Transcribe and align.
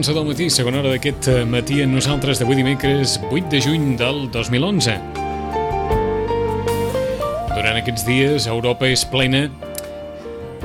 Un 0.00 0.02
quart 0.02 0.14
d'onze 0.14 0.24
del 0.24 0.32
matí, 0.32 0.44
segona 0.48 0.78
hora 0.80 0.90
d'aquest 0.94 1.26
eh, 1.28 1.40
matí 1.44 1.82
en 1.84 1.90
nosaltres 1.92 2.38
d'avui 2.40 2.56
dimecres 2.56 3.18
8 3.28 3.50
de 3.52 3.58
juny 3.60 3.82
del 4.00 4.30
2011. 4.32 4.94
Durant 7.50 7.76
aquests 7.76 8.06
dies, 8.06 8.46
Europa 8.48 8.88
és 8.88 9.02
plena 9.04 9.42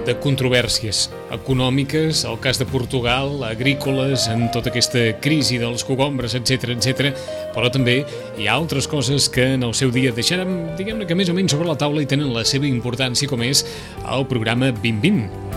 de 0.07 0.15
controvèrsies 0.23 1.09
econòmiques, 1.35 2.23
el 2.29 2.39
cas 2.39 2.61
de 2.63 2.69
Portugal, 2.69 3.43
agrícoles, 3.43 4.29
en 4.31 4.47
tota 4.55 4.71
aquesta 4.71 5.03
crisi 5.19 5.59
dels 5.59 5.83
cogombres, 5.83 6.37
etc 6.39 6.71
etc. 6.77 7.11
però 7.51 7.67
també 7.67 8.05
hi 8.39 8.47
ha 8.47 8.55
altres 8.55 8.87
coses 8.87 9.27
que 9.27 9.51
en 9.57 9.67
el 9.67 9.75
seu 9.75 9.91
dia 9.91 10.15
deixarem, 10.15 10.77
diguem-ne 10.79 11.11
que 11.11 11.19
més 11.19 11.27
o 11.27 11.35
menys 11.35 11.51
sobre 11.57 11.67
la 11.67 11.75
taula 11.75 11.99
i 11.99 12.07
tenen 12.07 12.31
la 12.31 12.47
seva 12.47 12.71
importància, 12.71 13.27
com 13.27 13.43
és 13.43 13.67
el 14.07 14.29
programa 14.31 14.71
2020. 14.71 15.54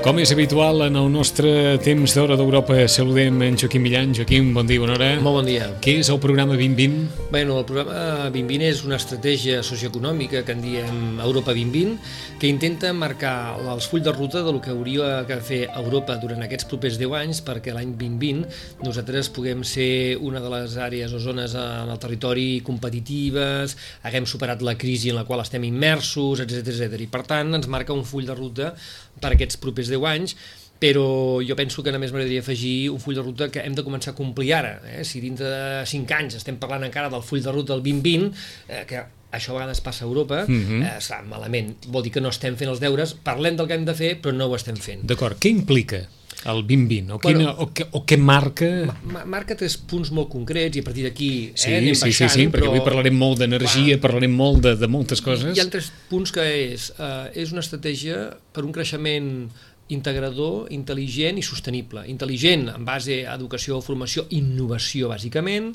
Com 0.00 0.16
és 0.16 0.30
habitual 0.32 0.80
en 0.86 0.94
el 0.96 1.10
nostre 1.12 1.50
temps 1.84 2.14
d'hora 2.16 2.32
d'Europa, 2.40 2.78
saludem 2.88 3.42
en 3.44 3.58
Joaquim 3.60 3.82
Millan. 3.84 4.14
Joaquim, 4.16 4.46
bon 4.56 4.64
dia, 4.64 4.80
bona 4.80 4.94
hora. 4.94 5.10
Molt 5.20 5.42
bon 5.42 5.48
dia. 5.48 5.66
Què 5.84 5.98
és 6.00 6.08
el 6.08 6.16
programa 6.22 6.56
2020? 6.56 7.26
Bueno, 7.28 7.58
el 7.60 7.66
programa 7.68 8.30
2020 8.32 8.64
és 8.64 8.80
una 8.86 8.96
estratègia 8.96 9.58
socioeconòmica 9.60 10.40
que 10.46 10.54
en 10.56 10.62
diem 10.64 11.20
Europa 11.20 11.52
2020 11.52 11.98
que 12.40 12.48
intenta 12.48 12.94
marcar 12.96 13.58
els 13.60 13.90
fulls 13.90 14.06
de 14.06 14.14
ruta 14.16 14.40
del 14.46 14.62
que 14.64 14.72
hauria 14.72 15.20
de 15.28 15.36
fer 15.44 15.60
Europa 15.68 16.16
durant 16.22 16.40
aquests 16.46 16.70
propers 16.72 16.96
10 16.96 17.18
anys 17.20 17.42
perquè 17.44 17.76
l'any 17.76 17.92
2020 18.00 18.80
nosaltres 18.86 19.28
puguem 19.36 19.60
ser 19.68 20.16
una 20.16 20.40
de 20.40 20.54
les 20.54 20.78
àrees 20.80 21.12
o 21.12 21.20
zones 21.20 21.52
en 21.52 21.92
el 21.92 22.00
territori 22.00 22.48
competitives, 22.64 23.76
haguem 24.08 24.24
superat 24.24 24.64
la 24.64 24.78
crisi 24.80 25.12
en 25.12 25.20
la 25.20 25.26
qual 25.28 25.44
estem 25.44 25.68
immersos, 25.68 26.40
etc 26.40 26.64
etc. 26.72 26.96
I 27.04 27.12
per 27.12 27.26
tant 27.28 27.52
ens 27.60 27.68
marca 27.68 27.92
un 27.92 28.08
full 28.08 28.24
de 28.24 28.40
ruta 28.40 28.72
per 29.20 29.34
aquests 29.34 29.60
propers 29.60 29.89
10 29.90 30.10
anys 30.14 30.36
però 30.80 31.04
jo 31.44 31.54
penso 31.58 31.84
que 31.84 31.92
només 31.92 32.08
m'agradaria 32.08 32.40
afegir 32.40 32.88
un 32.88 32.98
full 33.02 33.14
de 33.18 33.22
ruta 33.22 33.50
que 33.52 33.60
hem 33.60 33.74
de 33.76 33.84
començar 33.84 34.14
a 34.14 34.16
complir 34.16 34.54
ara. 34.56 34.78
Eh? 34.88 35.04
Si 35.04 35.20
dintre 35.20 35.50
de 35.52 35.64
5 35.86 36.16
anys 36.16 36.38
estem 36.40 36.56
parlant 36.56 36.86
encara 36.88 37.12
del 37.12 37.22
full 37.22 37.44
de 37.44 37.52
ruta 37.52 37.76
del 37.76 37.84
2020, 37.84 38.30
eh, 38.66 38.86
que 38.88 39.02
això 39.30 39.52
a 39.52 39.58
vegades 39.60 39.82
passa 39.84 40.04
a 40.04 40.08
Europa, 40.08 40.44
mm 40.46 40.62
-hmm. 40.62 40.82
eh, 40.82 40.96
està 40.98 41.22
malament. 41.22 41.76
Vol 41.86 42.02
dir 42.02 42.12
que 42.12 42.20
no 42.20 42.30
estem 42.30 42.56
fent 42.56 42.70
els 42.70 42.80
deures, 42.80 43.14
parlem 43.14 43.56
del 43.56 43.68
que 43.68 43.74
hem 43.74 43.84
de 43.84 43.94
fer, 43.94 44.20
però 44.22 44.32
no 44.32 44.46
ho 44.46 44.56
estem 44.56 44.76
fent. 44.76 45.04
D'acord, 45.04 45.36
què 45.38 45.50
implica 45.50 46.08
el 46.44 46.66
2020? 46.66 47.12
O, 47.12 47.18
quina, 47.18 47.38
bueno, 47.38 47.50
o, 47.58 47.70
o 47.98 48.04
què 48.06 48.16
marca... 48.16 48.66
Ma 49.04 49.24
marca 49.24 49.54
tres 49.54 49.76
punts 49.76 50.10
molt 50.10 50.30
concrets 50.30 50.76
i 50.76 50.80
a 50.80 50.82
partir 50.82 51.04
d'aquí 51.04 51.52
sí, 51.54 51.70
eh, 51.70 51.76
anem 51.76 51.94
sí, 51.94 52.00
baixant, 52.00 52.30
sí, 52.30 52.40
sí, 52.40 52.46
perquè 52.48 52.64
però... 52.64 52.70
avui 52.70 52.80
parlarem 52.80 53.14
molt 53.14 53.38
d'energia, 53.38 53.98
parlarem 54.00 54.32
molt 54.32 54.62
de, 54.62 54.76
de 54.76 54.88
moltes 54.88 55.20
coses. 55.20 55.56
Hi 55.56 55.60
ha 55.60 55.68
tres 55.68 55.92
punts 56.08 56.32
que 56.32 56.40
és, 56.40 56.92
eh, 56.98 57.42
és 57.42 57.52
una 57.52 57.60
estratègia 57.60 58.38
per 58.52 58.64
un 58.64 58.72
creixement 58.72 59.50
integrador, 59.96 60.68
intel·ligent 60.74 61.40
i 61.40 61.44
sostenible. 61.46 62.06
Intel·ligent 62.12 62.68
en 62.74 62.86
base 62.86 63.22
a 63.26 63.36
educació, 63.38 63.80
formació, 63.84 64.26
innovació, 64.36 65.10
bàsicament, 65.12 65.72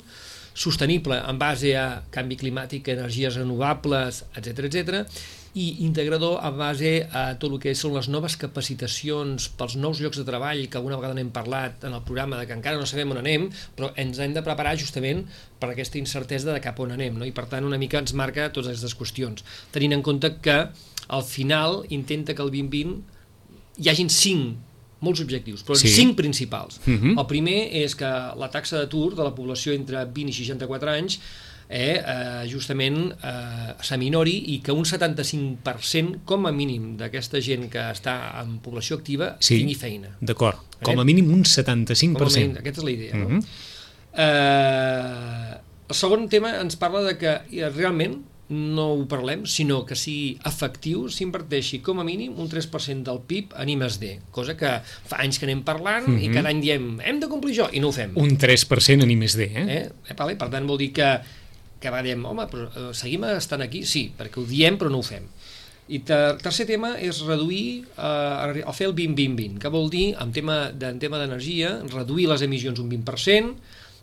sostenible 0.56 1.18
en 1.20 1.40
base 1.40 1.74
a 1.76 1.88
canvi 2.10 2.38
climàtic, 2.40 2.88
energies 2.94 3.36
renovables, 3.36 4.24
etc 4.36 4.70
etc 4.70 5.02
i 5.56 5.86
integrador 5.86 6.42
en 6.44 6.58
base 6.58 6.90
a 7.16 7.22
tot 7.40 7.54
el 7.54 7.60
que 7.62 7.72
són 7.78 7.94
les 7.96 8.10
noves 8.12 8.34
capacitacions 8.36 9.46
pels 9.56 9.78
nous 9.80 10.02
llocs 10.04 10.20
de 10.20 10.24
treball, 10.28 10.60
que 10.68 10.76
alguna 10.76 10.98
vegada 11.00 11.16
n'hem 11.16 11.30
parlat 11.32 11.86
en 11.88 11.96
el 11.96 12.04
programa, 12.04 12.36
de 12.36 12.44
que 12.48 12.56
encara 12.58 12.76
no 12.76 12.88
sabem 12.88 13.14
on 13.14 13.22
anem, 13.22 13.48
però 13.76 13.88
ens 13.96 14.20
hem 14.20 14.36
de 14.36 14.44
preparar 14.44 14.76
justament 14.76 15.24
per 15.56 15.70
aquesta 15.72 15.96
incertesa 15.96 16.52
de 16.52 16.60
cap 16.60 16.80
on 16.84 16.92
anem, 16.92 17.16
no? 17.16 17.24
i 17.24 17.32
per 17.32 17.46
tant 17.48 17.64
una 17.64 17.80
mica 17.80 18.02
ens 18.02 18.12
marca 18.12 18.50
totes 18.50 18.74
aquestes 18.74 18.96
qüestions, 19.00 19.46
tenint 19.72 19.96
en 19.96 20.04
compte 20.04 20.34
que 20.44 20.58
al 21.08 21.24
final 21.24 21.84
intenta 21.88 22.36
que 22.36 22.44
el 22.44 22.52
2020 22.52 23.15
hi 23.78 23.88
hagin 23.90 24.08
cinc 24.10 24.56
molts 25.00 25.20
objectius, 25.20 25.62
però 25.64 25.76
Sí. 25.76 25.88
cinc 25.88 26.16
principals. 26.16 26.80
Mhm. 26.86 26.94
Uh 26.94 27.02
-huh. 27.02 27.20
El 27.20 27.26
primer 27.26 27.68
és 27.84 27.94
que 27.94 28.04
la 28.06 28.48
taxa 28.50 28.76
d'atur 28.78 29.14
de 29.14 29.22
la 29.22 29.34
població 29.34 29.72
entre 29.72 30.04
20 30.06 30.28
i 30.30 30.32
64 30.32 30.90
anys 30.90 31.20
eh, 31.68 32.00
eh, 32.06 32.48
justament 32.48 33.12
eh, 33.22 33.74
s'aminori 33.82 34.54
i 34.54 34.60
que 34.62 34.70
un 34.72 34.84
75% 34.84 36.20
com 36.24 36.46
a 36.46 36.52
mínim 36.52 36.96
d'aquesta 36.96 37.40
gent 37.40 37.68
que 37.68 37.78
està 37.78 38.40
en 38.42 38.60
població 38.60 38.96
activa 38.96 39.36
Sí. 39.40 39.58
tingui 39.58 39.74
feina. 39.74 40.16
D'acord, 40.20 40.58
com 40.82 40.96
Eh? 40.98 41.00
a 41.00 41.04
mínim 41.04 41.24
un 41.26 41.30
Com 41.30 41.34
a 41.34 41.34
mínim, 41.34 41.44
75%. 41.44 42.58
aquesta 42.58 42.80
és 42.80 42.84
la 42.84 42.90
idea. 42.90 43.14
Mhm. 43.16 43.32
no? 43.34 43.40
eh, 44.18 45.56
el 45.88 45.94
segon 45.94 46.28
tema 46.28 46.60
ens 46.60 46.76
parla 46.76 47.02
de 47.02 47.16
que 47.18 47.32
eh, 47.50 47.68
realment 47.70 48.22
no 48.48 48.92
ho 48.94 49.06
parlem, 49.10 49.42
sinó 49.50 49.80
que 49.84 49.96
sigui 49.98 50.36
efectiu, 50.46 51.08
s'inverteixi 51.10 51.80
com 51.82 51.98
a 51.98 52.04
mínim 52.06 52.36
un 52.38 52.46
3% 52.48 53.02
del 53.10 53.18
PIB 53.26 53.56
en 53.58 53.68
I+D, 53.72 54.20
cosa 54.30 54.54
que 54.56 54.70
fa 54.86 55.18
anys 55.24 55.40
que 55.40 55.46
anem 55.48 55.64
parlant 55.66 56.06
Mhm. 56.06 56.20
i 56.22 56.28
cada 56.30 56.48
any 56.50 56.60
diem 56.62 57.00
hem 57.02 57.18
de 57.18 57.26
complir 57.28 57.56
això, 57.56 57.68
i 57.72 57.80
no 57.80 57.88
ho 57.88 57.92
fem. 57.92 58.12
Un 58.14 58.36
3% 58.38 59.02
en 59.02 59.10
I+D, 59.10 59.42
eh? 59.50 59.64
Eh? 59.66 59.90
Eh, 60.10 60.14
vale? 60.14 60.36
Per 60.36 60.48
tant, 60.48 60.64
vol 60.66 60.78
dir 60.78 60.92
que, 60.92 61.10
que 61.80 61.90
va 61.90 62.02
diem, 62.02 62.24
home, 62.24 62.46
però 62.46 62.68
eh, 62.70 62.94
seguim 62.94 63.24
estant 63.24 63.62
aquí? 63.62 63.84
Sí, 63.84 64.12
perquè 64.16 64.38
ho 64.38 64.46
diem 64.46 64.78
però 64.78 64.90
no 64.90 64.98
ho 64.98 65.02
fem. 65.02 65.24
I 65.88 66.00
ter 66.02 66.36
tercer 66.42 66.66
tema 66.66 66.96
és 66.98 67.20
reduir, 67.22 67.84
eh, 67.96 68.62
el 68.66 68.72
fer 68.74 68.86
el 68.88 68.94
20-20-20, 68.94 69.58
que 69.58 69.68
vol 69.68 69.90
dir, 69.90 70.16
en 70.20 70.32
tema 70.32 70.70
de- 70.72 70.86
en 70.88 70.98
tema 70.98 71.18
d'energia, 71.18 71.80
reduir 71.92 72.26
les 72.28 72.42
emissions 72.42 72.78
un 72.78 72.88
20%, 72.90 73.54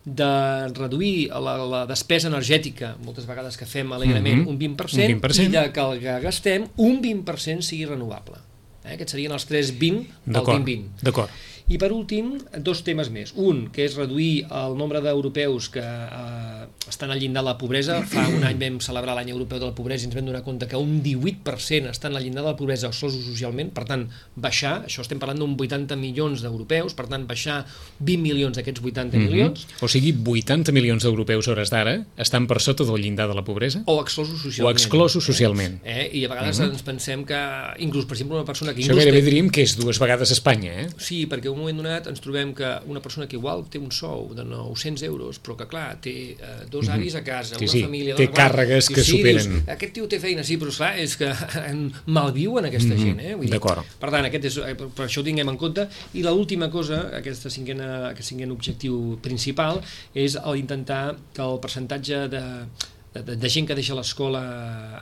de 0.05 0.67
reduir 0.75 1.29
la, 1.29 1.57
la 1.63 1.85
despesa 1.87 2.27
energètica, 2.27 2.95
moltes 3.05 3.25
vegades 3.25 3.55
que 3.57 3.65
fem 3.65 3.91
alegrament, 3.95 4.41
Mhm. 4.43 4.47
un 4.49 4.57
20%, 4.59 5.05
Un 5.05 5.21
20%. 5.21 5.45
i 5.47 5.47
de 5.47 5.71
que 5.71 5.79
el 5.79 5.99
que 5.99 6.19
gastem, 6.19 6.67
un 6.75 7.01
20% 7.01 7.61
sigui 7.63 7.85
renovable. 7.85 8.35
Eh? 8.83 8.95
Aquests 8.95 9.11
serien 9.15 9.31
els 9.31 9.45
3 9.45 9.71
20 9.79 10.09
del 10.25 10.33
D'acord, 10.33 10.57
2020. 10.59 10.89
d'acord. 11.01 11.29
I 11.73 11.77
per 11.81 11.89
últim, 11.95 12.35
dos 12.61 12.83
temes 12.85 13.09
més. 13.09 13.31
Un, 13.39 13.63
que 13.73 13.87
és 13.87 13.95
reduir 13.97 14.43
el 14.53 14.75
nombre 14.77 14.99
d'europeus 15.01 15.71
que 15.73 15.81
eh, 15.81 16.65
estan 16.91 17.09
al 17.09 17.17
llindar 17.21 17.41
de 17.41 17.47
la 17.49 17.55
pobresa. 17.57 17.95
Fa 18.05 18.27
un 18.29 18.43
any 18.45 18.59
vam 18.61 18.75
celebrar 18.83 19.15
l'any 19.17 19.31
europeu 19.33 19.57
de 19.57 19.69
la 19.71 19.73
pobresa 19.73 20.05
i 20.05 20.09
ens 20.11 20.17
vam 20.17 20.27
donar 20.27 20.43
compte 20.45 20.67
que 20.69 20.77
un 20.77 20.99
18% 21.01 21.89
estan 21.89 22.13
al 22.15 22.21
llindar 22.21 22.43
de 22.43 22.51
la 22.51 22.57
pobresa 22.59 22.91
exclosos 22.91 23.25
socialment, 23.25 23.71
per 23.73 23.87
tant, 23.89 24.03
baixar, 24.35 24.83
això 24.85 25.01
estem 25.01 25.17
parlant 25.21 25.41
d'un 25.41 25.55
80 25.57 25.97
milions 25.97 26.43
d'europeus, 26.45 26.93
per 26.93 27.07
tant, 27.09 27.25
baixar 27.29 27.63
20 27.99 28.21
milions 28.21 28.59
d'aquests 28.59 28.83
80 28.83 29.17
Mhm. 29.17 29.23
milions, 29.25 29.65
O 29.81 29.87
sigui, 29.89 30.13
80 30.13 30.71
milions 30.71 31.01
d'europeus 31.03 31.47
hores 31.47 31.71
d'ara 31.73 32.05
estan 32.17 32.45
per 32.47 32.59
sota 32.61 32.83
del 32.85 33.01
llindar 33.01 33.27
de 33.27 33.33
la 33.35 33.43
pobresa? 33.43 33.81
o 33.87 33.99
exclosos 34.01 34.41
socialment. 34.41 34.67
O 34.67 34.77
exclosos 34.77 35.23
socialment. 35.25 35.79
Eh? 35.83 36.09
I 36.13 36.25
a 36.25 36.29
vegades 36.29 36.59
ens 36.59 36.83
pensem 36.85 37.25
que, 37.25 37.39
inclús, 37.79 38.05
per 38.05 38.13
exemple, 38.13 38.37
una 38.37 38.45
persona 38.45 38.73
que... 38.75 38.81
Això 38.83 38.95
gairebé 38.95 39.21
diríem 39.25 39.49
que 39.49 39.63
és 39.65 39.75
dues 39.79 39.97
vegades 39.99 40.29
a 40.29 40.33
Espanya, 40.37 40.73
eh? 40.83 40.87
Sí, 40.97 41.25
perquè 41.25 41.49
un 41.49 41.62
moment 41.63 41.79
donat 41.81 42.07
ens 42.11 42.19
trobem 42.21 42.51
que 42.53 42.67
una 42.91 43.01
persona 43.01 43.25
que 43.27 43.37
igual 43.39 43.63
té 43.71 43.79
un 43.81 43.89
sou 43.95 44.33
de 44.35 44.43
900 44.45 45.01
euros, 45.07 45.39
però 45.41 45.55
que 45.57 45.67
clar, 45.71 45.95
té 46.03 46.13
eh, 46.35 46.67
dos 46.69 46.89
avis 46.93 47.15
a 47.15 47.23
casa, 47.23 47.55
Mhm. 47.55 47.59
Sí, 47.59 47.65
una 47.65 47.71
sí, 47.71 47.83
família... 47.87 48.15
té 48.19 48.27
clar, 48.29 48.51
càrregues 48.51 48.87
dius, 48.87 48.95
que 48.97 49.03
sí, 49.07 49.17
superen. 49.17 49.49
Dius, 49.55 49.69
aquest 49.77 49.93
tio 49.95 50.07
té 50.11 50.19
feina, 50.19 50.43
sí, 50.43 50.57
però 50.61 50.69
esclar, 50.75 50.93
és 50.99 51.15
que 51.17 51.31
malviuen 52.19 52.67
aquesta 52.69 52.95
gent, 52.99 53.19
eh? 53.23 53.33
Vull 53.35 53.47
dir, 53.47 53.53
d'acord. 53.55 53.85
Per 53.99 54.09
tant, 54.13 54.25
aquest 54.27 54.45
és, 54.51 54.57
eh, 54.67 54.75
per 54.75 55.05
això 55.07 55.21
ho 55.21 55.25
tinguem 55.27 55.49
en 55.49 55.57
compte. 55.57 55.87
I 56.13 56.23
l'última 56.25 56.69
cosa, 56.73 57.09
aquesta 57.17 57.49
cinquena, 57.53 58.09
aquest 58.11 58.29
cinquen 58.33 58.51
objectiu 58.51 59.17
principal, 59.23 59.81
és 60.13 60.35
el 60.35 60.57
intentar 60.61 61.15
que 61.33 61.41
el 61.45 61.59
percentatge 61.63 62.27
de, 62.33 62.43
de, 63.13 63.35
de 63.37 63.49
gent 63.49 63.67
que 63.69 63.75
deixa 63.77 63.95
l'escola 63.97 64.43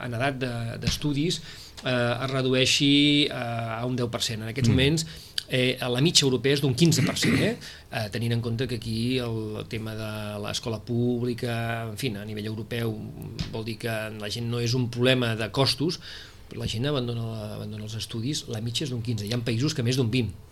en 0.04 0.14
edat 0.14 0.38
de- 0.38 0.78
d'estudis 0.82 1.40
eh, 1.84 1.90
es 2.24 2.30
redueixi 2.30 3.26
eh, 3.26 3.32
a 3.32 3.84
un 3.86 3.96
10%. 3.96 4.42
En 4.42 4.48
aquests 4.52 4.68
moments 4.70 5.06
eh, 5.48 5.78
la 5.80 6.00
mitja 6.00 6.24
europea 6.26 6.56
és 6.56 6.62
d'un 6.62 6.74
15%, 6.74 7.42
eh? 7.42 7.56
Eh, 7.92 8.08
tenint 8.14 8.32
en 8.32 8.40
compte 8.40 8.66
que 8.68 8.76
aquí 8.80 9.18
el 9.18 9.64
tema 9.68 9.94
de 9.94 10.10
l'escola 10.44 10.80
pública, 10.80 11.88
en 11.90 11.98
fi, 12.00 12.12
a 12.16 12.24
nivell 12.24 12.46
europeu 12.52 12.94
vol 13.52 13.64
dir 13.64 13.78
que 13.82 13.96
la 14.18 14.30
gent 14.32 14.48
no 14.50 14.60
és 14.60 14.74
un 14.74 14.88
problema 14.90 15.34
de 15.36 15.50
costos, 15.50 16.00
la 16.56 16.68
gent 16.68 16.86
abandona, 16.86 17.54
abandona 17.56 17.84
els 17.84 17.96
estudis, 17.96 18.46
la 18.52 18.60
mitja 18.60 18.84
és 18.86 18.92
d'un 18.92 19.02
15%, 19.02 19.28
hi 19.28 19.32
ha 19.32 19.40
països 19.44 19.74
que 19.74 19.84
més 19.84 19.96
d'un 20.00 20.10
20%. 20.12 20.50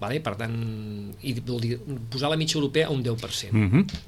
Vale? 0.00 0.20
Per 0.20 0.34
tant, 0.36 0.52
i 1.24 1.32
vol 1.40 1.62
dir 1.62 1.78
posar 2.12 2.28
la 2.28 2.36
mitja 2.36 2.58
europea 2.58 2.90
a 2.90 2.92
un 2.92 3.02
10%. 3.02 3.52
Mm. 3.52 3.64
Mhm. 3.64 4.04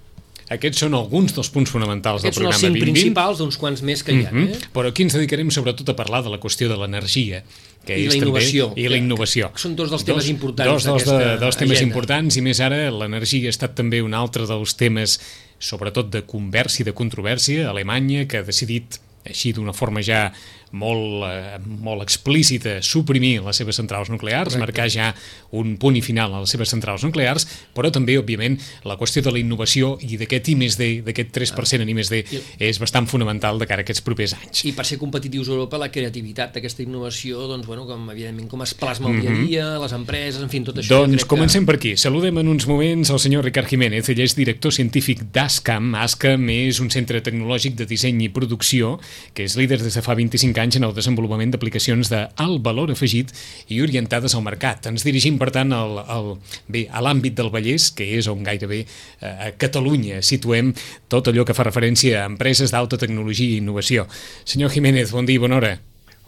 Aquests 0.49 0.81
són 0.81 0.94
alguns 0.97 1.35
dels 1.37 1.51
punts 1.53 1.71
fonamentals 1.71 2.23
Aquests 2.23 2.39
del 2.39 2.47
són 2.47 2.47
els 2.49 2.56
programa 2.56 2.61
cinc 2.61 2.79
2020. 2.79 2.93
principals 2.93 3.41
d'uns 3.41 3.56
quants 3.61 3.83
més 3.85 4.03
que 4.03 4.15
hi 4.15 4.25
ha. 4.25 4.31
Mhm. 4.33 4.47
Eh? 4.49 4.69
Però 4.73 4.89
aquí 4.89 5.03
ens 5.05 5.12
dedicarem 5.12 5.51
sobretot 5.51 5.89
a 5.89 5.97
parlar 5.97 6.23
de 6.25 6.31
la 6.31 6.41
qüestió 6.41 6.69
de 6.69 6.77
l'energia, 6.77 7.43
que 7.88 7.96
I 7.96 8.06
és 8.06 8.14
la 8.14 8.20
innovació. 8.20 8.69
també... 8.70 8.85
I 8.85 8.93
la 8.93 9.00
innovació. 9.00 9.50
Són 9.58 9.75
dos 9.79 9.90
dels 9.94 10.05
temes 10.06 10.29
importants 10.31 10.70
Dos 10.70 10.87
dels, 10.88 11.08
de, 11.08 11.35
dels 11.40 11.58
temes 11.58 11.79
agenda. 11.79 11.88
importants 11.88 12.37
i 12.38 12.44
més 12.44 12.61
ara 12.64 12.82
l'energia 12.93 13.49
ha 13.49 13.56
estat 13.56 13.76
també 13.79 14.02
un 14.05 14.17
altre 14.19 14.46
dels 14.49 14.76
temes 14.79 15.19
sobretot 15.58 16.12
de 16.12 16.23
conversa 16.29 16.82
i 16.85 16.87
de 16.87 16.94
controvèrsia. 16.94 17.69
Alemanya, 17.73 18.26
que 18.31 18.43
ha 18.43 18.46
decidit 18.46 19.00
així 19.29 19.52
d'una 19.56 19.75
forma 19.76 20.05
ja 20.05 20.29
molt, 20.73 21.25
eh, 21.29 21.59
molt 21.65 22.03
explícita 22.03 22.82
suprimir 22.82 23.43
les 23.43 23.56
seves 23.56 23.76
centrals 23.76 24.11
nuclears, 24.11 24.55
Correcte. 24.55 24.59
marcar 24.59 24.88
ja 24.91 25.15
un 25.50 25.76
punt 25.79 25.97
i 25.97 26.03
final 26.03 26.35
a 26.35 26.41
les 26.41 26.50
seves 26.50 26.69
centrals 26.69 27.05
nuclears, 27.05 27.47
però 27.75 27.91
també, 27.93 28.19
òbviament, 28.19 28.59
la 28.85 28.97
qüestió 28.99 29.23
de 29.23 29.32
la 29.32 29.38
innovació 29.38 29.97
i 30.00 30.17
d'aquest 30.17 30.49
I 30.49 30.56
més 30.56 30.76
D, 30.79 31.03
d'aquest 31.03 31.32
3% 31.32 31.82
en 31.82 31.88
I 31.88 31.94
més 31.94 32.11
D, 32.11 32.25
és 32.59 32.79
bastant 32.79 33.06
fonamental 33.06 33.59
de 33.59 33.67
cara 33.67 33.81
a 33.81 33.85
aquests 33.87 34.03
propers 34.03 34.35
anys. 34.35 34.65
I 34.65 34.73
per 34.73 34.85
ser 34.87 34.99
competitius 34.99 35.49
a 35.49 35.53
Europa, 35.53 35.79
la 35.79 35.91
creativitat 35.91 36.55
d'aquesta 36.55 36.82
innovació, 36.82 37.47
doncs, 37.49 37.67
bueno, 37.67 37.87
com, 37.87 38.11
evidentment, 38.11 38.49
com 38.49 38.62
es 38.62 38.75
plasma 38.75 39.09
el 39.11 39.20
dia 39.20 39.31
a 39.31 39.32
Mhm. 39.32 39.47
dia, 39.47 39.79
les 39.79 39.93
empreses, 39.93 40.43
en 40.43 40.49
fi, 40.50 40.61
tot 40.61 40.76
això. 40.76 40.88
Doncs 41.06 41.25
comencem 41.25 41.65
per 41.65 41.76
aquí. 41.76 41.97
Saludem 41.97 42.38
en 42.38 42.49
uns 42.49 42.67
moments 42.67 43.11
el 43.11 43.19
senyor 43.19 43.44
Ricard 43.44 43.69
Jiménez. 43.69 44.09
Ell 44.09 44.20
és 44.20 44.35
director 44.37 44.73
científic 44.73 45.23
d'ASCAM. 45.32 45.94
ASCAM 45.94 46.49
és 46.50 46.81
un 46.81 46.91
centre 46.91 47.20
tecnològic 47.23 47.75
de 47.75 47.87
disseny 47.87 48.23
i 48.23 48.29
producció 48.29 48.99
que 49.35 49.44
és 49.44 49.56
líder 49.56 49.81
des 49.82 49.94
de 49.94 50.03
fa 50.03 50.15
25 50.15 50.57
anys 50.62 50.78
en 50.78 50.87
el 50.88 50.94
desenvolupament 50.96 51.52
d'aplicacions 51.55 52.10
d'alt 52.12 52.62
valor 52.64 52.93
afegit 52.94 53.32
i 53.72 53.81
orientades 53.84 54.34
al 54.34 54.44
mercat. 54.46 54.88
Ens 54.90 55.06
dirigim, 55.06 55.38
per 55.40 55.50
tant, 55.55 55.72
al, 55.75 55.99
al, 56.05 56.32
bé, 56.69 56.87
a 56.90 57.02
l'àmbit 57.05 57.37
del 57.38 57.52
Vallès, 57.55 57.90
que 57.94 58.06
és 58.19 58.31
on 58.31 58.43
gairebé 58.46 58.84
eh, 58.84 59.34
a 59.49 59.52
Catalunya 59.58 60.22
situem 60.22 60.72
tot 61.08 61.31
allò 61.31 61.44
que 61.46 61.56
fa 61.56 61.66
referència 61.69 62.22
a 62.22 62.31
empreses 62.31 62.75
d'alta 62.75 63.00
tecnologia 63.00 63.55
i 63.56 63.62
innovació. 63.62 64.08
Senyor 64.44 64.72
Jiménez, 64.75 65.12
bon 65.14 65.28
dia 65.28 65.38
i 65.38 65.44
bona 65.44 65.60
hora. 65.60 65.76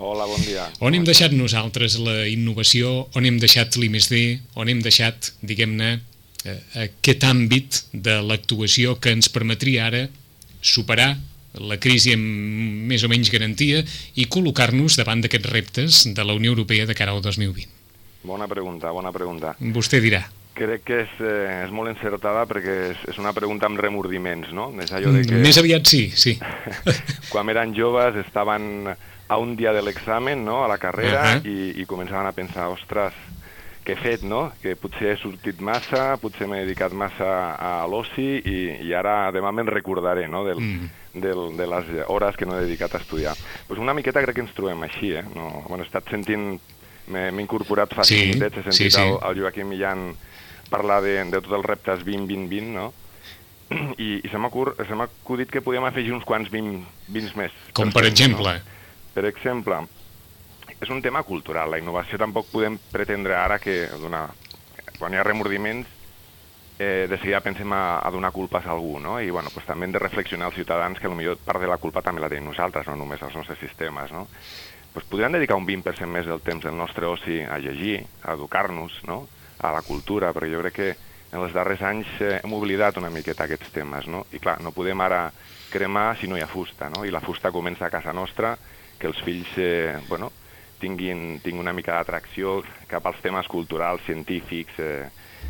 Hola, 0.01 0.25
bon 0.25 0.41
dia. 0.41 0.65
On 0.81 0.95
hem 0.97 1.05
deixat 1.05 1.35
nosaltres 1.37 1.99
la 2.01 2.23
innovació, 2.31 3.11
on 3.19 3.27
hem 3.29 3.37
deixat 3.43 3.77
l'I+D, 3.77 4.41
on 4.57 4.71
hem 4.73 4.81
deixat, 4.81 5.35
diguem-ne, 5.45 5.91
eh, 6.49 6.61
aquest 6.87 7.27
àmbit 7.29 7.83
de 7.93 8.17
l'actuació 8.25 8.97
que 8.97 9.13
ens 9.13 9.29
permetria 9.29 9.91
ara 9.91 10.07
superar 10.65 11.19
la 11.59 11.79
crisi 11.83 12.15
amb 12.15 12.87
més 12.91 13.03
o 13.03 13.11
menys 13.11 13.31
garantia 13.33 13.83
i 14.15 14.27
col·locar-nos 14.31 14.99
davant 15.01 15.23
d'aquests 15.25 15.51
reptes 15.51 16.03
de 16.15 16.25
la 16.25 16.37
Unió 16.39 16.55
Europea 16.55 16.87
de 16.87 16.95
cara 16.95 17.15
al 17.17 17.23
2020. 17.23 17.67
Bona 18.23 18.47
pregunta, 18.47 18.93
bona 18.93 19.11
pregunta. 19.13 19.57
Vostè 19.59 20.01
dirà. 20.03 20.23
Crec 20.55 20.83
que 20.85 20.99
és, 21.07 21.13
eh, 21.25 21.65
és 21.65 21.71
molt 21.73 21.89
encertada 21.89 22.45
perquè 22.47 22.75
és, 22.91 23.05
és 23.09 23.19
una 23.19 23.33
pregunta 23.33 23.67
amb 23.67 23.81
remordiments, 23.81 24.51
no? 24.53 24.69
És 24.83 24.93
allò 24.93 25.15
de 25.15 25.25
que 25.25 25.41
Més 25.41 25.59
aviat 25.59 25.87
sí, 25.89 26.11
sí. 26.15 26.37
quan 27.33 27.49
eren 27.49 27.73
joves 27.75 28.19
estaven 28.21 28.91
a 29.31 29.39
un 29.39 29.55
dia 29.57 29.73
de 29.73 29.81
l'examen, 29.83 30.45
no?, 30.45 30.65
a 30.65 30.69
la 30.69 30.77
carrera, 30.83 31.23
Ahà. 31.23 31.43
i, 31.47 31.81
i 31.81 31.87
començaven 31.87 32.27
a 32.27 32.35
pensar, 32.35 32.67
ostres, 32.69 33.15
què 33.85 33.95
he 33.95 34.01
fet, 34.01 34.23
no? 34.23 34.53
Que 34.63 34.75
potser 34.77 35.15
he 35.15 35.17
sortit 35.21 35.61
massa, 35.65 36.17
potser 36.21 36.47
m'he 36.47 36.61
dedicat 36.67 36.93
massa 36.93 37.31
a 37.57 37.87
l'oci 37.89 38.27
i, 38.45 38.57
i 38.87 38.93
ara 38.95 39.31
demà 39.33 39.53
me'n 39.57 39.67
recordaré, 39.71 40.27
no?, 40.29 40.45
del, 40.45 40.61
Mm. 40.61 40.91
del, 41.15 41.57
de 41.57 41.67
les 41.67 41.87
hores 42.09 42.37
que 42.37 42.47
no 42.47 42.59
he 42.59 42.65
dedicat 42.67 42.95
a 42.95 42.99
estudiar. 42.99 43.35
Pues 43.67 43.81
una 43.81 43.95
miqueta 43.95 44.23
crec 44.23 44.37
que 44.37 44.45
ens 44.45 44.53
trobem 44.55 44.83
així, 44.87 45.15
eh? 45.17 45.25
No, 45.35 45.65
bueno, 45.69 45.83
he 45.83 45.87
estat 45.89 46.09
sentint, 46.13 46.61
m'he 47.11 47.43
incorporat 47.43 47.91
fa 47.97 48.05
Sí, 48.07 48.21
minutets, 48.29 48.59
he 48.61 48.63
sentit 48.69 48.93
sí, 48.93 48.95
sí. 48.95 49.01
El, 49.03 49.17
el 49.31 49.41
Joaquim 49.43 49.67
Millan 49.73 50.13
parlar 50.71 51.01
de, 51.03 51.17
de 51.25 51.41
tots 51.41 51.57
els 51.57 51.67
reptes 51.67 52.05
20-20-20, 52.07 52.69
no? 52.77 52.93
I, 53.99 54.21
i 54.23 54.29
se 54.31 54.39
m'ha 54.39 54.51
acudit 55.07 55.51
que 55.51 55.63
podíem 55.63 55.85
afegir 55.87 56.13
uns 56.15 56.25
quants 56.27 56.51
20, 56.51 56.85
20 57.09 57.37
més. 57.39 57.53
Com 57.75 57.91
per 57.91 58.05
cents, 58.05 58.13
exemple, 58.21 58.55
No? 58.59 58.77
Per 59.15 59.25
exemple, 59.27 59.81
és 60.81 60.91
un 60.91 61.03
tema 61.05 61.23
cultural. 61.23 61.71
La 61.71 61.79
innovació 61.81 62.19
tampoc 62.19 62.49
podem 62.53 62.79
pretendre 62.91 63.37
ara 63.37 63.59
que 63.61 63.85
donar, 64.01 64.29
quan 64.99 65.13
hi 65.13 65.21
ha 65.21 65.27
remordiments 65.27 65.89
eh, 66.79 67.07
de 67.11 67.19
seguida 67.19 67.43
pensem 67.45 67.73
a, 67.77 68.01
a 68.01 68.11
donar 68.11 68.33
culpes 68.33 68.65
a 68.65 68.73
algú, 68.73 68.99
no? 68.99 69.19
I 69.21 69.29
bueno, 69.31 69.53
pues, 69.53 69.67
també 69.69 69.85
hem 69.87 69.93
de 69.93 70.01
reflexionar 70.01 70.49
els 70.49 70.57
ciutadans 70.57 70.99
que 70.99 71.13
potser 71.13 71.37
part 71.45 71.61
de 71.61 71.69
la 71.69 71.77
culpa 71.77 72.03
també 72.03 72.25
la 72.25 72.31
tenim 72.33 72.49
nosaltres, 72.49 72.89
no 72.89 72.97
només 72.97 73.21
els 73.23 73.37
nostres 73.37 73.61
sistemes, 73.61 74.11
no? 74.17 74.27
Pues 74.95 75.05
podríem 75.07 75.37
dedicar 75.37 75.61
un 75.61 75.69
20% 75.69 76.09
més 76.11 76.27
del 76.27 76.41
temps 76.41 76.65
del 76.65 76.75
nostre 76.75 77.07
oci 77.07 77.45
a 77.45 77.61
llegir, 77.63 78.01
a 78.25 78.33
educar-nos, 78.35 79.05
no? 79.07 79.29
a 79.61 79.71
la 79.77 79.83
cultura, 79.85 80.33
perquè 80.33 80.49
jo 80.51 80.63
crec 80.65 80.75
que 80.75 80.89
en 81.31 81.45
els 81.45 81.53
darrers 81.55 81.83
anys 81.85 82.09
eh, 82.25 82.41
hem 82.41 82.57
oblidat 82.57 82.97
una 82.99 83.13
miqueta 83.13 83.45
aquests 83.45 83.71
temes, 83.75 84.09
no? 84.09 84.25
I 84.33 84.41
clar, 84.41 84.57
no 84.65 84.73
podem 84.73 85.01
ara 85.05 85.27
cremar 85.71 86.17
si 86.19 86.27
no 86.27 86.39
hi 86.39 86.43
ha 86.43 86.51
fusta, 86.51 86.89
no? 86.91 87.05
I 87.05 87.13
la 87.13 87.21
fusta 87.21 87.53
comença 87.53 87.87
a 87.87 87.93
casa 87.93 88.17
nostra, 88.17 88.57
que 88.99 89.07
els 89.07 89.21
fills, 89.23 89.53
eh, 89.61 90.01
bueno, 90.09 90.33
tinguin, 90.81 91.41
tinguin 91.45 91.61
una 91.63 91.75
mica 91.77 91.99
d'atracció 91.99 92.61
cap 92.91 93.07
als 93.07 93.21
temes 93.23 93.47
culturals, 93.49 94.03
científics, 94.07 94.79
eh, 94.79 95.07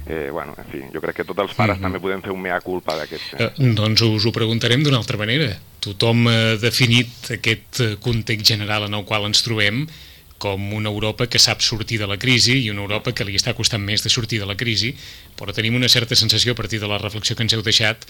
eh, 0.06 0.28
bueno, 0.32 0.54
en 0.58 0.68
fi, 0.70 0.82
jo 0.92 1.00
crec 1.00 1.16
que 1.20 1.24
tots 1.24 1.40
els 1.46 1.54
pares 1.54 1.78
Mhm. 1.78 1.82
també 1.86 2.00
podem 2.00 2.22
fer 2.22 2.32
un 2.32 2.40
mea 2.42 2.60
culpa 2.60 2.96
d'aquests. 2.96 3.34
Eh, 3.38 3.50
doncs 3.74 4.02
us 4.02 4.26
ho 4.26 4.32
preguntarem 4.32 4.82
d'una 4.82 4.98
altra 4.98 5.16
manera. 5.16 5.58
Tothom 5.80 6.26
ha 6.28 6.56
definit 6.60 7.30
aquest 7.38 7.80
eh, 7.80 7.96
context 8.00 8.46
general 8.46 8.84
en 8.84 8.94
el 8.94 9.04
qual 9.04 9.24
ens 9.24 9.42
trobem 9.42 9.86
com 10.40 10.72
una 10.72 10.88
Europa 10.88 11.26
que 11.26 11.38
sap 11.38 11.60
sortir 11.60 11.98
de 12.00 12.06
la 12.08 12.16
crisi 12.16 12.62
i 12.64 12.70
una 12.70 12.80
Europa 12.80 13.12
que 13.12 13.24
li 13.24 13.36
està 13.36 13.52
costant 13.54 13.82
més 13.84 14.02
de 14.02 14.08
sortir 14.08 14.38
de 14.40 14.46
la 14.46 14.56
crisi, 14.56 14.94
però 15.36 15.52
tenim 15.52 15.74
una 15.76 15.88
certa 15.88 16.16
sensació 16.16 16.52
a 16.52 16.54
partir 16.56 16.80
de 16.80 16.88
la 16.88 16.96
reflexió 16.98 17.36
que 17.36 17.42
ens 17.42 17.52
heu 17.52 17.62
deixat 17.62 18.06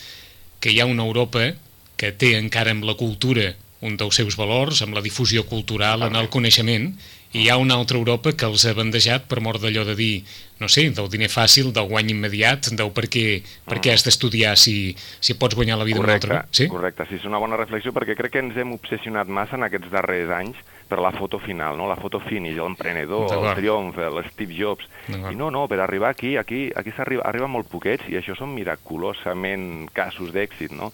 que 0.61 0.70
hi 0.70 0.78
ha 0.78 0.87
una 0.87 1.02
Europa 1.02 1.55
que 1.96 2.12
té 2.12 2.37
encara 2.38 2.70
amb 2.70 2.84
la 2.84 2.94
cultura 2.94 3.55
un 3.81 3.97
dels 3.97 4.17
seus 4.21 4.37
valors, 4.37 4.82
amb 4.85 4.94
la 4.97 5.03
difusió 5.05 5.47
cultural, 5.49 6.05
en 6.05 6.17
el 6.21 6.29
coneixement, 6.29 6.91
i 7.32 7.44
hi 7.44 7.49
ha 7.49 7.56
una 7.62 7.77
altra 7.79 7.97
Europa 7.97 8.32
que 8.35 8.49
els 8.49 8.65
ha 8.67 8.75
bandejat 8.75 9.29
per 9.31 9.38
mort 9.41 9.62
d'allò 9.62 9.85
de 9.87 9.94
dir, 9.94 10.25
no 10.59 10.69
sé, 10.69 10.88
del 10.91 11.09
diner 11.12 11.31
fàcil, 11.31 11.71
del 11.73 11.87
guany 11.88 12.11
immediat, 12.11 12.73
del 12.77 12.91
per 12.93 13.06
què, 13.12 13.25
per 13.65 13.79
què 13.81 13.94
has 13.94 14.05
d'estudiar 14.05 14.56
si, 14.59 14.97
si 15.23 15.37
pots 15.38 15.55
guanyar 15.55 15.79
la 15.79 15.87
vida 15.87 16.00
amb 16.00 16.05
un 16.05 16.11
Correcte, 16.11 16.32
altre. 16.35 16.56
Sí? 16.56 16.67
correcte, 16.73 17.06
sí, 17.09 17.21
és 17.21 17.29
una 17.31 17.38
bona 17.38 17.61
reflexió 17.61 17.94
perquè 17.97 18.19
crec 18.19 18.35
que 18.35 18.43
ens 18.43 18.59
hem 18.59 18.75
obsessionat 18.75 19.31
massa 19.31 19.56
en 19.56 19.69
aquests 19.69 19.93
darrers 19.94 20.35
anys 20.41 20.59
per 20.91 20.99
la 20.99 21.12
foto 21.15 21.38
final, 21.38 21.79
no? 21.79 21.87
la 21.87 21.97
foto 21.97 22.19
finish, 22.25 22.59
l'emprenedor, 22.59 23.31
el 23.37 23.47
triomf, 23.61 23.97
l'Steve 24.19 24.59
Jobs. 24.59 24.91
I 25.15 25.37
no, 25.38 25.53
no, 25.55 25.69
per 25.71 25.79
arribar 25.79 26.11
aquí, 26.11 26.35
aquí, 26.37 26.67
aquí 26.75 26.91
s'arriba 26.97 27.23
arriba 27.31 27.47
molt 27.47 27.71
poquets 27.71 28.11
i 28.11 28.19
això 28.19 28.35
són 28.35 28.50
miraculosament 28.56 29.87
casos 29.94 30.35
d'èxit, 30.35 30.75
no? 30.75 30.91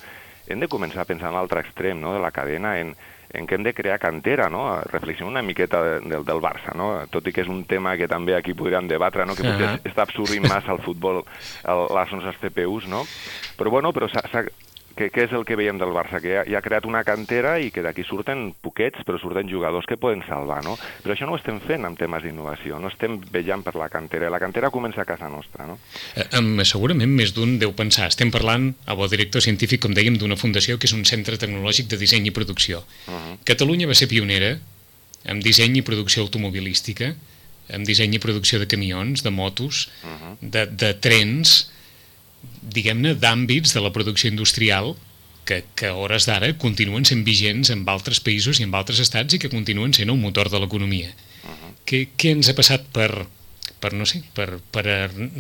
Hem 0.49 0.61
de 0.63 0.69
començar 0.71 1.03
a 1.03 1.09
pensar 1.09 1.29
en 1.33 1.35
l'altre 1.39 1.61
extrem 1.65 1.99
no? 2.01 2.13
de 2.15 2.21
la 2.23 2.31
cadena, 2.31 2.77
en, 2.79 2.93
en 3.35 3.47
què 3.49 3.57
hem 3.59 3.65
de 3.67 3.73
crear 3.75 3.99
cantera, 3.99 4.47
no? 4.49 4.79
Reflexionar 4.93 5.33
una 5.33 5.43
miqueta 5.43 5.81
de, 5.83 5.95
del, 6.09 6.25
del 6.25 6.41
Barça, 6.41 6.75
no? 6.79 6.93
Tot 7.11 7.27
i 7.27 7.33
que 7.35 7.43
és 7.43 7.51
un 7.51 7.65
tema 7.67 7.97
que 7.99 8.07
també 8.09 8.37
aquí 8.37 8.55
podríem 8.55 8.87
debatre, 8.89 9.27
no? 9.27 9.35
Que 9.35 9.43
potser 9.47 9.67
Ahà. 9.73 9.81
està 9.91 10.07
absorbint 10.07 10.47
massa 10.53 10.73
el 10.77 10.83
futbol, 10.87 11.25
el, 11.67 11.83
les 11.99 12.13
nostres 12.15 12.39
CPUs, 12.45 12.87
no? 12.89 13.03
Però 13.59 13.71
bueno, 13.75 13.93
però 13.93 14.07
s'ha- 14.13 14.47
què, 14.97 15.11
què 15.13 15.25
és 15.27 15.33
el 15.33 15.45
que 15.45 15.57
veiem 15.57 15.79
del 15.79 15.93
Barça? 15.95 16.21
Que 16.21 16.33
ja, 16.35 16.45
ja 16.49 16.59
ha 16.59 16.63
creat 16.65 16.87
una 16.89 17.03
cantera 17.05 17.59
i 17.61 17.71
que 17.71 17.83
d'aquí 17.85 18.03
surten 18.05 18.55
poquets, 18.65 19.05
però 19.07 19.19
surten 19.21 19.49
jugadors 19.49 19.87
que 19.87 19.97
poden 19.97 20.23
salvar, 20.27 20.63
no? 20.65 20.77
Però 21.05 21.13
això 21.15 21.27
no 21.29 21.33
ho 21.37 21.37
estem 21.37 21.61
fent 21.61 21.85
amb 21.85 21.99
temes 21.99 22.23
d'innovació, 22.25 22.79
no 22.81 22.89
estem 22.89 23.19
vetllant 23.21 23.63
per 23.63 23.75
la 23.77 23.89
cantera. 23.93 24.31
La 24.31 24.41
cantera 24.41 24.71
comença 24.71 25.03
a 25.03 25.05
casa 25.05 25.29
nostra, 25.29 25.67
no? 25.67 25.79
Eh, 26.17 26.27
em- 26.39 26.65
segurament 26.65 27.11
més 27.11 27.35
d'un 27.37 27.59
deu 27.59 27.73
pensar. 27.73 28.09
Estem 28.09 28.31
parlant, 28.31 28.75
amb 28.87 29.01
el 29.01 29.11
director 29.11 29.41
científic, 29.43 29.81
com 29.83 29.93
dèiem, 29.95 30.17
d'una 30.19 30.37
fundació 30.37 30.79
que 30.79 30.87
és 30.87 30.93
un 30.97 31.05
centre 31.05 31.37
tecnològic 31.37 31.87
de 31.89 31.97
disseny 31.97 32.27
i 32.27 32.31
producció. 32.31 32.83
Uh 33.07 33.13
-huh. 33.15 33.39
Catalunya 33.45 33.87
va 33.87 33.95
ser 33.95 34.09
pionera 34.09 34.59
en 35.25 35.41
disseny 35.41 35.77
i 35.79 35.83
producció 35.83 36.23
automobilística, 36.23 37.15
en 37.69 37.85
disseny 37.85 38.15
i 38.15 38.19
producció 38.19 38.59
de 38.59 38.67
camions, 38.67 39.23
de 39.23 39.31
motos, 39.31 39.89
Uh 40.05 40.09
-huh. 40.11 40.37
de, 40.41 40.67
de 40.67 40.95
trens, 40.95 41.71
diguem-ne, 42.63 43.15
d'àmbits 43.19 43.75
de 43.77 43.83
la 43.85 43.93
producció 43.95 44.31
industrial 44.31 44.95
que, 45.47 45.63
que 45.79 45.93
a 45.93 45.95
hores 45.95 46.27
d'ara 46.27 46.51
continuen 46.59 47.07
sent 47.09 47.23
vigents 47.25 47.71
en 47.73 47.87
altres 47.89 48.21
països 48.21 48.61
i 48.61 48.67
en 48.67 48.75
altres 48.75 49.01
estats 49.01 49.37
i 49.37 49.41
que 49.43 49.53
continuen 49.53 49.95
sent 49.95 50.11
el 50.11 50.21
motor 50.21 50.51
de 50.53 50.61
l'economia. 50.61 51.13
Què, 51.87 52.09
què 52.19 52.33
ens 52.35 52.51
ha 52.51 52.57
passat 52.59 52.89
per, 52.93 53.09
per 53.81 53.93
no 53.95 54.07
sé, 54.11 54.23
per, 54.35 54.59
per 54.75 54.85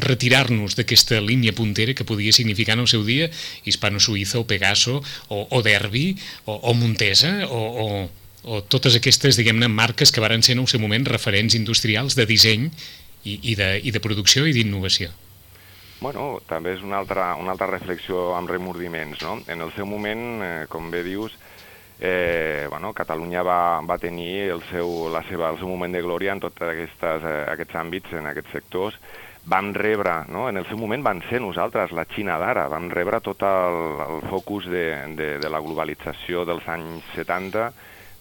retirar-nos 0.04 0.78
d'aquesta 0.78 1.18
línia 1.24 1.56
puntera 1.56 1.94
que 1.98 2.06
podia 2.06 2.34
significar 2.36 2.76
en 2.78 2.84
el 2.84 2.90
seu 2.92 3.02
dia 3.04 3.26
Hispano-Suïssa 3.66 4.38
o 4.38 4.46
Pegaso 4.46 5.00
o, 5.00 5.42
o 5.50 5.62
Derby 5.66 6.12
o, 6.44 6.54
o 6.54 6.74
Montesa 6.78 7.32
o, 7.50 7.60
o, 7.82 7.88
o 8.46 8.62
totes 8.62 8.94
aquestes, 8.94 9.40
diguem-ne, 9.40 9.66
marques 9.66 10.14
que 10.14 10.22
varen 10.22 10.46
ser 10.46 10.54
en 10.54 10.62
el 10.62 10.70
seu 10.70 10.82
moment 10.82 11.08
referents 11.10 11.58
industrials 11.58 12.14
de 12.14 12.30
disseny 12.30 12.70
i, 13.26 13.40
i, 13.40 13.54
de, 13.58 13.72
i 13.82 13.90
de 13.90 14.02
producció 14.02 14.46
i 14.46 14.54
d'innovació. 14.54 15.10
Bueno, 15.98 16.40
també 16.44 16.74
és 16.76 16.82
una 16.84 16.98
altra, 17.00 17.30
una 17.40 17.54
altra 17.54 17.70
reflexió 17.70 18.34
amb 18.36 18.50
remordiments, 18.52 19.22
no? 19.24 19.38
En 19.48 19.64
el 19.64 19.72
seu 19.72 19.86
moment, 19.88 20.24
eh, 20.44 20.66
com 20.68 20.90
bé 20.92 21.00
dius, 21.02 21.32
eh, 21.98 22.66
bueno, 22.68 22.92
Catalunya 22.92 23.42
va, 23.42 23.80
va 23.80 23.96
tenir 23.96 24.50
el 24.52 24.60
seu, 24.68 25.08
la 25.08 25.22
seva, 25.24 25.48
el 25.48 25.58
seu 25.58 25.70
moment 25.72 25.96
de 25.96 26.02
glòria 26.04 26.34
en 26.36 26.42
tots 26.44 26.60
eh, 26.60 26.84
aquests 27.48 27.80
àmbits, 27.80 28.12
en 28.12 28.28
aquests 28.28 28.52
sectors. 28.52 29.00
Vam 29.46 29.72
rebre, 29.72 30.24
no? 30.28 30.48
en 30.50 30.58
el 30.58 30.66
seu 30.66 30.76
moment 30.76 31.04
van 31.06 31.22
ser 31.30 31.40
nosaltres, 31.40 31.92
la 31.94 32.04
Xina 32.10 32.36
d'ara, 32.42 32.66
vam 32.68 32.90
rebre 32.90 33.22
tot 33.22 33.44
el, 33.46 33.76
el 34.04 34.24
focus 34.28 34.66
de, 34.68 34.86
de, 35.16 35.28
de 35.38 35.48
la 35.48 35.62
globalització 35.62 36.42
dels 36.44 36.66
anys 36.68 37.06
70, 37.14 37.70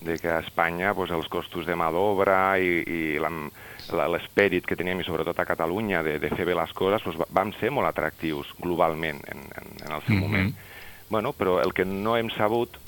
de 0.01 0.17
que 0.19 0.29
a 0.29 0.39
Espanya 0.39 0.93
pues, 0.93 1.11
els 1.11 1.27
costos 1.31 1.65
de 1.65 1.75
mà 1.77 1.89
d'obra 1.93 2.57
i, 2.59 2.81
i 2.85 3.01
l'esperit 3.19 4.65
que 4.65 4.77
teníem, 4.77 5.01
i 5.01 5.07
sobretot 5.07 5.39
a 5.39 5.47
Catalunya, 5.47 6.03
de, 6.05 6.17
de 6.19 6.31
fer 6.33 6.45
bé 6.45 6.55
les 6.57 6.73
coses, 6.73 7.03
pues, 7.05 7.19
vam 7.29 7.53
ser 7.59 7.71
molt 7.73 7.89
atractius 7.89 8.53
globalment 8.61 9.21
en, 9.31 9.45
en, 9.61 9.75
en 9.85 9.91
el 9.91 10.01
seu 10.01 10.15
mm 10.15 10.19
-hmm. 10.19 10.21
moment. 10.21 10.55
Bueno, 11.09 11.33
però 11.33 11.61
el 11.63 11.73
que 11.73 11.85
no 11.85 12.17
hem 12.17 12.29
sabut 12.29 12.79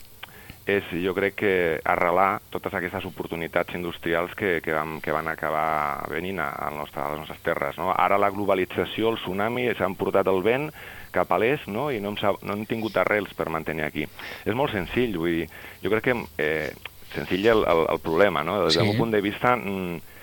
és, 0.68 0.84
jo 0.92 1.14
crec 1.16 1.38
que 1.40 1.54
arrelar 1.88 2.42
totes 2.52 2.74
aquestes 2.76 3.06
oportunitats 3.08 3.74
industrials 3.78 4.34
que, 4.36 4.60
que, 4.62 4.74
vam, 4.76 5.00
que 5.02 5.14
van 5.16 5.30
acabar 5.32 6.04
venint 6.12 6.42
a, 6.44 6.50
a, 6.68 6.70
nostre, 6.76 7.02
a 7.02 7.14
les 7.14 7.22
nostres 7.24 7.40
terres. 7.46 7.78
No? 7.80 7.94
Ara 7.96 8.20
la 8.20 8.30
globalització, 8.36 9.14
el 9.14 9.22
tsunami, 9.22 9.70
s'han 9.78 9.96
portat 9.96 10.28
el 10.28 10.44
vent 10.44 10.70
cap 11.16 11.32
a 11.32 11.40
l'est 11.40 11.70
no? 11.72 11.88
i 11.92 12.02
no 12.04 12.12
hem, 12.12 12.20
no 12.44 12.58
hem 12.58 12.68
tingut 12.68 13.00
arrels 13.00 13.34
per 13.38 13.48
mantenir 13.54 13.88
aquí. 13.88 14.06
És 14.44 14.56
molt 14.60 14.76
senzill, 14.76 15.16
vull 15.18 15.40
dir, 15.40 15.50
jo 15.84 15.94
crec 15.94 16.10
que 16.10 16.18
eh, 16.44 16.70
senzill 17.16 17.48
el, 17.54 17.66
el, 17.66 17.86
el 17.94 18.00
problema, 18.04 18.44
no? 18.44 18.62
Des 18.66 18.76
del 18.76 18.86
sí. 18.86 18.92
meu 18.92 19.00
punt 19.00 19.14
de 19.16 19.22
vista, 19.22 19.56
mm, 19.56 20.16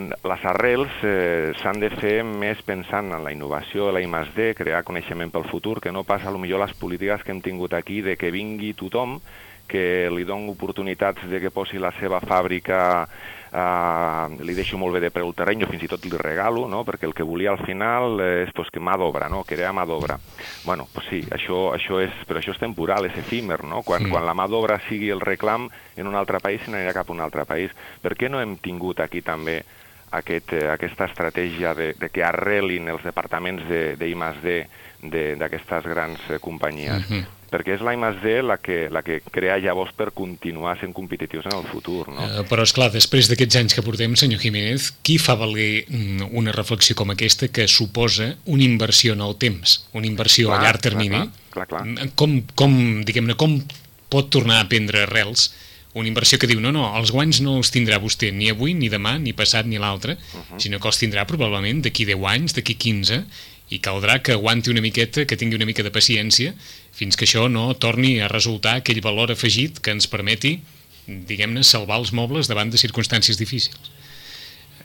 les 0.00 0.44
arrels 0.48 1.02
eh, 1.04 1.52
s'han 1.60 1.80
de 1.82 1.90
fer 1.92 2.20
més 2.24 2.62
pensant 2.64 3.12
en 3.12 3.24
la 3.24 3.32
innovació, 3.34 3.90
la 3.92 4.00
I+D, 4.00 4.54
crear 4.56 4.84
coneixement 4.86 5.32
pel 5.32 5.48
futur, 5.50 5.80
que 5.80 5.92
no 5.92 6.04
passa 6.04 6.30
millor 6.30 6.62
les 6.64 6.74
polítiques 6.78 7.24
que 7.24 7.32
hem 7.32 7.42
tingut 7.44 7.74
aquí 7.74 8.00
de 8.00 8.16
que 8.16 8.30
vingui 8.30 8.72
tothom, 8.74 9.18
que 9.70 10.10
li 10.10 10.26
dono 10.26 10.50
oportunitats 10.56 11.28
de 11.30 11.40
que 11.40 11.52
posi 11.54 11.78
la 11.78 11.92
seva 12.00 12.18
fàbrica, 12.20 12.80
eh, 13.52 14.26
li 14.42 14.54
deixo 14.54 14.78
molt 14.78 14.96
bé 14.96 15.02
de 15.04 15.10
preu 15.14 15.28
el 15.30 15.36
terreny, 15.38 15.64
o 15.64 15.70
fins 15.70 15.84
i 15.86 15.90
tot 15.90 16.04
li 16.04 16.12
regalo, 16.18 16.66
no? 16.68 16.82
perquè 16.86 17.06
el 17.08 17.14
que 17.14 17.26
volia 17.26 17.54
al 17.54 17.62
final 17.64 18.20
és 18.24 18.52
pues, 18.56 18.70
que 18.74 18.82
mà 18.82 18.96
d'obra, 18.98 19.30
no? 19.30 19.44
crear 19.46 19.72
mà 19.76 19.86
d'obra. 19.86 20.18
bueno, 20.64 20.86
pues 20.92 21.06
sí, 21.08 21.20
això, 21.30 21.70
això 21.74 22.00
és, 22.02 22.14
però 22.26 22.40
això 22.40 22.54
és 22.54 22.62
temporal, 22.62 23.06
és 23.06 23.18
efímer, 23.18 23.62
no? 23.64 23.82
Quan, 23.86 24.04
sí. 24.04 24.10
quan 24.10 24.26
la 24.26 24.34
mà 24.34 24.48
d'obra 24.50 24.80
sigui 24.88 25.10
el 25.10 25.20
reclam 25.20 25.70
en 25.96 26.06
un 26.06 26.14
altre 26.14 26.40
país, 26.40 26.62
se 26.64 26.70
n'anirà 26.70 26.94
cap 26.94 27.10
a 27.10 27.14
un 27.14 27.20
altre 27.20 27.46
país. 27.46 27.70
Per 28.02 28.16
què 28.18 28.30
no 28.30 28.40
hem 28.40 28.56
tingut 28.60 29.00
aquí 29.00 29.22
també 29.22 29.60
aquest, 30.10 30.52
eh, 30.52 30.68
aquesta 30.70 31.06
estratègia 31.06 31.74
de, 31.74 31.92
de 31.98 32.08
que 32.10 32.24
arrelin 32.26 32.88
els 32.90 33.04
departaments 33.06 33.66
d'I+D 33.98 34.56
d'aquestes 35.40 35.86
grans 35.86 36.30
eh, 36.30 36.40
companyies. 36.42 37.06
Uh 37.08 37.14
mhm. 37.14 37.39
Perquè 37.50 37.74
és 37.76 37.84
la 37.84 37.94
I+D 37.94 38.40
la 38.46 38.56
que, 38.62 38.88
la 38.92 39.02
que 39.06 39.20
crea 39.32 39.58
llavors 39.62 39.92
per 39.96 40.10
continuar 40.16 40.76
sent 40.80 40.94
competitius 40.96 41.48
en 41.50 41.56
el 41.58 41.66
futur. 41.70 42.06
No? 42.08 42.18
Uh, 42.22 42.44
però, 42.50 42.64
és 42.66 42.74
clar 42.76 42.90
després 42.94 43.30
d'aquests 43.30 43.60
anys 43.60 43.76
que 43.76 43.84
portem, 43.86 44.14
senyor 44.18 44.42
Jiménez, 44.42 44.90
qui 45.06 45.18
fa 45.18 45.36
valer 45.40 45.86
mm, 45.88 46.30
una 46.38 46.54
reflexió 46.56 46.96
com 46.98 47.12
aquesta 47.14 47.50
que 47.52 47.66
suposa 47.68 48.34
una 48.46 48.66
inversió 48.66 49.16
en 49.18 49.24
el 49.26 49.36
temps, 49.42 49.80
una 49.92 50.08
inversió 50.08 50.50
clar, 50.50 50.60
a 50.60 50.66
llarg 50.66 50.84
termini? 50.86 51.24
Clar, 51.50 51.66
clar, 51.66 51.68
clar. 51.74 51.82
Mm, 51.86 52.14
com, 52.14 52.38
com, 52.54 52.78
diguem-ne, 53.06 53.36
com 53.40 53.58
pot 54.10 54.30
tornar 54.32 54.62
a 54.62 54.70
prendre 54.70 55.04
arrels 55.06 55.50
una 55.92 56.06
inversió 56.06 56.38
que 56.38 56.46
diu, 56.46 56.60
no, 56.62 56.70
no, 56.70 56.84
els 56.98 57.10
guanys 57.10 57.40
no 57.42 57.56
els 57.58 57.72
tindrà 57.74 57.98
vostè 58.02 58.30
ni 58.34 58.50
avui, 58.52 58.76
ni 58.78 58.90
demà, 58.92 59.16
ni 59.18 59.32
passat, 59.34 59.66
ni 59.66 59.78
l'altre, 59.78 60.14
uh 60.14 60.38
-huh. 60.38 60.60
sinó 60.62 60.78
que 60.78 60.86
els 60.86 61.00
tindrà 61.02 61.26
probablement 61.26 61.82
d'aquí 61.82 62.04
10 62.04 62.24
anys, 62.24 62.54
d'aquí 62.54 62.74
15, 62.74 63.24
i 63.70 63.78
caldrà 63.78 64.18
que 64.18 64.34
aguanti 64.34 64.72
una 64.72 64.82
miqueta, 64.82 65.24
que 65.24 65.38
tingui 65.38 65.58
una 65.58 65.68
mica 65.68 65.84
de 65.86 65.94
paciència, 65.94 66.54
fins 66.92 67.16
que 67.16 67.26
això 67.28 67.46
no 67.48 67.70
torni 67.78 68.18
a 68.20 68.28
resultar 68.28 68.80
aquell 68.80 69.00
valor 69.04 69.30
afegit 69.30 69.78
que 69.78 69.94
ens 69.94 70.10
permeti, 70.10 70.58
diguem-ne, 71.06 71.62
salvar 71.66 72.00
els 72.02 72.12
mobles 72.12 72.50
davant 72.50 72.70
de 72.70 72.80
circumstàncies 72.82 73.38
difícils. 73.38 73.96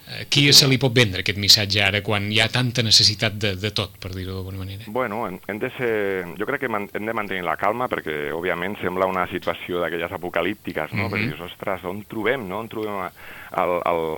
A 0.05 0.21
qui 0.29 0.43
se 0.53 0.67
li 0.69 0.77
pot 0.77 0.93
vendre 0.93 1.23
aquest 1.23 1.39
missatge 1.41 1.79
ara 1.81 2.03
quan 2.05 2.27
hi 2.29 2.37
ha 2.37 2.45
tanta 2.53 2.83
necessitat 2.85 3.39
de, 3.41 3.55
de 3.57 3.71
tot, 3.73 3.95
per 3.97 4.11
dir-ho 4.13 4.35
d'alguna 4.35 4.61
manera? 4.61 4.85
Bueno, 4.93 5.23
hem 5.25 5.59
de 5.59 5.71
ser... 5.79 5.93
jo 6.37 6.45
crec 6.45 6.61
que 6.61 6.69
hem 6.69 7.09
de 7.09 7.15
mantenir 7.17 7.41
la 7.45 7.57
calma 7.57 7.87
perquè, 7.89 8.29
òbviament, 8.37 8.77
sembla 8.83 9.09
una 9.09 9.25
situació 9.31 9.81
d'aquelles 9.81 10.13
apocalíptiques, 10.13 10.93
no? 10.93 11.07
Mm 11.07 11.07
-hmm. 11.07 11.11
Perquè 11.15 11.29
dius, 11.31 11.41
ostres, 11.49 11.83
on 11.89 12.03
trobem, 12.05 12.45
no? 12.47 12.59
On 12.59 12.69
trobem 12.69 13.09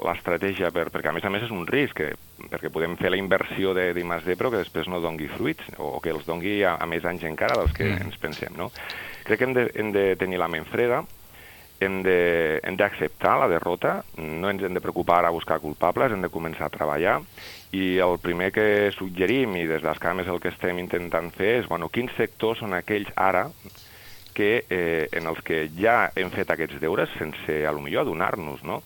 l'estratègia? 0.04 0.72
Per... 0.76 0.90
Perquè, 0.92 1.08
a 1.08 1.16
més 1.16 1.24
a 1.24 1.30
més, 1.30 1.44
és 1.44 1.56
un 1.56 1.66
risc, 1.66 1.96
que, 1.96 2.12
perquè 2.38 2.70
podem 2.74 2.96
fer 3.00 3.12
la 3.12 3.20
inversió 3.20 3.74
de 3.74 3.90
d'I+D 3.98 4.38
però 4.38 4.52
que 4.54 4.62
després 4.62 4.88
no 4.88 5.02
dongui 5.02 5.30
fruits, 5.32 5.74
o 5.78 6.00
que 6.04 6.14
els 6.14 6.26
dongui 6.28 6.62
a, 6.64 6.78
a 6.78 6.86
més 6.90 7.06
anys 7.06 7.26
encara 7.28 7.58
dels 7.60 7.74
que 7.74 7.88
mm. 7.88 8.08
ens 8.08 8.18
pensem, 8.22 8.58
no? 8.58 8.72
Crec 9.28 9.42
que 9.42 9.48
hem 9.50 9.56
de, 9.58 9.70
hem 9.76 9.94
de 9.96 10.10
tenir 10.20 10.40
la 10.40 10.50
ment 10.52 10.68
freda, 10.70 11.04
hem 11.80 12.00
d'acceptar 12.02 13.36
la 13.38 13.50
derrota, 13.52 14.00
no 14.18 14.50
ens 14.50 14.64
hem 14.66 14.74
de 14.74 14.82
preocupar 14.82 15.24
a 15.26 15.34
buscar 15.34 15.60
culpables, 15.62 16.12
hem 16.12 16.24
de 16.26 16.32
començar 16.34 16.68
a 16.68 16.74
treballar 16.74 17.20
i 17.78 17.98
el 18.02 18.18
primer 18.24 18.50
que 18.56 18.90
suggerim, 18.96 19.58
i 19.60 19.68
des 19.70 19.84
dels 19.86 20.02
cames 20.02 20.30
el 20.32 20.42
que 20.42 20.50
estem 20.54 20.80
intentant 20.82 21.30
fer 21.36 21.58
és, 21.60 21.68
bueno, 21.70 21.92
quins 21.94 22.14
sectors 22.18 22.64
són 22.64 22.74
aquells 22.74 23.12
ara 23.16 23.48
que, 24.38 24.66
eh, 24.70 25.10
en 25.18 25.28
els 25.30 25.42
que 25.46 25.66
ja 25.78 26.12
hem 26.16 26.30
fet 26.34 26.50
aquests 26.54 26.82
deures 26.82 27.10
sense, 27.18 27.62
a 27.66 27.74
lo 27.74 27.82
millor, 27.82 28.06
adonar-nos, 28.06 28.64
no? 28.64 28.82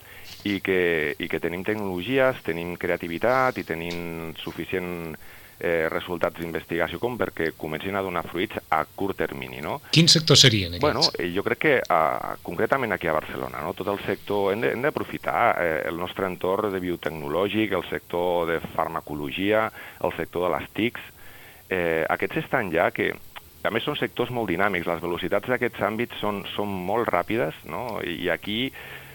I 0.49 0.57
que, 0.65 1.15
I 1.19 1.27
que 1.29 1.39
tenim 1.39 1.65
tecnologies, 1.65 2.41
tenim 2.45 2.73
creativitat 2.81 3.59
i 3.61 3.65
tenim 3.67 4.31
suficient 4.41 5.13
eh, 5.61 5.87
resultats 5.89 6.39
d'investigació 6.41 6.99
com 6.99 7.15
perquè 7.19 7.51
comencin 7.57 7.95
a 7.95 8.01
donar 8.01 8.23
fruits 8.25 8.57
a 8.73 8.81
curt 8.85 9.19
termini. 9.21 9.61
No? 9.61 9.77
Quins 9.93 10.17
sectors 10.17 10.41
serien 10.47 10.73
aquests? 10.73 10.83
Bueno, 10.83 11.05
eh, 11.17 11.29
jo 11.35 11.45
crec 11.45 11.61
que 11.61 11.75
uh, 11.81 12.33
concretament 12.43 12.95
aquí 12.95 13.07
a 13.07 13.15
Barcelona, 13.15 13.61
no? 13.61 13.75
tot 13.77 13.91
el 13.93 14.01
sector, 14.05 14.51
hem 14.55 14.81
d'aprofitar 14.81 15.41
eh, 15.61 15.73
el 15.91 16.01
nostre 16.01 16.25
entorn 16.27 16.73
de 16.73 16.81
biotecnològic, 16.81 17.75
el 17.77 17.85
sector 17.89 18.49
de 18.49 18.59
farmacologia, 18.73 19.67
el 20.01 20.15
sector 20.17 20.47
de 20.47 20.55
les 20.57 20.71
TICs, 20.73 21.11
eh, 21.69 22.01
aquests 22.09 22.41
estan 22.43 22.73
ja 22.73 22.89
que 22.95 23.11
a 23.61 23.69
més 23.69 23.85
són 23.85 23.93
sectors 23.99 24.31
molt 24.33 24.49
dinàmics, 24.49 24.89
les 24.89 25.03
velocitats 25.03 25.51
d'aquests 25.51 25.85
àmbits 25.85 26.17
són, 26.17 26.41
són 26.55 26.71
molt 26.89 27.05
ràpides, 27.13 27.61
no? 27.69 27.99
I, 28.01 28.23
i 28.25 28.31
aquí 28.33 28.71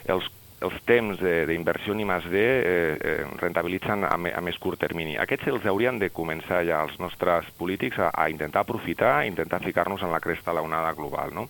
els 0.06 0.28
els 0.64 0.76
temps 0.88 1.20
d'inversió 1.20 1.92
en 1.92 2.00
I+D 2.00 2.36
eh, 2.36 2.96
eh, 2.96 3.24
rentabilitzen 3.40 4.06
a, 4.08 4.14
a 4.16 4.40
més 4.44 4.58
curt 4.58 4.80
termini. 4.80 5.16
Aquests 5.20 5.50
els 5.52 5.66
haurien 5.68 5.98
de 6.00 6.08
començar 6.10 6.62
ja 6.64 6.80
els 6.86 6.96
nostres 7.02 7.50
polítics 7.58 7.98
a, 8.00 8.10
a 8.14 8.30
intentar 8.32 8.64
aprofitar, 8.64 9.18
a 9.18 9.26
intentar 9.26 9.60
ficar-nos 9.60 10.02
en 10.02 10.14
la 10.14 10.20
cresta 10.20 10.52
de 10.52 10.60
l'onada 10.60 10.94
global. 10.96 11.34
No? 11.36 11.48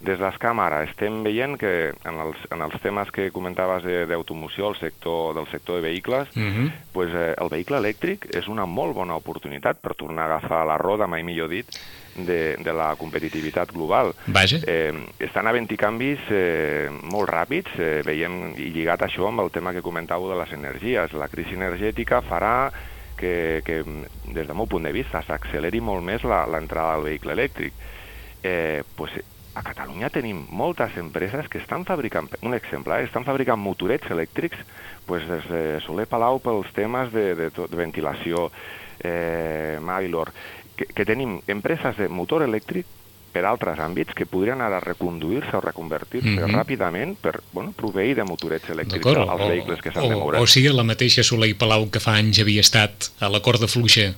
Des 0.00 0.18
d'Escam 0.20 0.60
ara 0.60 0.82
estem 0.84 1.22
veient 1.24 1.56
que 1.56 1.72
en 2.04 2.18
els, 2.20 2.40
en 2.52 2.64
els 2.66 2.74
temes 2.84 3.10
que 3.14 3.30
comentaves 3.32 3.86
d'automoció, 4.10 4.68
el 4.70 4.76
sector 4.76 5.34
del 5.36 5.46
sector 5.48 5.80
de 5.80 5.88
vehicles, 5.88 6.28
uh 6.36 6.40
mhm. 6.40 6.66
-huh. 6.66 6.72
pues, 6.92 7.10
eh, 7.14 7.34
el 7.38 7.48
vehicle 7.48 7.78
elèctric 7.78 8.26
és 8.36 8.48
una 8.48 8.66
molt 8.66 8.94
bona 8.94 9.16
oportunitat 9.16 9.78
per 9.80 9.94
tornar 9.94 10.24
a 10.24 10.36
agafar 10.36 10.66
la 10.66 10.78
roda, 10.78 11.06
mai 11.06 11.22
millor 11.22 11.48
dit, 11.48 11.66
de, 12.16 12.56
de 12.56 12.72
la 12.72 12.94
competitivitat 12.96 13.72
global. 13.72 14.14
Vaja. 14.26 14.58
Eh, 14.66 14.92
estan 15.18 15.46
havent-hi 15.46 15.76
canvis 15.76 16.20
eh, 16.30 16.88
molt 17.12 17.28
ràpids, 17.28 17.78
eh, 17.78 18.02
veiem, 18.06 18.54
i 18.56 18.70
lligat 18.72 19.02
això 19.02 19.28
amb 19.28 19.40
el 19.40 19.50
tema 19.50 19.72
que 19.72 19.84
comentàveu 19.84 20.30
de 20.30 20.40
les 20.40 20.52
energies. 20.52 21.12
La 21.12 21.28
crisi 21.28 21.54
energètica 21.54 22.22
farà 22.22 22.70
que, 23.16 23.62
que 23.64 23.82
des 24.32 24.46
del 24.46 24.56
meu 24.56 24.66
punt 24.66 24.84
de 24.84 24.92
vista, 24.92 25.22
s'acceleri 25.22 25.80
molt 25.80 26.04
més 26.04 26.24
l'entrada 26.24 26.96
del 26.96 27.04
vehicle 27.10 27.32
elèctric. 27.32 27.72
Eh, 28.42 28.82
pues, 28.96 29.12
a 29.56 29.62
Catalunya 29.64 30.10
tenim 30.12 30.42
moltes 30.52 30.98
empreses 31.00 31.48
que 31.48 31.56
estan 31.58 31.86
fabricant, 31.88 32.28
un 32.44 32.52
exemple, 32.54 32.98
eh, 33.00 33.06
estan 33.08 33.24
fabricant 33.24 33.56
motorets 33.56 34.10
elèctrics 34.12 34.60
pues, 35.08 35.24
des 35.24 35.48
de 35.48 35.62
Soler 35.80 36.04
Palau 36.06 36.42
pels 36.44 36.68
temes 36.76 37.08
de, 37.14 37.32
de, 37.38 37.48
de 37.48 37.78
ventilació, 37.80 38.50
eh, 39.00 39.80
Mavilor, 39.80 40.34
que, 40.76 40.90
que 40.92 41.08
tenim 41.08 41.38
empreses 41.48 41.96
de 41.96 42.10
motor 42.12 42.44
elèctric 42.44 42.84
per 43.32 43.44
altres 43.48 43.80
àmbits 43.80 44.16
que 44.16 44.28
podrien 44.28 44.60
ara 44.64 44.78
reconduir-se 44.80 45.56
o 45.56 45.62
reconvertir-se 45.64 46.28
mm 46.28 46.38
-hmm. 46.38 46.56
ràpidament 46.56 47.16
per 47.16 47.40
bueno, 47.52 47.72
proveir 47.72 48.16
de 48.16 48.24
motorets 48.24 48.68
elèctrics 48.68 49.06
als 49.06 49.40
o, 49.40 49.48
vehicles 49.48 49.80
que 49.80 49.92
s'han 49.92 50.08
de 50.08 50.16
moure. 50.16 50.40
O 50.40 50.46
sigui, 50.46 50.68
la 50.68 50.84
mateixa 50.84 51.24
Soler 51.24 51.48
i 51.48 51.54
Palau 51.54 51.88
que 51.90 52.00
fa 52.00 52.16
anys 52.16 52.40
havia 52.40 52.60
estat 52.60 53.12
a 53.20 53.28
la 53.28 53.40
corda 53.40 53.66
fluixa 53.66 54.14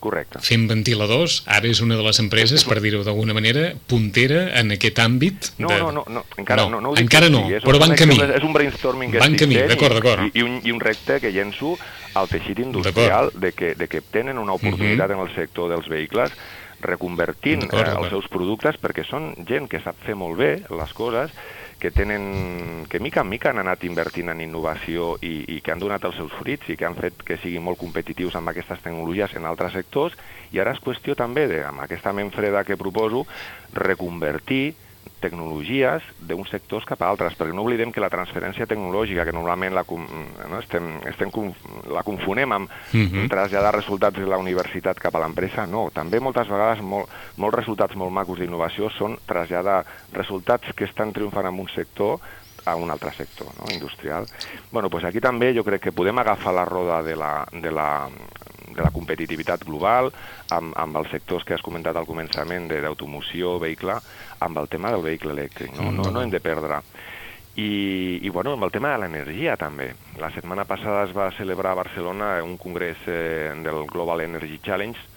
Correcte. 0.00 0.40
fent 0.40 0.66
ventiladors, 0.70 1.42
ara 1.46 1.68
és 1.68 1.82
una 1.84 1.98
de 1.98 2.04
les 2.06 2.18
empreses, 2.22 2.64
per 2.64 2.80
dir-ho 2.80 3.02
d'alguna 3.04 3.36
manera, 3.36 3.66
puntera 3.90 4.46
en 4.60 4.72
aquest 4.76 4.98
àmbit. 5.02 5.52
No, 5.58 5.68
de... 5.68 5.78
no, 5.78 5.90
no, 5.92 6.04
no, 6.08 6.24
encara 6.40 6.64
no, 6.64 6.78
no, 6.78 6.80
no 6.88 6.94
encara 7.00 7.28
no, 7.28 7.44
sí, 7.46 7.60
però 7.64 7.82
van 7.82 7.94
camí. 7.98 8.16
És 8.24 8.46
un 8.46 8.56
brainstorming 8.56 9.12
que 9.12 9.22
van 9.22 9.36
camí, 9.40 9.60
d'acord, 9.60 9.98
d'acord. 9.98 10.24
I, 10.26 10.32
i, 10.40 10.46
un, 10.46 10.58
I 10.64 10.72
un 10.72 10.80
repte 10.80 11.20
que 11.20 11.32
llenço 11.34 11.76
al 12.14 12.30
teixit 12.32 12.64
industrial 12.64 13.30
de 13.36 13.52
que, 13.52 13.74
de 13.78 13.88
que 13.92 14.00
tenen 14.00 14.40
una 14.40 14.56
oportunitat 14.56 15.10
uh 15.10 15.14
-huh. 15.14 15.20
en 15.20 15.28
el 15.28 15.34
sector 15.36 15.70
dels 15.70 15.88
vehicles 15.88 16.32
reconvertint 16.80 17.68
eh, 17.68 17.84
els 17.92 18.08
seus 18.08 18.28
productes 18.28 18.78
perquè 18.80 19.04
són 19.04 19.34
gent 19.46 19.68
que 19.68 19.80
sap 19.84 19.96
fer 20.06 20.16
molt 20.16 20.38
bé 20.38 20.62
les 20.70 20.92
coses 20.96 21.30
que 21.80 21.90
tenen, 21.90 22.86
que 22.88 23.00
mica 23.00 23.22
en 23.24 23.30
mica 23.32 23.50
han 23.50 23.58
anat 23.62 23.82
invertint 23.88 24.28
en 24.30 24.42
innovació 24.44 25.14
i, 25.24 25.32
i 25.56 25.60
que 25.64 25.72
han 25.72 25.80
donat 25.80 26.04
els 26.04 26.20
seus 26.20 26.34
fruits 26.36 26.68
i 26.68 26.76
que 26.76 26.86
han 26.86 26.98
fet 26.98 27.24
que 27.26 27.40
siguin 27.40 27.64
molt 27.64 27.80
competitius 27.80 28.36
amb 28.38 28.52
aquestes 28.52 28.84
tecnologies 28.84 29.34
en 29.40 29.48
altres 29.48 29.74
sectors. 29.78 30.14
I 30.52 30.60
ara 30.60 30.76
és 30.76 30.84
qüestió 30.84 31.16
també 31.16 31.48
de, 31.50 31.64
amb 31.64 31.82
aquesta 31.82 32.12
ment 32.12 32.30
freda 32.36 32.62
que 32.68 32.78
proposo, 32.78 33.24
reconvertir 33.72 34.76
tecnologies 35.20 36.04
d'uns 36.26 36.50
sectors 36.50 36.86
cap 36.88 37.02
a 37.02 37.10
altres, 37.12 37.36
perquè 37.38 37.54
no 37.54 37.64
oblidem 37.66 37.92
que 37.92 38.02
la 38.02 38.10
transferència 38.12 38.66
tecnològica, 38.70 39.24
que 39.28 39.34
normalment 39.36 39.76
la, 39.76 39.84
no, 39.84 40.60
estem, 40.60 40.90
estem, 41.10 41.32
la 41.92 42.04
confonem 42.06 42.52
amb 42.52 42.70
uh 42.70 42.96
mhm. 42.96 43.06
-huh. 43.06 43.28
traslladar 43.28 43.74
resultats 43.74 44.18
de 44.18 44.26
la 44.26 44.38
universitat 44.38 44.98
cap 44.98 45.14
a 45.14 45.20
l'empresa, 45.20 45.66
no, 45.66 45.90
també 45.90 46.20
moltes 46.20 46.48
vegades 46.48 46.82
molt, 46.82 47.08
molts 47.36 47.56
resultats 47.56 47.94
molt 47.94 48.12
macos 48.12 48.38
d'innovació 48.38 48.90
són 48.90 49.18
traslladar 49.26 49.84
resultats 50.12 50.72
que 50.74 50.84
estan 50.84 51.12
triomfant 51.12 51.46
en 51.46 51.58
un 51.60 51.68
sector 51.68 52.20
a 52.64 52.76
un 52.76 52.90
altre 52.90 53.12
sector 53.12 53.48
no? 53.58 53.70
industrial. 53.72 54.26
bueno, 54.70 54.90
pues 54.90 55.04
aquí 55.04 55.20
també 55.20 55.52
jo 55.56 55.64
crec 55.64 55.88
que 55.88 55.92
podem 55.92 56.18
agafar 56.18 56.54
la 56.54 56.64
roda 56.64 57.02
de 57.02 57.16
la, 57.16 57.46
de 57.52 57.70
la, 57.70 58.08
de 58.74 58.82
la 58.82 58.90
competitivitat 58.94 59.64
global, 59.64 60.10
amb, 60.50 60.74
amb 60.76 61.00
els 61.00 61.10
sectors 61.10 61.44
que 61.44 61.54
has 61.54 61.64
comentat 61.64 61.96
al 61.96 62.08
començament 62.08 62.68
d'automoció, 62.70 63.58
vehicle, 63.62 63.96
amb 64.40 64.58
el 64.58 64.68
tema 64.68 64.92
del 64.94 65.04
vehicle 65.04 65.34
elèctric. 65.34 65.74
No, 65.78 65.90
no, 65.92 66.10
no 66.10 66.22
hem 66.22 66.30
de 66.30 66.40
perdre. 66.40 66.80
I, 67.60 68.20
i 68.22 68.30
bueno, 68.30 68.54
amb 68.54 68.64
el 68.64 68.72
tema 68.72 68.92
de 68.94 69.00
l'energia 69.02 69.56
també. 69.58 69.90
La 70.20 70.30
setmana 70.32 70.64
passada 70.64 71.02
es 71.08 71.14
va 71.16 71.32
celebrar 71.36 71.74
a 71.74 71.80
Barcelona 71.82 72.36
un 72.46 72.56
congrés 72.56 73.00
eh, 73.10 73.50
del 73.64 73.84
Global 73.90 74.22
Energy 74.22 74.60
Challenge 74.62 75.08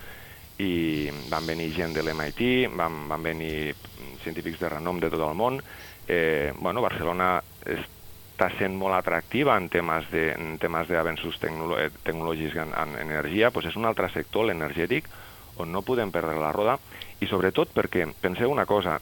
i 0.63 1.09
van 1.29 1.45
venir 1.50 1.71
gent 1.73 1.93
de 1.95 2.03
l'MIT, 2.03 2.41
van, 2.77 3.05
van 3.09 3.23
venir 3.25 3.73
científics 4.23 4.62
de 4.62 4.69
renom 4.73 5.00
de 5.01 5.09
tot 5.13 5.23
el 5.25 5.38
món. 5.38 5.62
Eh, 6.07 6.51
bueno, 6.60 6.81
Barcelona 6.83 7.38
està 7.63 8.50
sent 8.57 8.75
molt 8.75 8.98
atractiva 8.98 9.55
en 9.57 9.69
temes 9.72 10.10
de, 10.12 10.29
en 10.33 10.57
temes 10.60 10.89
d'avenços 10.89 11.39
tecnolo 11.39 11.77
eh, 11.79 11.89
tecnològics 12.03 12.57
en, 12.63 12.74
en 12.75 12.98
energia, 13.00 13.51
doncs 13.53 13.72
és 13.72 13.79
un 13.79 13.88
altre 13.88 14.10
sector, 14.12 14.48
l'energètic, 14.50 15.07
on 15.62 15.72
no 15.72 15.83
podem 15.86 16.12
perdre 16.12 16.39
la 16.41 16.51
roda, 16.51 16.77
i 17.22 17.29
sobretot 17.29 17.72
perquè, 17.75 18.07
penseu 18.22 18.51
una 18.51 18.65
cosa, 18.65 18.98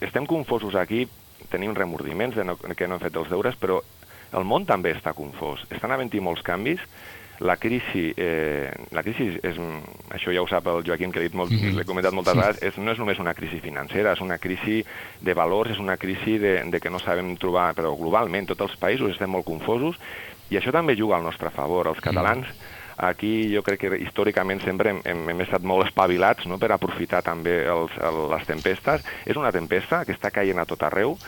estem 0.00 0.26
confosos 0.26 0.76
aquí, 0.76 1.06
tenim 1.50 1.74
remordiments 1.74 2.36
de 2.36 2.44
no, 2.44 2.56
que 2.56 2.88
no 2.88 2.96
hem 2.96 3.04
fet 3.06 3.16
els 3.16 3.30
deures, 3.32 3.56
però 3.58 3.80
el 4.36 4.44
món 4.44 4.66
també 4.66 4.92
està 4.94 5.14
confós. 5.14 5.64
Estan 5.70 5.94
havent-hi 5.94 6.20
molts 6.20 6.44
canvis, 6.46 6.82
la 7.40 7.56
crisi, 7.56 8.12
eh, 8.16 8.70
la 8.90 9.02
crisi 9.02 9.28
és, 9.42 9.58
això 10.10 10.32
ja 10.32 10.42
ho 10.42 10.48
sap 10.48 10.66
el 10.72 10.84
Joaquim, 10.86 11.12
que 11.12 11.20
l'he 11.20 11.30
molt, 11.32 11.50
mm 11.50 11.58
-hmm. 11.58 11.84
comentat 11.84 12.12
moltes 12.12 12.34
vegades, 12.34 12.62
és, 12.62 12.76
no 12.78 12.92
és 12.92 12.98
només 12.98 13.18
una 13.18 13.34
crisi 13.34 13.60
financera, 13.60 14.12
és 14.12 14.20
una 14.20 14.38
crisi 14.38 14.84
de 15.20 15.34
valors, 15.34 15.70
és 15.70 15.78
una 15.78 15.96
crisi 15.96 16.38
de, 16.38 16.62
de 16.64 16.80
que 16.80 16.90
no 16.90 16.98
sabem 16.98 17.36
trobar, 17.36 17.74
però 17.74 17.96
globalment 17.96 18.46
tots 18.46 18.60
els 18.60 18.76
països 18.76 19.10
estem 19.10 19.30
molt 19.30 19.44
confosos, 19.44 19.96
i 20.50 20.56
això 20.56 20.72
també 20.72 20.96
juga 20.96 21.16
al 21.16 21.22
nostre 21.22 21.50
favor. 21.50 21.88
Els 21.88 22.00
catalans, 22.00 22.46
aquí 22.96 23.52
jo 23.54 23.62
crec 23.62 23.80
que 23.80 23.98
històricament 23.98 24.62
sempre 24.64 24.90
hem, 24.90 25.00
hem, 25.04 25.28
hem 25.28 25.40
estat 25.40 25.62
molt 25.62 25.86
espavilats 25.86 26.46
no?, 26.46 26.58
per 26.58 26.72
aprofitar 26.72 27.22
també 27.22 27.66
els, 27.66 27.92
el, 28.00 28.30
les 28.30 28.46
tempestes. 28.46 29.04
És 29.26 29.36
una 29.36 29.52
tempesta 29.52 30.04
que 30.04 30.12
està 30.16 30.30
caient 30.30 30.58
a 30.58 30.64
tot 30.64 30.82
arreu, 30.82 31.18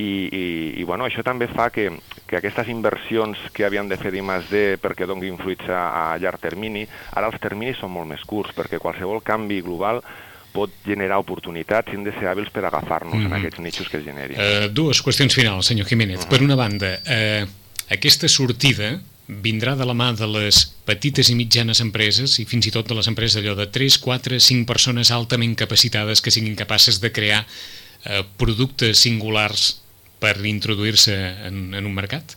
i, 0.00 0.08
i, 0.32 0.44
i 0.80 0.86
bueno, 0.88 1.04
això 1.04 1.22
també 1.26 1.48
fa 1.50 1.68
que, 1.74 1.90
que 2.28 2.38
aquestes 2.38 2.70
inversions 2.72 3.38
que 3.52 3.66
havien 3.66 3.88
de 3.90 3.98
fer 4.00 4.12
d'I+D 4.14 4.80
perquè 4.80 5.08
donin 5.08 5.38
fruits 5.40 5.68
a, 5.68 5.82
a 6.14 6.18
llarg 6.22 6.40
termini, 6.40 6.86
ara 7.12 7.28
els 7.28 7.40
terminis 7.42 7.80
són 7.82 7.92
molt 7.94 8.08
més 8.08 8.24
curts, 8.26 8.54
perquè 8.56 8.80
qualsevol 8.80 9.22
canvi 9.26 9.60
global 9.66 10.02
pot 10.50 10.72
generar 10.86 11.20
oportunitats 11.22 11.92
i 11.92 11.98
hem 11.98 12.06
de 12.06 12.14
ser 12.16 12.26
hàbils 12.30 12.50
per 12.50 12.64
agafar-nos 12.64 13.14
mm 13.14 13.20
-hmm. 13.20 13.26
en 13.26 13.38
aquests 13.38 13.60
nichos 13.60 13.88
que 13.88 13.98
es 13.98 14.04
generin. 14.04 14.36
Uh, 14.36 14.68
dues 14.72 15.02
qüestions 15.04 15.34
finals, 15.34 15.66
senyor 15.66 15.86
Jiménez. 15.86 16.20
Uh 16.20 16.24
-huh. 16.24 16.30
Per 16.30 16.42
una 16.42 16.56
banda, 16.56 16.98
uh, 16.98 17.48
aquesta 17.90 18.28
sortida 18.28 19.00
vindrà 19.28 19.76
de 19.76 19.84
la 19.84 19.94
mà 19.94 20.12
de 20.16 20.26
les 20.26 20.74
petites 20.84 21.28
i 21.30 21.34
mitjanes 21.34 21.80
empreses 21.80 22.38
i 22.38 22.44
fins 22.44 22.66
i 22.66 22.70
tot 22.70 22.88
de 22.88 22.94
les 22.94 23.06
empreses 23.06 23.36
allò 23.36 23.54
de 23.54 23.66
3, 23.66 23.98
4, 23.98 24.40
5 24.40 24.66
persones 24.66 25.10
altament 25.10 25.54
capacitades 25.54 26.20
que 26.20 26.30
siguin 26.30 26.56
capaces 26.56 27.00
de 27.00 27.12
crear 27.12 27.46
uh, 27.46 28.24
productes 28.36 28.98
singulars 28.98 29.80
per 30.20 30.36
introduir-se 30.46 31.16
en, 31.48 31.72
en 31.74 31.88
un 31.88 31.96
mercat? 31.96 32.36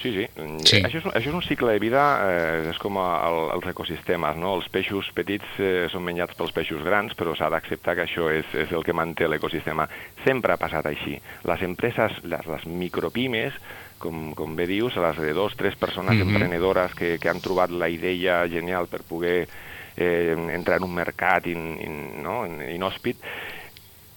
Sí, 0.00 0.14
sí. 0.14 0.24
sí. 0.64 0.78
Això, 0.80 0.96
és, 1.02 1.06
això 1.12 1.28
és 1.28 1.36
un 1.36 1.42
cicle 1.44 1.74
de 1.74 1.80
vida, 1.82 2.02
eh, 2.24 2.70
és 2.70 2.78
com 2.80 2.96
el, 3.02 3.40
els 3.56 3.66
ecosistemes, 3.68 4.38
no? 4.40 4.54
Els 4.56 4.70
peixos 4.72 5.10
petits 5.16 5.60
eh, 5.60 5.90
són 5.92 6.06
menjats 6.06 6.38
pels 6.38 6.54
peixos 6.56 6.80
grans, 6.86 7.12
però 7.18 7.34
s'ha 7.36 7.50
d'acceptar 7.52 7.98
que 7.98 8.06
això 8.06 8.30
és, 8.32 8.48
és 8.64 8.72
el 8.72 8.86
que 8.86 8.96
manté 8.96 9.28
l'ecosistema. 9.28 9.84
Sempre 10.24 10.54
ha 10.54 10.60
passat 10.60 10.88
així. 10.88 11.18
Les 11.44 11.64
empreses, 11.68 12.16
les, 12.24 12.48
les 12.48 12.64
micropimes, 12.64 13.60
com, 14.00 14.30
com 14.36 14.56
bé 14.56 14.64
dius, 14.70 14.96
les 14.96 15.20
de 15.20 15.34
dos, 15.36 15.56
tres 15.60 15.76
persones 15.76 16.16
mm 16.16 16.22
-hmm. 16.22 16.32
emprenedores 16.32 16.94
que, 16.94 17.18
que 17.18 17.28
han 17.28 17.44
trobat 17.44 17.70
la 17.70 17.88
idea 17.88 18.48
genial 18.48 18.88
per 18.88 19.02
poder 19.02 19.48
eh, 19.96 20.34
entrar 20.54 20.78
en 20.78 20.84
un 20.84 20.94
mercat 20.94 21.46
in, 21.46 21.76
in, 21.80 22.22
no? 22.22 22.46
inhòspit, 22.46 23.16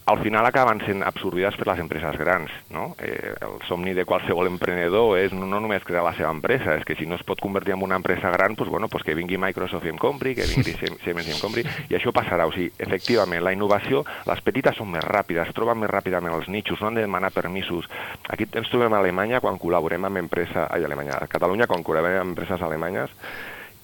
al 0.06 0.20
final 0.20 0.44
acaben 0.44 0.82
sent 0.84 1.02
absorbides 1.02 1.56
per 1.56 1.66
les 1.70 1.80
empreses 1.80 2.18
grans. 2.20 2.50
No? 2.68 2.94
Eh, 3.00 3.32
el 3.40 3.56
somni 3.68 3.94
de 3.96 4.04
qualsevol 4.04 4.50
emprenedor 4.50 5.16
és 5.16 5.32
no, 5.32 5.46
no 5.48 5.62
només 5.64 5.84
crear 5.86 6.04
la 6.04 6.12
seva 6.16 6.32
empresa, 6.34 6.74
és 6.76 6.84
que 6.84 6.96
si 6.98 7.08
no 7.08 7.16
es 7.16 7.24
pot 7.24 7.40
convertir 7.40 7.72
en 7.72 7.82
una 7.82 7.96
empresa 7.96 8.30
gran, 8.34 8.56
pues, 8.56 8.68
bueno, 8.68 8.88
pues 8.92 9.04
que 9.04 9.16
vingui 9.16 9.40
Microsoft 9.40 9.88
i 9.88 9.94
em 9.94 10.00
compri, 10.00 10.34
que 10.36 10.48
vingui 10.50 10.76
Siemens 11.04 11.30
i 11.30 11.32
em 11.32 11.40
compri, 11.40 11.64
i 11.88 11.96
això 11.96 12.12
passarà. 12.12 12.44
O 12.44 12.52
sigui, 12.52 12.68
efectivament, 12.76 13.40
la 13.44 13.54
innovació, 13.56 14.04
les 14.28 14.44
petites 14.44 14.76
són 14.76 14.92
més 14.92 15.04
ràpides, 15.08 15.54
troben 15.56 15.80
més 15.80 15.92
ràpidament 15.92 16.36
els 16.36 16.52
nichos, 16.52 16.82
no 16.82 16.92
han 16.92 17.00
de 17.00 17.06
demanar 17.08 17.32
permisos. 17.32 17.88
Aquí 18.28 18.44
ens 18.52 18.68
trobem 18.68 18.92
a 18.92 19.00
Alemanya 19.00 19.40
quan 19.40 19.56
col·laborem 19.60 20.04
amb 20.04 20.20
empresa, 20.20 20.68
ai, 20.68 20.84
Alemanya, 20.84 21.22
a 21.24 21.32
Catalunya 21.32 21.70
quan 21.70 21.84
col·laborem 21.84 22.20
amb 22.20 22.34
empreses 22.34 22.60
alemanyes, 22.60 23.12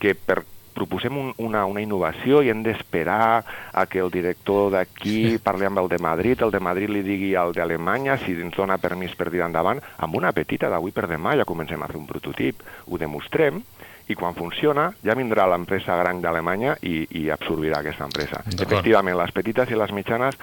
que 0.01 0.13
per 0.15 0.43
proposem 0.75 1.17
un, 1.17 1.33
una, 1.39 1.65
una 1.69 1.83
innovació 1.83 2.43
i 2.43 2.51
hem 2.53 2.63
d'esperar 2.67 3.43
a 3.73 3.87
que 3.91 4.01
el 4.03 4.11
director 4.15 4.71
d'aquí 4.75 5.39
parli 5.43 5.69
amb 5.69 5.83
el 5.83 5.91
de 5.93 5.99
Madrid, 6.03 6.43
el 6.43 6.55
de 6.55 6.63
Madrid 6.63 6.93
li 6.93 7.05
digui 7.07 7.35
al 7.35 7.55
d'Alemanya 7.57 8.19
si 8.23 8.37
ens 8.39 8.57
dona 8.57 8.81
permís 8.83 9.17
per 9.19 9.31
dir 9.31 9.45
endavant. 9.47 9.83
Amb 9.99 10.17
una 10.17 10.33
petita 10.37 10.71
d'avui 10.73 10.95
per 10.97 11.09
demà 11.11 11.37
ja 11.39 11.49
comencem 11.49 11.83
a 11.83 11.91
fer 11.91 12.01
un 12.01 12.09
prototip, 12.09 12.65
ho 12.87 12.99
demostrem, 13.01 13.63
i 14.11 14.17
quan 14.19 14.35
funciona 14.35 14.89
ja 15.07 15.15
vindrà 15.15 15.47
l'empresa 15.47 15.95
gran 16.01 16.21
d'Alemanya 16.23 16.75
i, 16.83 17.05
i 17.23 17.29
absorbirà 17.31 17.81
aquesta 17.81 18.09
empresa. 18.09 18.43
Efectivament, 18.51 19.17
les 19.19 19.35
petites 19.35 19.71
i 19.71 19.79
les 19.79 19.93
mitjanes 19.95 20.39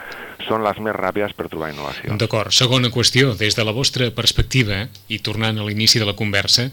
són 0.47 0.63
les 0.63 0.79
més 0.83 0.95
ràpides 0.95 1.35
per 1.35 1.49
trobar 1.51 1.73
innovació. 1.73 2.15
D'acord. 2.21 2.55
Segona 2.55 2.91
qüestió, 2.93 3.33
des 3.35 3.57
de 3.57 3.67
la 3.67 3.75
vostra 3.75 4.07
perspectiva, 4.15 4.85
i 5.11 5.19
tornant 5.19 5.59
a 5.59 5.67
l'inici 5.67 5.99
de 5.99 6.07
la 6.07 6.15
conversa, 6.15 6.69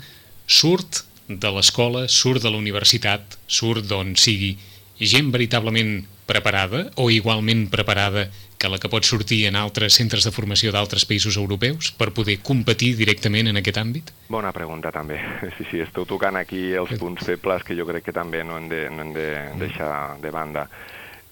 surt 0.46 1.02
de 1.28 1.50
l'escola, 1.50 2.06
surt 2.08 2.42
de 2.44 2.50
la 2.52 2.60
universitat, 2.60 3.38
surt 3.46 3.88
d'on 3.88 4.14
sigui 4.20 4.54
gent 5.00 5.30
veritablement 5.34 6.04
preparada 6.26 6.90
o 6.96 7.10
igualment 7.10 7.68
preparada 7.70 8.28
que 8.58 8.70
la 8.70 8.78
que 8.80 8.88
pot 8.88 9.04
sortir 9.04 9.42
en 9.48 9.58
altres 9.60 9.96
centres 9.98 10.24
de 10.24 10.32
formació 10.32 10.72
d'altres 10.72 11.04
països 11.04 11.36
europeus 11.36 11.90
per 11.98 12.14
poder 12.16 12.38
competir 12.40 12.94
directament 12.96 13.50
en 13.50 13.60
aquest 13.60 13.80
àmbit? 13.80 14.12
Bona 14.32 14.54
pregunta, 14.56 14.92
també. 14.94 15.20
Sí, 15.58 15.66
sí, 15.70 15.80
esteu 15.84 16.06
tocant 16.08 16.38
aquí 16.40 16.72
els 16.72 16.94
punts 16.98 17.26
febles 17.26 17.64
que 17.66 17.76
jo 17.76 17.84
crec 17.86 18.08
que 18.08 18.16
també 18.16 18.42
no 18.44 18.56
hem 18.58 18.70
de, 18.70 18.84
no 18.90 19.04
hem 19.04 19.12
de 19.14 19.28
deixar 19.60 20.16
de 20.22 20.32
banda 20.32 20.68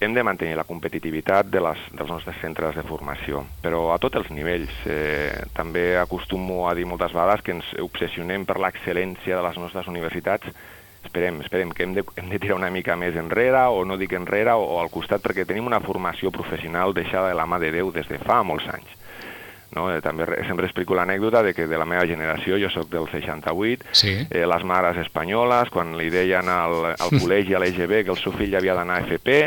hem 0.05 0.15
de 0.15 0.23
mantenir 0.27 0.57
la 0.59 0.67
competitivitat 0.67 1.47
de 1.53 1.61
les, 1.63 1.81
dels 1.95 2.11
nostres 2.11 2.39
centres 2.43 2.75
de 2.79 2.85
formació, 2.87 3.45
però 3.63 3.85
a 3.95 3.99
tots 4.03 4.19
els 4.19 4.31
nivells. 4.35 4.73
Eh, 4.91 5.45
també 5.55 5.97
acostumo 6.01 6.67
a 6.69 6.75
dir 6.75 6.87
moltes 6.91 7.15
vegades 7.15 7.45
que 7.47 7.55
ens 7.55 7.69
obsessionem 7.83 8.47
per 8.49 8.59
l'excel·lència 8.63 9.39
de 9.39 9.45
les 9.47 9.61
nostres 9.63 9.91
universitats. 9.93 10.51
Esperem, 11.03 11.41
esperem 11.43 11.71
que 11.75 11.87
hem 11.87 11.95
de, 11.99 12.05
hem 12.17 12.29
de 12.31 12.41
tirar 12.43 12.59
una 12.59 12.71
mica 12.71 12.97
més 12.97 13.19
enrere, 13.19 13.67
o 13.71 13.85
no 13.85 13.99
dic 13.99 14.15
enrere, 14.19 14.55
o, 14.55 14.67
o 14.77 14.81
al 14.83 14.91
costat, 14.91 15.23
perquè 15.23 15.47
tenim 15.47 15.71
una 15.71 15.83
formació 15.83 16.31
professional 16.35 16.95
deixada 16.95 17.31
de 17.31 17.39
la 17.39 17.47
mà 17.47 17.59
de 17.63 17.73
Déu 17.75 17.91
des 17.95 18.11
de 18.11 18.19
fa 18.23 18.43
molts 18.47 18.69
anys. 18.71 19.02
No? 19.77 19.87
Eh, 19.93 20.01
també 20.05 20.27
sempre 20.47 20.67
explico 20.69 20.97
l'anècdota 20.97 21.43
de 21.47 21.55
que 21.57 21.67
de 21.69 21.79
la 21.81 21.87
meva 21.89 22.05
generació, 22.09 22.59
jo 22.61 22.69
sóc 22.73 22.91
del 22.93 23.09
68, 23.11 23.87
sí. 23.97 24.15
eh, 24.29 24.45
les 24.49 24.65
mares 24.69 24.99
espanyoles, 25.01 25.71
quan 25.73 25.95
li 25.99 26.11
deien 26.13 26.49
al, 26.53 26.93
al 26.93 27.15
col·legi, 27.21 27.57
a 27.57 27.63
l'EGB, 27.63 28.03
que 28.07 28.13
el 28.15 28.21
seu 28.21 28.35
fill 28.37 28.57
havia 28.59 28.77
d'anar 28.79 29.01
a 29.01 29.07
FP, 29.07 29.39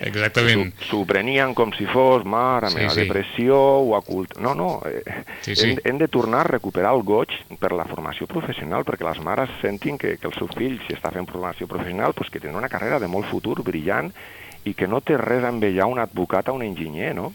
s'ho 0.88 1.03
prenien 1.09 1.53
com 1.57 1.73
si 1.77 1.88
fos, 1.89 2.25
mare 2.25 2.71
meva, 2.73 2.89
sí, 2.89 3.01
sí. 3.01 3.05
depressió, 3.05 3.59
o 3.83 3.93
ocult... 3.97 4.38
No, 4.41 4.55
no, 4.57 4.69
eh, 4.89 5.03
sí, 5.41 5.55
sí. 5.55 5.71
Hem, 5.71 5.83
hem 5.83 6.01
de 6.01 6.09
tornar 6.11 6.43
a 6.45 6.51
recuperar 6.55 6.95
el 6.95 7.05
goig 7.05 7.33
per 7.61 7.73
la 7.77 7.88
formació 7.89 8.27
professional, 8.31 8.85
perquè 8.88 9.07
les 9.07 9.21
mares 9.23 9.53
sentin 9.61 9.99
que, 10.01 10.15
que 10.17 10.29
el 10.29 10.35
seu 10.38 10.49
fill, 10.51 10.79
si 10.88 10.97
està 10.97 11.13
fent 11.13 11.29
formació 11.29 11.69
professional, 11.69 12.17
pues 12.17 12.33
que 12.33 12.41
tindrà 12.41 12.63
una 12.63 12.71
carrera 12.71 12.99
de 12.99 13.11
molt 13.11 13.29
futur, 13.29 13.61
brillant, 13.65 14.11
i 14.65 14.73
que 14.73 14.89
no 14.89 15.01
té 15.05 15.17
res 15.21 15.45
a 15.45 15.53
envellar 15.53 15.85
un 15.91 16.01
advocat 16.01 16.49
o 16.49 16.57
un 16.57 16.65
enginyer, 16.65 17.13
no? 17.15 17.31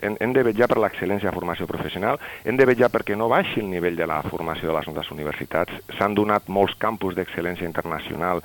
Hem, 0.00 0.16
hem 0.20 0.32
de 0.36 0.44
vetllar 0.46 0.68
per 0.70 0.80
l'excel·lència 0.82 1.30
de 1.30 1.36
formació 1.36 1.68
professional, 1.70 2.20
hem 2.44 2.58
de 2.58 2.66
vetllar 2.68 2.90
perquè 2.92 3.16
no 3.16 3.30
baixi 3.32 3.60
el 3.62 3.70
nivell 3.70 3.96
de 3.98 4.08
la 4.08 4.22
formació 4.26 4.70
de 4.70 4.76
les 4.76 4.88
nostres 4.90 5.12
universitats. 5.14 5.80
S'han 5.98 6.16
donat 6.18 6.48
molts 6.48 6.76
campus 6.78 7.16
d'excel·lència 7.16 7.68
internacional 7.68 8.42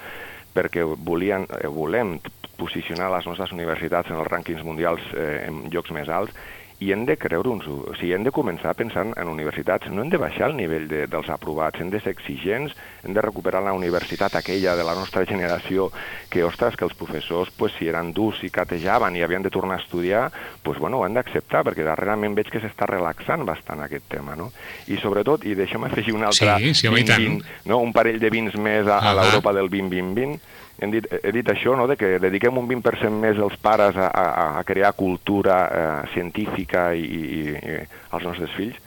perquè 0.56 0.84
volien, 0.84 1.48
eh, 1.62 1.68
volem 1.68 2.18
posicionar 2.60 3.10
les 3.12 3.26
nostres 3.26 3.54
universitats 3.56 4.12
en 4.12 4.20
els 4.20 4.28
rànquings 4.28 4.64
mundials 4.68 5.02
eh, 5.16 5.48
en 5.48 5.64
llocs 5.72 5.94
més 5.96 6.10
alts 6.10 6.36
i 6.82 6.90
hem 6.92 7.04
de 7.06 7.14
creure-nos, 7.14 7.68
o 7.70 7.94
sigui, 7.94 8.16
hem 8.16 8.24
de 8.26 8.32
començar 8.34 8.74
pensant 8.74 9.12
en 9.14 9.30
universitats, 9.30 9.92
no 9.94 10.02
hem 10.02 10.10
de 10.10 10.18
baixar 10.18 10.48
el 10.50 10.56
nivell 10.58 10.88
de, 10.90 11.04
dels 11.06 11.28
aprovats, 11.30 11.78
hem 11.80 11.92
de 11.94 12.00
ser 12.02 12.16
exigents, 12.16 12.74
hem 13.06 13.14
de 13.14 13.22
recuperar 13.22 13.62
la 13.62 13.76
universitat 13.78 14.34
aquella 14.40 14.74
de 14.76 14.86
la 14.88 14.96
nostra 14.98 15.22
generació, 15.30 15.92
que, 16.34 16.42
ostres, 16.44 16.74
que 16.76 16.88
els 16.88 16.96
professors, 16.98 17.52
pues, 17.54 17.76
si 17.78 17.86
eren 17.92 18.10
durs 18.18 18.42
i 18.42 18.50
catejaven 18.50 19.16
i 19.16 19.22
havien 19.22 19.46
de 19.46 19.54
tornar 19.54 19.78
a 19.78 19.84
estudiar, 19.84 20.24
pues, 20.66 20.80
bueno, 20.82 20.98
ho 20.98 21.06
han 21.06 21.20
d'acceptar, 21.20 21.62
perquè 21.70 21.86
darrerament 21.86 22.34
veig 22.40 22.50
que 22.50 22.64
s'està 22.64 22.90
relaxant 22.90 23.46
bastant 23.46 23.86
aquest 23.86 24.10
tema, 24.10 24.34
no? 24.40 24.50
I 24.90 24.98
sobretot, 25.04 25.46
i 25.46 25.54
deixa'm 25.60 25.86
afegir 25.86 26.18
un 26.18 26.26
altre... 26.32 26.58
Sí, 26.66 26.74
sí, 26.74 26.90
20, 26.90 27.14
20, 27.14 27.54
no? 27.70 27.78
un 27.86 27.94
parell 27.94 28.18
de 28.18 28.34
vins 28.34 28.58
més 28.58 28.90
a, 28.90 28.98
a 29.06 29.14
l'Europa 29.22 29.54
del 29.54 29.70
2020, 29.70 30.40
hem 30.82 30.92
dit, 30.92 31.08
he 31.22 31.32
dit 31.32 31.50
això, 31.54 31.76
no? 31.78 31.86
de 31.88 31.96
que 31.98 32.16
dediquem 32.20 32.58
un 32.58 32.68
20% 32.70 33.14
més 33.22 33.38
els 33.38 33.58
pares 33.62 33.98
a, 33.98 34.08
a, 34.10 34.46
a 34.60 34.64
crear 34.68 34.96
cultura 34.98 35.58
eh, 35.66 36.08
científica 36.16 36.90
i, 36.98 37.06
i, 37.06 37.34
i 37.54 37.76
als 38.10 38.26
nostres 38.26 38.56
fills. 38.58 38.80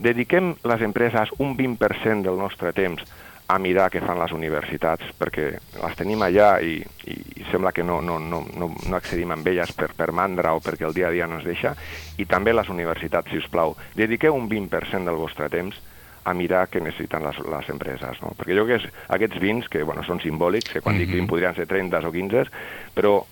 Dediquem 0.00 0.54
les 0.64 0.86
empreses 0.86 1.34
un 1.42 1.56
20% 1.58 2.22
del 2.24 2.38
nostre 2.38 2.72
temps 2.72 3.02
a 3.50 3.58
mirar 3.58 3.88
què 3.90 3.98
fan 4.04 4.20
les 4.20 4.30
universitats, 4.30 5.10
perquè 5.18 5.48
les 5.58 5.96
tenim 5.98 6.22
allà 6.22 6.52
i, 6.62 6.76
i, 7.10 7.16
sembla 7.50 7.72
que 7.74 7.82
no, 7.82 7.98
no, 8.00 8.20
no, 8.22 8.44
no, 8.54 8.70
no 8.70 8.96
accedim 8.96 9.34
amb 9.34 9.48
elles 9.50 9.72
per, 9.74 9.90
per 9.98 10.12
mandra 10.14 10.54
o 10.54 10.62
perquè 10.62 10.86
el 10.86 10.94
dia 10.94 11.08
a 11.08 11.14
dia 11.14 11.26
no 11.26 11.40
ens 11.40 11.48
deixa, 11.48 11.74
i 12.22 12.28
també 12.30 12.54
les 12.54 12.70
universitats, 12.70 13.32
si 13.32 13.42
us 13.42 13.50
plau. 13.50 13.74
Dediqueu 13.98 14.38
un 14.38 14.46
20% 14.48 15.02
del 15.10 15.18
vostre 15.18 15.50
temps 15.50 15.82
a 16.24 16.34
mirar 16.34 16.66
què 16.70 16.82
necessiten 16.82 17.24
les, 17.24 17.38
les 17.38 17.68
empreses. 17.72 18.22
No? 18.22 18.34
Perquè 18.38 18.56
jo 18.56 18.66
crec 18.66 18.82
que 18.82 18.88
és, 18.88 19.02
aquests 19.16 19.40
vins, 19.42 19.68
que 19.68 19.82
bueno, 19.82 20.04
són 20.06 20.20
simbòlics, 20.20 20.72
que 20.72 20.80
quan 20.80 20.96
mm 20.96 21.00
-hmm. 21.00 21.06
dic 21.06 21.20
20 21.20 21.28
podrien 21.28 21.54
ser 21.54 21.66
30 21.66 22.06
o 22.06 22.12
15, 22.12 22.44
però 22.94 23.24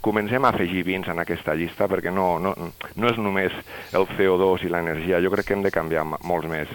comencem 0.00 0.44
a 0.44 0.48
afegir 0.48 0.82
vins 0.84 1.08
en 1.08 1.18
aquesta 1.18 1.54
llista 1.54 1.88
perquè 1.88 2.10
no, 2.10 2.38
no, 2.38 2.54
no 2.96 3.08
és 3.08 3.18
només 3.18 3.52
el 3.92 4.06
CO2 4.16 4.64
i 4.64 4.68
l'energia, 4.68 5.20
jo 5.20 5.30
crec 5.30 5.46
que 5.46 5.54
hem 5.54 5.62
de 5.62 5.70
canviar 5.70 6.04
molts 6.04 6.48
més, 6.48 6.68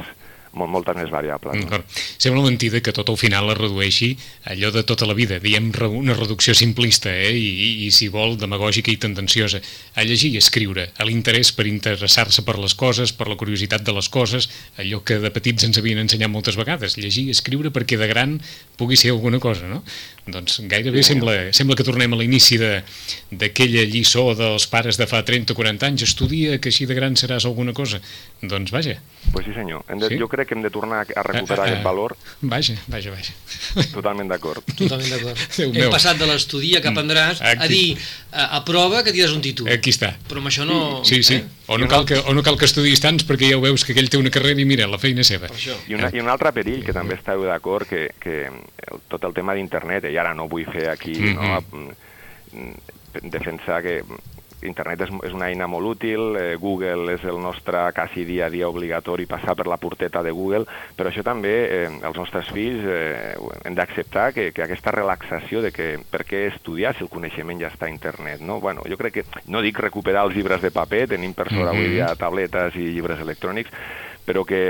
molt, 0.54 0.72
moltes 0.72 0.98
més 0.98 1.12
variables. 1.12 1.66
No? 1.66 1.80
Sembla 2.22 2.44
mentida 2.46 2.82
que 2.84 2.94
tot 2.96 3.10
al 3.10 3.18
final 3.20 3.52
es 3.54 3.58
redueixi 3.60 4.12
allò 4.52 4.72
de 4.74 4.84
tota 4.88 5.08
la 5.10 5.16
vida, 5.18 5.39
diem 5.44 5.72
una 5.89 6.16
reducció 6.18 6.54
simplista 6.58 7.12
eh? 7.12 7.32
I, 7.34 7.48
i, 7.50 7.70
i 7.88 7.92
si 7.92 8.10
vol 8.13 8.38
demagògica 8.39 8.92
i 8.94 9.00
tendenciosa, 9.02 9.62
a 9.96 10.06
llegir 10.06 10.34
i 10.34 10.42
escriure, 10.42 10.89
a 10.98 11.08
l'interès 11.08 11.54
per 11.56 11.68
interessar-se 11.70 12.46
per 12.46 12.58
les 12.62 12.76
coses, 12.78 13.13
per 13.13 13.28
la 13.30 13.38
curiositat 13.39 13.86
de 13.86 13.96
les 13.96 14.10
coses, 14.10 14.50
allò 14.78 15.02
que 15.06 15.20
de 15.24 15.34
petits 15.34 15.66
ens 15.68 15.80
havien 15.82 16.02
ensenyat 16.04 16.32
moltes 16.32 16.60
vegades, 16.60 16.98
llegir 16.98 17.28
i 17.28 17.36
escriure 17.36 17.74
perquè 17.74 17.98
de 18.00 18.10
gran 18.12 18.38
pugui 18.78 18.98
ser 19.00 19.13
alguna 19.13 19.42
cosa, 19.44 19.68
no? 19.70 19.84
Doncs 20.23 20.62
gairebé 20.71 21.01
sí, 21.03 21.12
sembla, 21.12 21.33
sembla 21.51 21.75
que 21.75 21.83
tornem 21.83 22.13
a 22.15 22.17
l'inici 22.21 22.55
d'aquella 22.55 23.83
lliçó 23.91 24.29
dels 24.39 24.69
pares 24.71 24.95
de 24.95 25.07
fa 25.09 25.19
30 25.27 25.51
o 25.51 25.57
40 25.57 25.89
anys, 25.89 26.05
estudia 26.07 26.59
que 26.63 26.71
així 26.71 26.88
de 26.88 26.95
gran 26.95 27.17
seràs 27.19 27.43
alguna 27.49 27.73
cosa. 27.75 27.99
Doncs 28.39 28.71
vaja. 28.71 28.95
Pues 29.33 29.47
sí 29.47 29.55
senyor, 29.55 29.83
hem 29.91 29.99
de, 29.99 30.07
sí? 30.13 30.19
jo 30.21 30.29
crec 30.31 30.47
que 30.47 30.55
hem 30.55 30.63
de 30.63 30.71
tornar 30.71 31.01
a 31.03 31.23
recuperar 31.27 31.65
uh, 31.65 31.67
uh, 31.67 31.73
aquest 31.73 31.83
valor. 31.83 32.15
Vaja, 32.39 32.77
vaja, 32.88 33.12
vaja. 33.12 33.36
Totalment 33.91 34.31
d'acord. 34.31 34.63
Totalment 34.77 35.12
d'acord. 35.12 35.43
hem 35.83 35.91
passat 35.91 36.19
de 36.21 36.29
l'estudia 36.29 36.79
que 36.79 36.91
aprendràs 36.93 37.43
Aquí. 37.43 37.59
a 37.59 37.67
dir 37.67 37.97
a, 38.31 38.47
a 38.59 38.63
prova 38.63 39.03
que 39.03 39.12
tires 39.12 39.36
un 39.36 39.43
títol. 39.43 39.67
Aquí 39.75 39.91
està. 39.91 40.13
Però 40.29 40.39
amb 40.39 40.53
això 40.53 40.63
no... 40.67 40.79
Sí, 41.03 41.19
sí. 41.23 41.41
Eh? 41.41 41.63
O, 41.67 41.77
no 41.77 41.88
cal 41.88 42.05
que, 42.05 42.17
o 42.19 42.33
no 42.36 42.43
cal 42.43 42.57
que 42.59 42.67
estudis 42.67 42.99
tants 42.99 43.23
perquè 43.27 43.47
ja 43.53 43.57
ho 43.57 43.62
veus 43.63 43.86
que 43.88 43.93
aquell 43.95 44.09
té 44.12 44.19
una 44.19 44.31
carrera 44.33 44.59
i 44.59 44.65
mira, 44.67 44.88
la 44.91 44.99
feina 44.99 45.23
és 45.23 45.31
seva. 45.31 45.47
I, 45.88 45.95
una, 45.95 46.09
I 46.12 46.19
un 46.19 46.27
altre 46.31 46.51
perill, 46.55 46.81
que 46.83 46.95
també 46.95 47.15
esteu 47.15 47.45
d'acord, 47.47 47.88
que, 47.88 48.09
que 48.19 48.36
el, 48.49 49.03
tot 49.12 49.23
el 49.23 49.36
tema 49.36 49.55
d'internet, 49.55 50.09
i 50.13 50.19
ara 50.21 50.36
no 50.38 50.47
vull 50.52 50.69
fer 50.69 50.89
aquí, 50.93 51.17
mm 51.17 51.38
-hmm. 51.38 51.95
no, 52.54 52.71
defensar 53.34 53.82
que 53.82 54.02
internet 54.67 55.02
és, 55.06 55.12
és 55.28 55.34
una 55.36 55.49
eina 55.52 55.67
molt 55.67 55.89
útil, 55.93 56.36
eh, 56.39 56.56
Google 56.60 57.13
és 57.13 57.23
el 57.28 57.39
nostre 57.41 57.82
quasi 57.95 58.26
dia 58.28 58.47
a 58.47 58.52
dia 58.54 58.69
obligatori 58.69 59.26
passar 59.30 59.56
per 59.60 59.67
la 59.67 59.78
porteta 59.78 60.23
de 60.23 60.32
Google, 60.32 60.65
però 60.97 61.12
això 61.12 61.23
també 61.26 61.54
eh, 61.65 61.89
els 61.91 62.17
nostres 62.17 62.49
fills 62.54 62.86
eh, 62.88 63.34
hem 63.65 63.76
d'acceptar 63.76 64.32
que, 64.36 64.52
que 64.56 64.65
aquesta 64.65 64.93
relaxació 64.95 65.62
de 65.65 65.73
que 65.76 65.89
per 66.10 66.23
què 66.28 66.45
estudiar 66.47 66.95
si 66.95 67.06
el 67.06 67.12
coneixement 67.13 67.60
ja 67.62 67.71
està 67.73 67.89
a 67.89 67.93
internet, 67.93 68.41
no? 68.41 68.60
Bueno, 68.63 68.86
jo 68.89 68.99
crec 68.99 69.19
que, 69.19 69.26
no 69.47 69.62
dic 69.62 69.80
recuperar 69.80 70.28
els 70.28 70.38
llibres 70.38 70.63
de 70.63 70.71
paper, 70.71 71.08
tenim 71.15 71.36
per 71.36 71.49
sobre 71.52 71.69
avui 71.73 71.91
dia 71.97 72.13
tabletes 72.19 72.80
i 72.80 72.89
llibres 72.93 73.21
electrònics, 73.23 73.71
però 74.26 74.45
que 74.47 74.63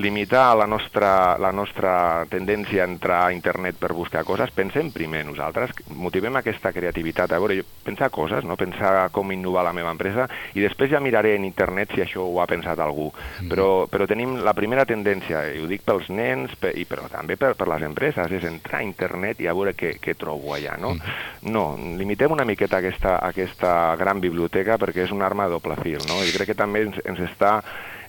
limitar 0.00 0.56
la 0.56 0.66
nostra, 0.66 1.36
la 1.38 1.50
nostra 1.52 2.24
tendència 2.30 2.84
a 2.84 2.88
entrar 2.88 3.20
a 3.26 3.32
internet 3.34 3.76
per 3.78 3.92
buscar 3.92 4.24
coses, 4.24 4.50
pensem 4.56 4.88
primer 4.94 5.22
nosaltres, 5.28 5.74
motivem 5.92 6.38
aquesta 6.40 6.72
creativitat, 6.72 7.32
a 7.32 7.40
veure, 7.42 7.58
jo, 7.60 7.66
pensar 7.84 8.08
coses, 8.10 8.46
no? 8.48 8.56
pensar 8.56 9.10
com 9.12 9.32
innovar 9.34 9.66
la 9.66 9.74
meva 9.76 9.92
empresa, 9.92 10.26
i 10.56 10.64
després 10.64 10.90
ja 10.94 11.02
miraré 11.04 11.34
en 11.36 11.44
internet 11.44 11.92
si 11.94 12.04
això 12.04 12.24
ho 12.24 12.40
ha 12.40 12.48
pensat 12.48 12.80
algú. 12.80 13.10
Mm. 13.12 13.50
Però, 13.52 13.68
però 13.92 14.08
tenim 14.08 14.38
la 14.46 14.56
primera 14.56 14.86
tendència, 14.88 15.44
i 15.52 15.60
ho 15.60 15.68
dic 15.70 15.84
pels 15.84 16.08
nens, 16.08 16.56
per, 16.60 16.72
i 16.80 16.86
però 16.88 17.06
també 17.12 17.36
per, 17.40 17.52
per 17.58 17.68
les 17.70 17.84
empreses, 17.86 18.32
és 18.40 18.48
entrar 18.48 18.80
a 18.80 18.86
internet 18.88 19.44
i 19.44 19.50
a 19.50 19.56
veure 19.56 19.76
què, 19.76 19.94
què 20.00 20.16
trobo 20.18 20.56
allà, 20.56 20.78
no? 20.80 20.96
Mm. 20.96 21.52
No, 21.52 21.66
limitem 22.00 22.32
una 22.32 22.48
miqueta 22.48 22.80
aquesta, 22.80 23.18
aquesta 23.26 23.94
gran 24.00 24.24
biblioteca 24.24 24.80
perquè 24.80 25.04
és 25.04 25.14
una 25.14 25.28
arma 25.28 25.46
de 25.46 25.58
doble 25.58 25.76
fil, 25.84 26.00
no? 26.08 26.22
I 26.24 26.32
crec 26.34 26.54
que 26.54 26.58
també 26.58 26.86
ens, 26.88 27.00
ens 27.04 27.20
està 27.28 27.58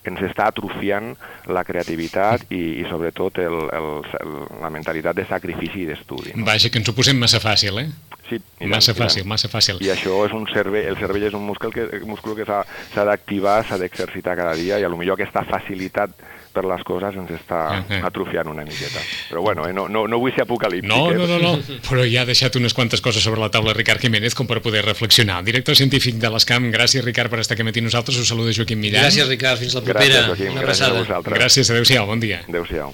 ens 0.10 0.22
està 0.26 0.48
atrofiant 0.50 1.12
la 1.54 1.64
creativitat 1.68 2.48
i, 2.50 2.62
i 2.82 2.86
sobretot 2.90 3.38
el, 3.44 3.58
el, 3.78 3.90
el, 4.22 4.38
la 4.64 4.72
mentalitat 4.74 5.18
de 5.18 5.28
sacrifici 5.30 5.84
i 5.84 5.90
d'estudi. 5.92 6.34
No? 6.36 6.48
Vaja, 6.48 6.72
que 6.74 6.82
ens 6.82 6.90
ho 6.90 6.96
posem 6.98 7.20
massa 7.22 7.42
fàcil, 7.44 7.78
eh? 7.84 7.90
Sí, 8.32 8.40
massa 8.72 8.96
fàcil, 8.96 9.26
massa 9.28 9.50
fàcil. 9.52 9.82
I 9.84 9.92
això 9.92 10.22
és 10.26 10.34
un 10.36 10.46
cervell, 10.50 10.88
el 10.88 11.00
cervell 11.00 11.28
és 11.28 11.36
un 11.38 11.44
múscul 11.44 11.74
que, 11.76 11.88
múscul 12.08 12.38
que 12.38 12.48
s'ha 12.48 13.06
d'activar, 13.08 13.60
s'ha 13.68 13.80
d'exercitar 13.82 14.38
cada 14.40 14.56
dia 14.56 14.80
i 14.80 14.88
a 14.88 14.92
lo 14.92 15.00
millor 15.00 15.20
aquesta 15.20 15.44
facilitat 15.50 16.16
per 16.54 16.64
les 16.68 16.84
coses 16.88 17.16
ens 17.16 17.32
està 17.32 17.82
-huh. 17.82 18.02
atrofiant 18.06 18.48
una 18.48 18.64
miqueta. 18.64 19.00
Però 19.30 19.42
bueno, 19.42 19.68
eh, 19.68 19.74
no, 19.74 19.88
no, 19.88 20.08
no 20.08 20.20
vull 20.20 20.34
ser 20.34 20.44
apocalíptic. 20.44 20.90
No, 20.90 21.12
no, 21.12 21.28
no, 21.28 21.40
no, 21.40 21.60
però 21.88 22.06
ja 22.06 22.22
ha 22.22 22.26
deixat 22.26 22.56
unes 22.56 22.74
quantes 22.74 23.02
coses 23.02 23.24
sobre 23.24 23.40
la 23.42 23.50
taula 23.50 23.74
Ricard 23.74 24.02
Jiménez 24.02 24.36
com 24.36 24.48
per 24.48 24.62
poder 24.62 24.84
reflexionar. 24.86 25.44
Director 25.44 25.76
científic 25.76 26.16
de 26.16 26.30
l'ESCAM, 26.30 26.72
gràcies 26.72 27.04
Ricard 27.04 27.30
per 27.30 27.40
estar 27.40 27.56
aquí 27.56 27.64
matí 27.64 27.82
nosaltres, 27.82 28.18
us 28.18 28.28
saluda 28.28 28.52
Joaquim 28.54 28.80
Millán. 28.80 29.06
Gràcies 29.06 29.28
Ricard, 29.28 29.60
fins 29.60 29.74
la 29.74 29.82
propera. 29.82 30.06
Gràcies, 30.06 30.28
Joaquim, 30.28 30.52
una 30.52 30.62
gràcies 30.62 30.90
a 30.90 30.94
vosaltres. 30.94 31.40
Gràcies, 31.40 31.72
adeu-siau, 31.72 32.06
bon 32.06 32.20
dia. 32.20 32.42
Adeu-siau. 32.48 32.94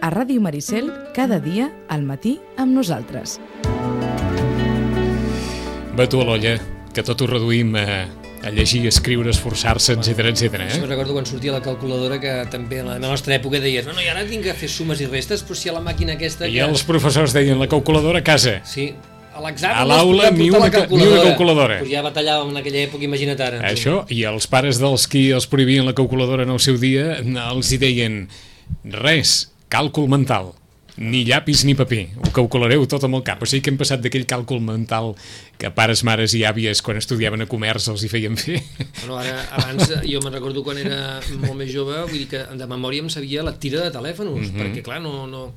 A 0.00 0.10
Ràdio 0.10 0.40
Maricel, 0.40 0.90
cada 1.14 1.38
dia, 1.40 1.70
al 1.88 2.02
matí, 2.02 2.38
amb 2.56 2.72
nosaltres. 2.74 3.38
Va 5.96 6.08
tu 6.08 6.20
a 6.22 6.24
l'olla, 6.24 6.56
que 6.94 7.04
tot 7.04 7.20
ho 7.20 7.26
reduïm 7.28 7.76
a 7.76 8.19
a 8.42 8.50
llegir, 8.50 8.86
escriure, 8.88 9.30
esforçar-se, 9.30 9.94
etc 9.98 10.30
etc. 10.30 10.60
Eh? 10.64 10.80
Jo 10.80 10.88
recordo 10.88 11.14
quan 11.16 11.26
sortia 11.28 11.52
la 11.52 11.60
calculadora 11.64 12.20
que 12.20 12.32
també 12.50 12.80
en 12.80 12.88
la 12.88 12.98
nostra 13.02 13.36
època 13.36 13.60
deies 13.60 13.86
no, 13.86 13.94
no, 13.96 14.02
i 14.02 14.08
ara 14.08 14.24
tinc 14.28 14.46
que 14.48 14.54
fer 14.56 14.70
sumes 14.72 15.00
i 15.02 15.08
restes, 15.10 15.44
però 15.46 15.58
si 15.58 15.70
a 15.70 15.76
la 15.76 15.82
màquina 15.84 16.16
aquesta... 16.16 16.48
I 16.48 16.58
que... 16.58 16.66
els 16.66 16.84
professors 16.88 17.36
deien 17.36 17.60
la 17.60 17.68
calculadora 17.70 18.22
a 18.22 18.26
casa. 18.26 18.58
Sí, 18.68 18.90
a 19.30 19.44
l'examen 19.44 19.76
a 19.76 19.88
l'aula 19.88 20.30
ni, 20.34 20.50
una, 20.50 20.70
ni 20.70 21.06
una 21.06 21.24
calculadora. 21.24 21.80
Pues 21.84 21.92
ja 21.92 22.04
batallàvem 22.06 22.54
en 22.54 22.62
aquella 22.62 22.84
època, 22.86 23.04
imagina't 23.06 23.44
ara. 23.44 23.60
Això, 23.70 24.04
i 24.12 24.22
els 24.28 24.48
pares 24.50 24.80
dels 24.82 25.06
qui 25.10 25.28
els 25.36 25.48
prohibien 25.50 25.88
la 25.88 25.96
calculadora 25.96 26.48
en 26.48 26.54
el 26.56 26.62
seu 26.64 26.80
dia, 26.80 27.20
els 27.20 27.74
hi 27.74 27.80
deien 27.82 28.22
res, 29.04 29.50
càlcul 29.70 30.08
mental 30.10 30.54
ni 31.00 31.22
llapis 31.24 31.64
ni 31.64 31.72
paper, 31.74 32.02
ho 32.20 32.30
calculareu 32.36 32.84
tot 32.84 33.06
amb 33.08 33.16
el 33.16 33.24
cap. 33.24 33.40
O 33.40 33.48
sigui 33.48 33.64
que 33.64 33.72
hem 33.72 33.78
passat 33.80 34.02
d'aquell 34.04 34.26
càlcul 34.28 34.60
mental 34.60 35.14
que 35.60 35.72
pares, 35.72 36.04
mares 36.04 36.34
i 36.36 36.44
àvies 36.44 36.84
quan 36.84 37.00
estudiaven 37.00 37.46
a 37.46 37.48
comerç 37.48 37.88
els 37.92 38.04
hi 38.04 38.12
feien 38.12 38.36
fer. 38.36 38.60
Bueno, 39.00 39.16
ara, 39.16 39.38
abans, 39.56 39.88
jo 40.04 40.20
me'n 40.20 40.36
recordo 40.36 40.62
quan 40.66 40.78
era 40.78 41.18
molt 41.40 41.56
més 41.56 41.72
jove, 41.72 41.96
vull 42.04 42.20
dir 42.20 42.28
que 42.34 42.44
de 42.44 42.68
memòria 42.68 43.06
em 43.06 43.08
sabia 43.12 43.44
la 43.46 43.56
tira 43.56 43.86
de 43.86 43.94
telèfons, 43.96 44.36
mm 44.36 44.50
-hmm. 44.52 44.60
perquè 44.60 44.84
clar, 44.84 45.00
no, 45.00 45.26
no, 45.26 45.48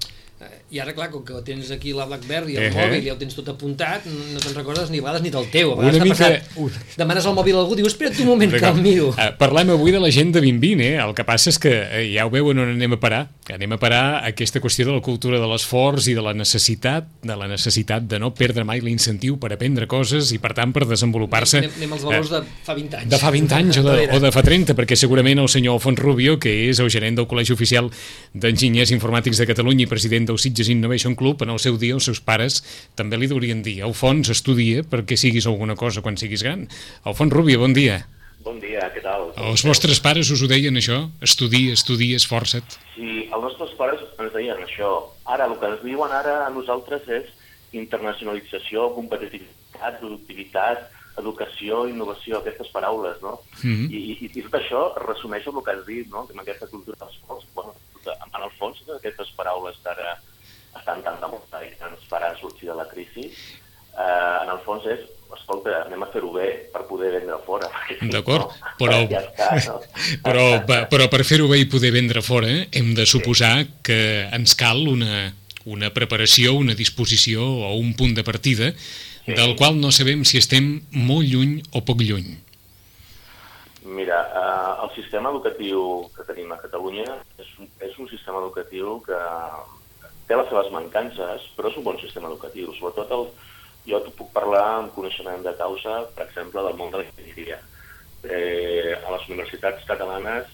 i 0.74 0.80
ara, 0.82 0.96
clar, 0.98 1.12
com 1.14 1.22
que 1.22 1.38
tens 1.46 1.68
aquí 1.70 1.92
la 1.94 2.08
BlackBerry, 2.10 2.56
el 2.58 2.64
eh, 2.66 2.70
mòbil, 2.74 3.04
i 3.06 3.12
el 3.12 3.18
tens 3.20 3.36
tot 3.38 3.50
apuntat, 3.52 4.08
no 4.10 4.40
te'n 4.42 4.56
recordes 4.58 4.90
ni 4.90 4.98
a 4.98 5.04
vegades 5.06 5.22
ni 5.22 5.30
del 5.30 5.46
teu. 5.54 5.76
A 5.76 5.78
vegades 5.78 6.00
Una 6.00 6.08
mica... 6.08 6.30
passat, 6.32 6.96
demanes 6.98 7.28
el 7.30 7.36
mòbil 7.38 7.60
a 7.60 7.62
algú, 7.62 7.76
diu, 7.78 7.86
espera't 7.86 8.18
un 8.24 8.32
moment 8.32 8.56
que 8.56 8.72
el 8.72 8.80
miro. 8.82 9.12
Uh, 9.14 9.28
parlem 9.38 9.70
avui 9.76 9.94
de 9.94 10.02
la 10.02 10.10
gent 10.10 10.32
de 10.34 10.42
2020, 10.42 10.88
eh? 10.88 10.96
El 11.04 11.14
que 11.14 11.26
passa 11.28 11.52
és 11.54 11.60
que 11.62 11.74
uh, 11.78 12.00
ja 12.10 12.26
ho 12.26 12.32
veuen 12.34 12.58
on 12.64 12.72
anem 12.74 12.98
a 12.98 13.00
parar, 13.04 13.28
que 13.46 13.54
anem 13.54 13.76
a 13.76 13.78
parar 13.78 14.02
aquesta 14.26 14.64
qüestió 14.64 14.88
de 14.88 14.96
la 14.96 15.04
cultura 15.06 15.38
de 15.38 15.52
l'esforç 15.52 16.10
i 16.10 16.16
de 16.18 16.24
la 16.26 16.34
necessitat, 16.34 17.06
de 17.22 17.38
la 17.38 17.52
necessitat 17.52 18.10
de 18.10 18.18
no 18.24 18.32
perdre 18.34 18.66
mai 18.66 18.82
l'incentiu 18.82 19.38
per 19.38 19.54
aprendre 19.54 19.86
coses 19.86 20.34
i, 20.34 20.42
per 20.42 20.56
tant, 20.58 20.74
per 20.74 20.88
desenvolupar-se... 20.90 21.62
Anem, 21.62 21.78
anem 21.84 21.96
als 22.00 22.08
valors 22.10 22.34
uh, 22.34 22.42
de 22.42 22.66
fa 22.66 22.74
20 22.80 23.00
anys. 23.04 23.14
De 23.14 23.22
fa 23.22 23.34
20 23.38 23.58
anys 23.60 23.82
o 23.84 23.86
de, 23.92 23.96
o 24.18 24.24
de 24.26 24.34
fa 24.34 24.46
30, 24.50 24.74
perquè 24.82 24.98
segurament 24.98 25.46
el 25.46 25.54
senyor 25.54 25.78
Alfons 25.78 26.02
Rubio, 26.02 26.40
que 26.42 26.58
és 26.66 26.82
el 26.82 26.90
gerent 26.90 27.22
del 27.22 27.30
Col·legi 27.30 27.54
Oficial 27.54 27.94
d'Enginyers 28.34 28.98
Informàtics 28.98 29.38
de 29.38 29.50
Catalunya 29.54 29.86
i 29.86 29.92
president 29.94 30.34
del 30.34 30.42
Sitges 30.42 30.62
Innovation 30.69 31.15
Club, 31.15 31.43
en 31.43 31.54
el 31.54 31.60
seu 31.60 31.78
dia 31.82 31.95
els 31.97 32.08
seus 32.10 32.21
pares 32.21 32.62
també 32.95 33.17
li 33.17 33.30
deurien 33.32 33.63
dir 33.65 33.82
Alfons, 33.84 34.30
estudia 34.30 34.84
perquè 34.84 35.17
siguis 35.19 35.47
alguna 35.47 35.76
cosa 35.76 36.02
quan 36.02 36.17
siguis 36.17 36.43
gran. 36.43 36.67
Alfons 37.04 37.34
Rubia, 37.34 37.60
bon 37.62 37.73
dia. 37.73 38.04
Bon 38.43 38.60
dia, 38.60 38.89
què 38.91 38.99
tal? 39.04 39.30
Els 39.39 39.63
vostres 39.63 40.02
pares 40.04 40.30
us 40.34 40.41
ho 40.43 40.49
deien 40.52 40.76
això? 40.76 40.97
Estudia, 41.23 41.78
estudia, 41.78 42.17
esforça't. 42.19 42.76
Sí, 42.95 43.30
els 43.30 43.45
nostres 43.45 43.71
pares 43.80 44.04
ens 44.19 44.34
deien 44.36 44.60
això. 44.65 44.89
Ara, 45.23 45.47
el 45.47 45.56
que 45.62 45.69
ens 45.71 45.86
diuen 45.86 46.12
ara 46.12 46.41
a 46.43 46.49
nosaltres 46.52 47.08
és 47.08 47.30
internacionalització, 47.80 48.89
competitivitat, 48.97 50.02
productivitat, 50.02 50.91
educació, 51.21 51.86
innovació, 51.88 52.39
aquestes 52.39 52.69
paraules, 52.73 53.21
no? 53.21 53.39
Mm 53.62 53.71
-hmm. 53.71 53.88
I, 53.91 53.99
i, 54.12 54.32
I 54.34 54.43
tot 54.43 54.60
això 54.60 54.82
resumeix 55.08 55.47
el 55.47 55.63
que 55.63 55.71
has 55.71 55.86
dit, 55.86 56.10
no? 56.10 56.28
Amb 56.30 56.41
aquesta 56.41 56.67
cultura 56.67 56.97
dels 56.99 57.19
fons. 57.28 57.45
Bueno, 57.56 57.73
en 58.06 58.41
el 58.43 58.52
fons, 58.60 58.84
aquestes 58.97 59.32
paraules 59.38 59.78
que 59.84 59.89
ara 59.89 60.19
estan 60.80 61.04
tan 61.06 61.20
de 61.22 61.30
moda 61.32 61.64
i 61.66 61.74
que 61.74 61.90
ens 61.90 62.08
farà 62.10 62.34
sortir 62.40 62.72
de 62.72 62.78
la 62.78 62.88
crisi, 62.90 63.30
eh, 63.30 64.36
en 64.44 64.54
el 64.54 64.62
fons 64.66 64.88
és 64.90 65.04
escolta, 65.34 65.84
anem 65.88 66.04
a 66.06 66.10
fer-ho 66.14 66.32
bé 66.34 66.48
per 66.74 66.84
poder 66.90 67.12
vendre 67.16 67.38
fora. 67.46 67.70
D'acord, 68.14 68.52
no, 68.54 68.74
però, 68.80 69.00
ja 69.10 69.24
està, 69.24 69.50
no? 69.68 69.80
però, 70.26 70.46
però 70.92 71.10
per 71.12 71.24
fer-ho 71.28 71.50
bé 71.52 71.64
i 71.64 71.70
poder 71.70 71.94
vendre 71.96 72.24
fora 72.26 72.52
hem 72.72 72.94
de 72.98 73.08
suposar 73.10 73.56
sí. 73.64 73.72
que 73.90 74.00
ens 74.36 74.56
cal 74.60 74.86
una, 74.90 75.34
una 75.66 75.92
preparació, 75.96 76.56
una 76.60 76.78
disposició 76.78 77.44
o 77.44 77.74
un 77.80 77.94
punt 77.98 78.16
de 78.18 78.26
partida 78.28 78.72
sí. 78.78 79.34
del 79.34 79.58
qual 79.60 79.80
no 79.82 79.92
sabem 79.92 80.26
si 80.28 80.42
estem 80.42 80.76
molt 80.94 81.30
lluny 81.30 81.60
o 81.74 81.84
poc 81.86 82.04
lluny. 82.06 82.34
Mira, 83.84 84.20
eh, 84.32 84.84
el 84.86 84.92
sistema 84.96 85.32
educatiu 85.34 86.08
que 86.16 86.24
tenim 86.28 86.52
a 86.56 86.60
Catalunya 86.62 87.18
és 87.40 87.50
un, 87.60 87.68
és 87.84 87.98
un 88.00 88.08
sistema 88.08 88.40
educatiu 88.40 89.02
que 89.04 89.18
té 90.28 90.38
les 90.38 90.50
seves 90.50 90.72
mancances, 90.72 91.48
però 91.58 91.70
és 91.72 91.78
un 91.80 91.86
bon 91.88 92.00
sistema 92.02 92.30
educatiu, 92.32 92.72
sobretot 92.78 93.12
el, 93.18 93.28
jo 93.90 94.00
puc 94.18 94.32
parlar 94.36 94.64
amb 94.78 94.94
coneixement 94.96 95.44
de 95.44 95.56
causa, 95.60 96.04
per 96.16 96.28
exemple, 96.28 96.64
del 96.64 96.78
món 96.80 96.92
de 96.94 97.02
l'enginyeria. 97.02 97.60
Eh, 98.24 98.94
a 98.96 99.10
les 99.12 99.26
universitats 99.28 99.84
catalanes 99.88 100.48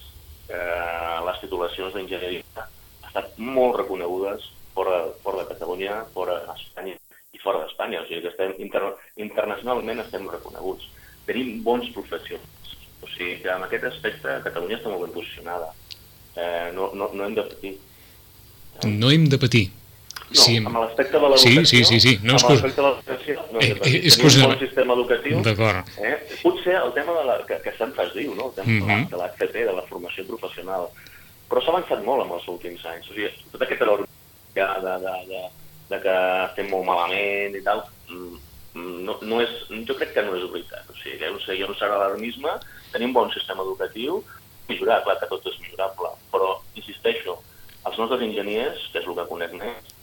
eh, 0.50 1.18
les 1.26 1.38
titulacions 1.42 1.94
d'enginyeria 1.94 2.64
estan 3.06 3.28
molt 3.38 3.78
reconegudes 3.78 4.48
fora, 4.74 5.04
fora 5.22 5.42
de 5.42 5.52
Catalunya, 5.52 6.00
fora 6.14 6.40
d'Espanya 6.46 6.96
i 7.34 7.42
fora 7.42 7.62
d'Espanya. 7.62 8.02
O 8.02 8.08
sigui 8.08 8.24
que 8.24 8.32
estem 8.32 8.56
inter, 8.64 8.82
internacionalment 9.22 10.02
estem 10.04 10.26
reconeguts. 10.30 10.88
Tenim 11.28 11.60
bons 11.66 11.90
professionals. 11.94 12.74
O 13.02 13.08
sigui 13.10 13.38
que 13.44 13.52
en 13.54 13.66
aquest 13.66 13.86
aspecte 13.90 14.40
Catalunya 14.46 14.80
està 14.80 14.92
molt 14.92 15.06
ben 15.06 15.14
posicionada. 15.14 15.70
Eh, 16.34 16.70
no, 16.74 16.90
no, 16.94 17.10
no 17.14 17.26
hem 17.26 17.38
de 17.38 17.46
patir. 17.52 17.76
No 18.88 19.10
hem 19.10 19.28
de 19.28 19.38
patir. 19.38 19.66
No, 20.30 20.38
sí, 20.38 20.56
amb 20.62 20.76
l'aspecte 20.78 21.18
de 21.18 21.26
l'educació... 21.26 21.64
Sí, 21.66 21.82
sí, 21.82 21.84
sí, 21.84 22.00
sí. 22.00 22.12
No, 22.22 22.36
amb 22.38 22.50
l'aspecte 22.52 22.80
de 22.80 22.86
l'educació... 22.86 23.34
No, 23.50 23.60
eh, 23.60 23.70
eh, 23.82 24.00
excusa, 24.06 24.44
un 24.46 24.52
bon 24.52 24.60
sistema 24.60 24.94
educatiu... 24.94 25.40
D'acord. 25.42 25.88
Eh, 25.98 26.12
potser 26.44 26.76
el 26.78 26.92
tema 26.94 27.16
de 27.18 27.24
la, 27.26 27.38
que, 27.48 27.58
que 27.64 27.72
sempre 27.78 28.04
es 28.06 28.12
diu, 28.14 28.34
no? 28.38 28.46
el 28.50 28.54
tema 28.60 28.76
Mhm. 28.94 29.08
de 29.10 29.16
l'FP, 29.18 29.64
de 29.66 29.72
la 29.74 29.82
formació 29.88 30.22
professional, 30.28 30.86
però 31.50 31.62
s'ha 31.64 31.72
avançat 31.74 32.04
molt 32.06 32.22
en 32.24 32.30
els 32.36 32.46
últims 32.46 32.84
anys. 32.86 33.10
O 33.10 33.16
sigui, 33.16 33.32
tot 33.50 33.62
aquest 33.66 33.82
error 33.82 34.04
de, 34.06 34.62
de, 34.86 34.94
de, 35.06 35.16
de, 35.32 35.42
de 35.90 36.00
que 36.04 36.14
estem 36.46 36.70
molt 36.70 36.86
malament 36.86 37.58
i 37.58 37.64
tal, 37.66 37.82
mm, 38.08 38.38
no, 39.08 39.18
no 39.26 39.40
és, 39.42 39.50
jo 39.88 39.98
crec 39.98 40.14
que 40.14 40.22
no 40.22 40.36
és 40.38 40.46
veritat. 40.52 40.86
O 40.86 40.94
sigui, 41.02 41.18
hi 41.18 41.26
ha 41.26 41.32
un, 41.34 41.42
hi 41.42 41.62
ha 41.66 41.66
un 41.66 41.74
cert 41.74 41.90
alarmisme, 41.98 42.54
tenim 42.94 43.10
un 43.10 43.18
bon 43.18 43.34
sistema 43.34 43.66
educatiu, 43.66 44.22
millorar, 44.70 45.02
clar 45.02 45.18
que 45.18 45.26
tot 45.26 45.42
és 45.50 45.58
millorable, 45.58 46.14
però, 46.30 46.54
insisteixo, 46.78 47.40
els 47.86 47.98
nostres 47.98 48.20
enginyers, 48.22 48.88
que 48.92 48.98
és 49.00 49.06
el 49.08 49.14
que 49.16 49.26
conec 49.30 49.52
més, 49.58 49.94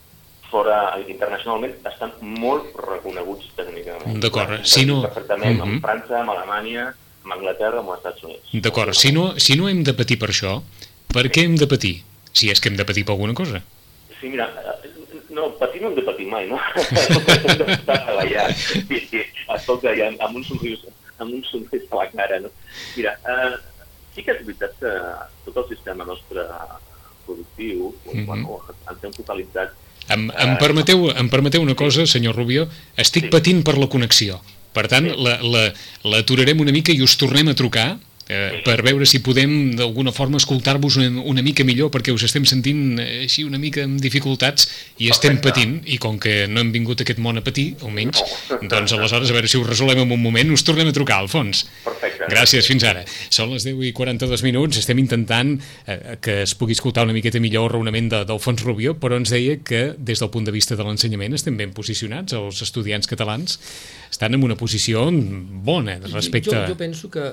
fora 0.50 0.96
internacionalment 1.06 1.74
estan 1.90 2.12
molt 2.20 2.72
reconeguts 2.80 3.50
tècnicament. 3.56 4.18
D'acord, 4.22 4.64
si 4.64 4.86
no- 4.86 5.02
Perfectament, 5.02 5.58
Mhm. 5.58 5.62
amb 5.62 5.82
França, 5.84 6.20
amb 6.20 6.30
Alemanya, 6.30 6.94
amb 7.24 7.32
Anglaterra, 7.32 7.80
amb 7.80 7.90
els 7.90 7.98
Estats 7.98 8.24
Units. 8.24 8.48
D'acord, 8.52 8.94
si 8.94 9.12
no, 9.12 9.38
si 9.38 9.56
no 9.56 9.68
hem 9.68 9.82
de 9.84 9.92
patir 9.94 10.18
per 10.18 10.30
això, 10.30 10.62
per 11.12 11.26
què 11.30 11.44
hem 11.44 11.56
de 11.56 11.66
patir? 11.66 12.02
Si 12.32 12.50
és 12.50 12.60
que 12.60 12.68
hem 12.68 12.76
de 12.76 12.84
patir 12.84 13.04
per 13.04 13.12
alguna 13.12 13.34
cosa. 13.34 13.62
Sí, 14.20 14.28
mira, 14.28 14.46
eh, 14.84 14.88
no, 15.30 15.50
patir 15.52 15.82
no 15.82 15.88
hem 15.88 15.94
de 15.96 16.02
patir 16.02 16.26
mai, 16.26 16.46
no? 16.48 16.58
hem 16.74 17.58
de 17.58 17.76
treballar. 17.84 18.52
Sí, 18.54 19.00
sí, 19.10 19.20
escolta, 19.54 19.94
ja, 19.94 20.08
amb 20.24 20.36
un 20.36 20.44
somrís, 20.44 20.80
amb 21.18 21.34
un 21.34 21.44
somrís 21.44 21.82
a 21.90 21.96
la 21.96 22.10
cara, 22.10 22.40
no? 22.40 22.48
Mira, 22.96 23.12
eh, 23.28 23.56
sí 24.14 24.22
que 24.22 24.32
és 24.32 24.44
veritat 24.46 24.72
que 24.80 24.92
tot 25.44 25.56
el 25.64 25.76
sistema 25.76 26.04
nostre 26.04 26.40
productiu, 27.28 27.92
doncs, 28.04 28.16
Mhm. 28.16 28.26
bueno, 28.26 28.58
ens 28.88 29.04
hem 29.04 29.12
focalitzat 29.20 29.76
Em, 30.08 30.22
em, 30.40 30.56
permeteu, 30.56 31.10
em 31.12 31.28
permeteu 31.28 31.60
una 31.60 31.74
cosa, 31.76 32.06
senyor 32.08 32.34
Rubio? 32.34 32.66
Estic 32.96 33.24
Sí. 33.24 33.28
patint 33.30 33.62
per 33.62 33.76
la 33.76 33.88
connexió. 33.92 34.40
Per 34.72 34.86
tant, 34.88 35.04
Sí. 35.04 35.16
la- 35.20 35.36
la- 35.42 35.72
l'aturarem 36.04 36.58
una 36.60 36.72
mica 36.72 36.92
i 36.92 37.02
us 37.02 37.16
tornem 37.20 37.48
a 37.48 37.54
trucar 37.54 37.98
eh, 38.30 38.50
Sí. 38.56 38.62
per 38.62 38.82
veure 38.82 39.06
si 39.06 39.20
podem 39.20 39.74
d'alguna 39.74 40.12
forma 40.12 40.36
escoltar-vos 40.36 40.96
una, 40.96 41.20
una 41.22 41.40
mica 41.42 41.64
millor 41.64 41.90
perquè 41.90 42.12
us 42.12 42.22
estem 42.24 42.44
sentint 42.44 42.98
eh, 43.00 43.22
així 43.24 43.42
una 43.44 43.56
mica 43.58 43.82
amb 43.84 43.98
dificultats 44.00 44.68
i 44.98 45.08
estem 45.10 45.40
patint 45.40 45.82
i 45.86 45.96
com 45.96 46.18
que 46.18 46.46
no 46.46 46.60
hem 46.60 46.70
vingut 46.72 47.00
a 47.00 47.04
aquest 47.04 47.18
món 47.18 47.38
a 47.38 47.42
patir, 47.44 47.76
almenys, 47.82 48.22
doncs 48.68 48.92
aleshores 48.92 49.30
a 49.30 49.32
veure 49.32 49.48
si 49.48 49.56
ho 49.56 49.64
resolem 49.64 49.98
en 50.00 50.12
un 50.12 50.22
moment, 50.22 50.50
us 50.52 50.62
tornem 50.62 50.88
a 50.88 50.92
trucar, 50.92 51.18
Alfons. 51.20 51.66
Perfecte. 51.84 52.07
Gràcies, 52.32 52.68
fins 52.68 52.84
ara. 52.88 53.04
Són 53.34 53.52
les 53.54 53.66
10 53.66 53.82
i 53.88 53.92
42 53.96 54.44
minuts, 54.46 54.80
estem 54.80 55.00
intentant 55.02 55.54
eh, 55.86 56.16
que 56.22 56.40
es 56.44 56.54
pugui 56.58 56.76
escoltar 56.76 57.06
una 57.08 57.16
miqueta 57.16 57.40
millor 57.42 57.68
el 57.68 57.74
raonament 57.76 58.10
d'Alfons 58.12 58.64
Rubio, 58.66 58.96
però 59.00 59.18
ens 59.20 59.32
deia 59.34 59.58
que 59.64 59.82
des 59.98 60.22
del 60.22 60.32
punt 60.34 60.48
de 60.48 60.54
vista 60.54 60.76
de 60.78 60.86
l'ensenyament 60.86 61.36
estem 61.38 61.56
ben 61.58 61.74
posicionats, 61.76 62.36
els 62.38 62.62
estudiants 62.64 63.08
catalans 63.10 63.58
estan 64.10 64.36
en 64.36 64.44
una 64.44 64.56
posició 64.58 65.06
bona 65.08 65.98
respecte... 66.08 66.54
Jo, 66.54 66.66
jo 66.72 66.78
penso 66.80 67.10
que 67.12 67.24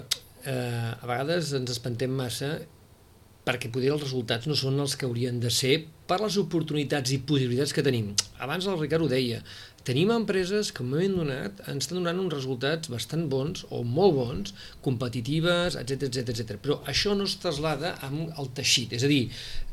eh, 0.45 0.91
a 0.95 1.05
vegades 1.05 1.51
ens 1.57 1.75
espantem 1.75 2.11
massa 2.11 2.55
perquè 3.45 3.69
poder 3.69 3.93
els 3.93 4.01
resultats 4.01 4.49
no 4.49 4.57
són 4.57 4.79
els 4.81 4.95
que 4.97 5.05
haurien 5.05 5.37
de 5.41 5.51
ser 5.53 5.77
per 6.09 6.17
les 6.21 6.37
oportunitats 6.41 7.13
i 7.13 7.21
possibilitats 7.29 7.73
que 7.75 7.83
tenim. 7.85 8.11
Abans 8.41 8.65
el 8.69 8.79
Ricard 8.79 9.05
ho 9.05 9.09
deia, 9.09 9.41
tenim 9.85 10.09
empreses 10.09 10.71
que 10.73 10.81
en 10.81 10.89
moment 10.89 11.13
donat 11.19 11.59
ens 11.69 11.85
estan 11.85 11.99
donant 11.99 12.17
uns 12.23 12.33
resultats 12.33 12.89
bastant 12.89 13.27
bons 13.29 13.61
o 13.69 13.83
molt 13.85 14.15
bons, 14.17 14.53
competitives, 14.85 15.77
etc 15.77 16.07
etc 16.07 16.31
etc. 16.33 16.55
però 16.61 16.79
això 16.89 17.13
no 17.17 17.27
es 17.29 17.35
traslada 17.41 17.93
amb 18.05 18.33
el 18.41 18.49
teixit, 18.57 18.95
és 18.97 19.05
a 19.05 19.11
dir, 19.11 19.27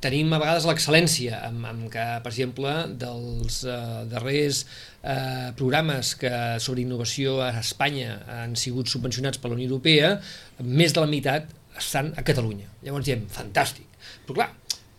tenim 0.05 0.33
a 0.33 0.41
vegades 0.43 0.67
l'excel·lència, 0.69 1.41
amb, 1.49 1.65
amb 1.71 1.87
que, 1.93 2.05
per 2.25 2.33
exemple, 2.33 2.75
dels 3.01 3.63
eh, 3.65 3.79
darrers 4.13 4.67
eh, 4.67 5.49
programes 5.57 6.13
que 6.21 6.35
sobre 6.61 6.85
innovació 6.85 7.39
a 7.47 7.55
Espanya 7.63 8.19
han 8.43 8.59
sigut 8.61 8.93
subvencionats 8.93 9.41
per 9.41 9.53
la 9.53 9.57
Unió 9.57 9.71
Europea, 9.71 10.19
més 10.61 10.93
de 10.93 11.01
la 11.01 11.09
meitat 11.09 11.49
estan 11.81 12.13
a 12.21 12.27
Catalunya. 12.27 12.69
Llavors 12.85 13.09
diem, 13.09 13.25
fantàstic. 13.33 13.89
Però 14.27 14.43
clar, 14.43 14.51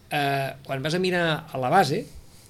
eh, 0.09 0.49
quan 0.65 0.81
vas 0.81 0.97
a 0.97 1.03
mirar 1.03 1.23
a 1.45 1.61
la 1.61 1.69
base, 1.69 2.01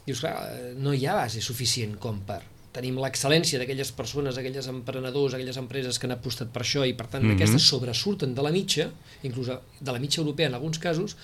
dius, 0.08 0.24
clar, 0.24 0.38
no 0.80 0.96
hi 0.96 1.04
ha 1.08 1.20
base 1.20 1.44
suficient 1.44 2.00
com 2.00 2.24
per 2.24 2.40
tenim 2.74 2.98
l'excel·lència 2.98 3.60
d'aquelles 3.62 3.92
persones, 3.96 4.38
aquelles 4.38 4.68
emprenedors, 4.72 5.36
aquelles 5.38 5.58
empreses 5.62 6.00
que 6.00 6.08
han 6.10 6.16
apostat 6.18 6.50
per 6.54 6.64
això 6.66 6.88
i 6.90 6.94
per 6.98 7.08
tant 7.08 7.24
Mhm. 7.24 7.36
aquestes 7.38 7.68
sobresurten 7.70 8.34
de 8.34 8.42
la 8.42 8.52
mitja, 8.52 8.90
inclús 9.24 9.48
de 9.48 9.92
la 9.92 10.00
mitja 10.00 10.22
europea 10.22 10.48
en 10.48 10.56
alguns 10.56 10.80
casos, 10.80 11.16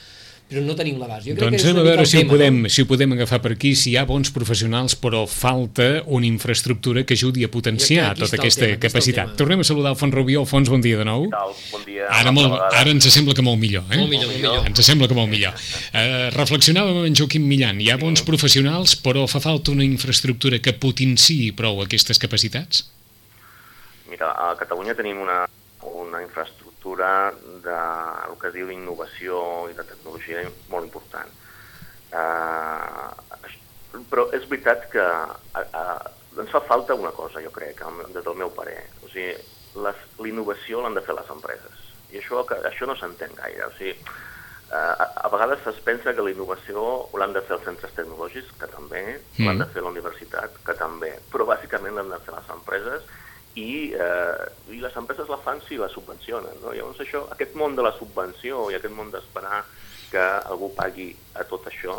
però 0.50 0.64
no 0.66 0.74
tenim 0.74 0.98
la 0.98 1.06
base. 1.06 1.30
Jo 1.30 1.36
crec 1.38 1.44
Doncs 1.46 1.62
que 1.62 1.70
és 1.70 1.78
a 1.78 1.84
veure 1.86 2.06
si 2.10 2.18
ho, 2.18 2.24
podem, 2.26 2.56
no? 2.64 2.70
si 2.74 2.82
ho 2.82 2.88
podem 2.90 3.12
agafar 3.14 3.38
per 3.44 3.52
aquí, 3.54 3.76
si 3.78 3.92
hi 3.92 3.98
ha 4.00 4.06
bons 4.10 4.32
professionals, 4.34 4.96
però 4.98 5.22
falta 5.30 6.02
una 6.10 6.26
infraestructura 6.26 7.04
que 7.06 7.14
ajudi 7.14 7.46
a 7.46 7.52
potenciar 7.54 8.16
tota 8.18 8.40
aquesta 8.40 8.66
tema, 8.66 8.80
capacitat. 8.82 9.36
Tornem 9.38 9.62
a 9.62 9.68
saludar 9.68 9.94
el 9.94 10.00
Fons 10.00 10.16
Rubió. 10.18 10.42
Alfons, 10.42 10.72
bon 10.74 10.82
dia 10.82 10.98
de 10.98 11.06
nou. 11.06 11.28
Bon 11.30 11.84
dia. 11.86 12.08
Ara, 12.18 12.34
molt, 12.34 12.56
ara 12.74 12.90
ens 12.90 13.06
sembla 13.14 13.36
que 13.38 13.46
molt 13.46 13.62
millor, 13.62 13.86
eh? 13.94 14.00
Molt 14.02 14.10
millor, 14.10 14.32
molt 14.32 14.40
millor. 14.40 14.66
Ens 14.72 14.82
sembla 14.88 15.10
que 15.12 15.18
molt 15.20 15.30
millor. 15.30 15.54
Uh, 15.94 16.32
reflexionàvem 16.34 16.98
amb 17.04 17.12
en 17.12 17.20
Joaquim 17.20 17.46
Millan. 17.46 17.84
Hi 17.86 17.92
ha 17.94 18.00
bons 18.02 18.26
professionals, 18.26 18.96
però 18.98 19.28
fa 19.30 19.44
falta 19.44 19.76
una 19.76 19.86
infraestructura 19.86 20.58
que 20.66 20.74
potenciï 20.74 21.52
prou 21.54 21.84
aquestes 21.86 22.18
capacitats? 22.18 22.88
Mira, 24.10 24.34
a 24.34 24.56
Catalunya 24.58 24.98
tenim 24.98 25.22
una, 25.22 25.44
una 25.94 26.24
infraestructura 26.26 26.69
de 27.64 27.76
el 28.30 28.38
que 28.40 28.48
es 28.50 28.56
diu 28.56 28.70
d'innovació 28.70 29.42
i 29.70 29.76
de 29.78 29.84
tecnologia 29.84 30.46
molt 30.72 30.88
important. 30.88 31.36
Uh, 32.10 33.10
però 34.10 34.26
és 34.38 34.48
veritat 34.50 34.88
que 34.94 35.04
uh, 35.04 35.36
uh, 35.60 36.40
ens 36.40 36.54
fa 36.54 36.62
falta 36.66 36.96
una 36.96 37.12
cosa, 37.12 37.42
jo 37.44 37.52
crec, 37.52 37.84
des 38.14 38.24
del 38.24 38.40
meu 38.40 38.50
parer. 38.56 38.80
O 39.04 39.12
sigui, 39.12 39.36
l'innovació 40.24 40.82
l'han 40.82 40.98
de 40.98 41.06
fer 41.06 41.16
les 41.18 41.30
empreses. 41.36 41.86
I 42.10 42.24
això, 42.24 42.42
que, 42.48 42.58
això 42.70 42.90
no 42.90 42.96
s'entén 42.98 43.36
gaire. 43.38 43.68
O 43.68 43.76
sigui, 43.78 43.94
uh, 44.72 44.94
a, 44.96 45.10
a 45.26 45.32
vegades 45.34 45.68
es 45.74 45.82
pensa 45.86 46.16
que 46.16 46.26
la 46.26 46.34
innovació 46.34 47.10
l'han 47.20 47.36
de 47.36 47.44
fer 47.46 47.58
els 47.60 47.68
centres 47.68 47.94
tecnològics, 47.98 48.56
que 48.62 48.72
també, 48.72 49.04
Mm. 49.40 49.46
l'han 49.46 49.66
de 49.66 49.72
fer 49.74 49.84
la 49.84 49.92
universitat, 49.94 50.62
que 50.66 50.74
també, 50.76 51.14
però 51.32 51.46
bàsicament 51.48 51.96
l'han 51.96 52.10
de 52.12 52.20
fer 52.26 52.34
les 52.36 52.50
empreses 52.56 53.06
i, 53.56 53.92
eh, 53.94 54.74
i 54.76 54.80
les 54.82 54.96
empreses 55.00 55.30
la 55.30 55.40
fan 55.42 55.62
si 55.68 55.78
la 55.78 55.90
subvencionen. 55.90 56.62
No? 56.64 56.74
Llavors 56.76 57.02
això, 57.02 57.26
aquest 57.34 57.56
món 57.58 57.76
de 57.76 57.86
la 57.86 57.94
subvenció 57.98 58.70
i 58.70 58.78
aquest 58.78 58.94
món 58.94 59.12
d'esperar 59.14 59.64
que 60.12 60.22
algú 60.22 60.72
pagui 60.76 61.12
a 61.38 61.46
tot 61.50 61.68
això 61.70 61.96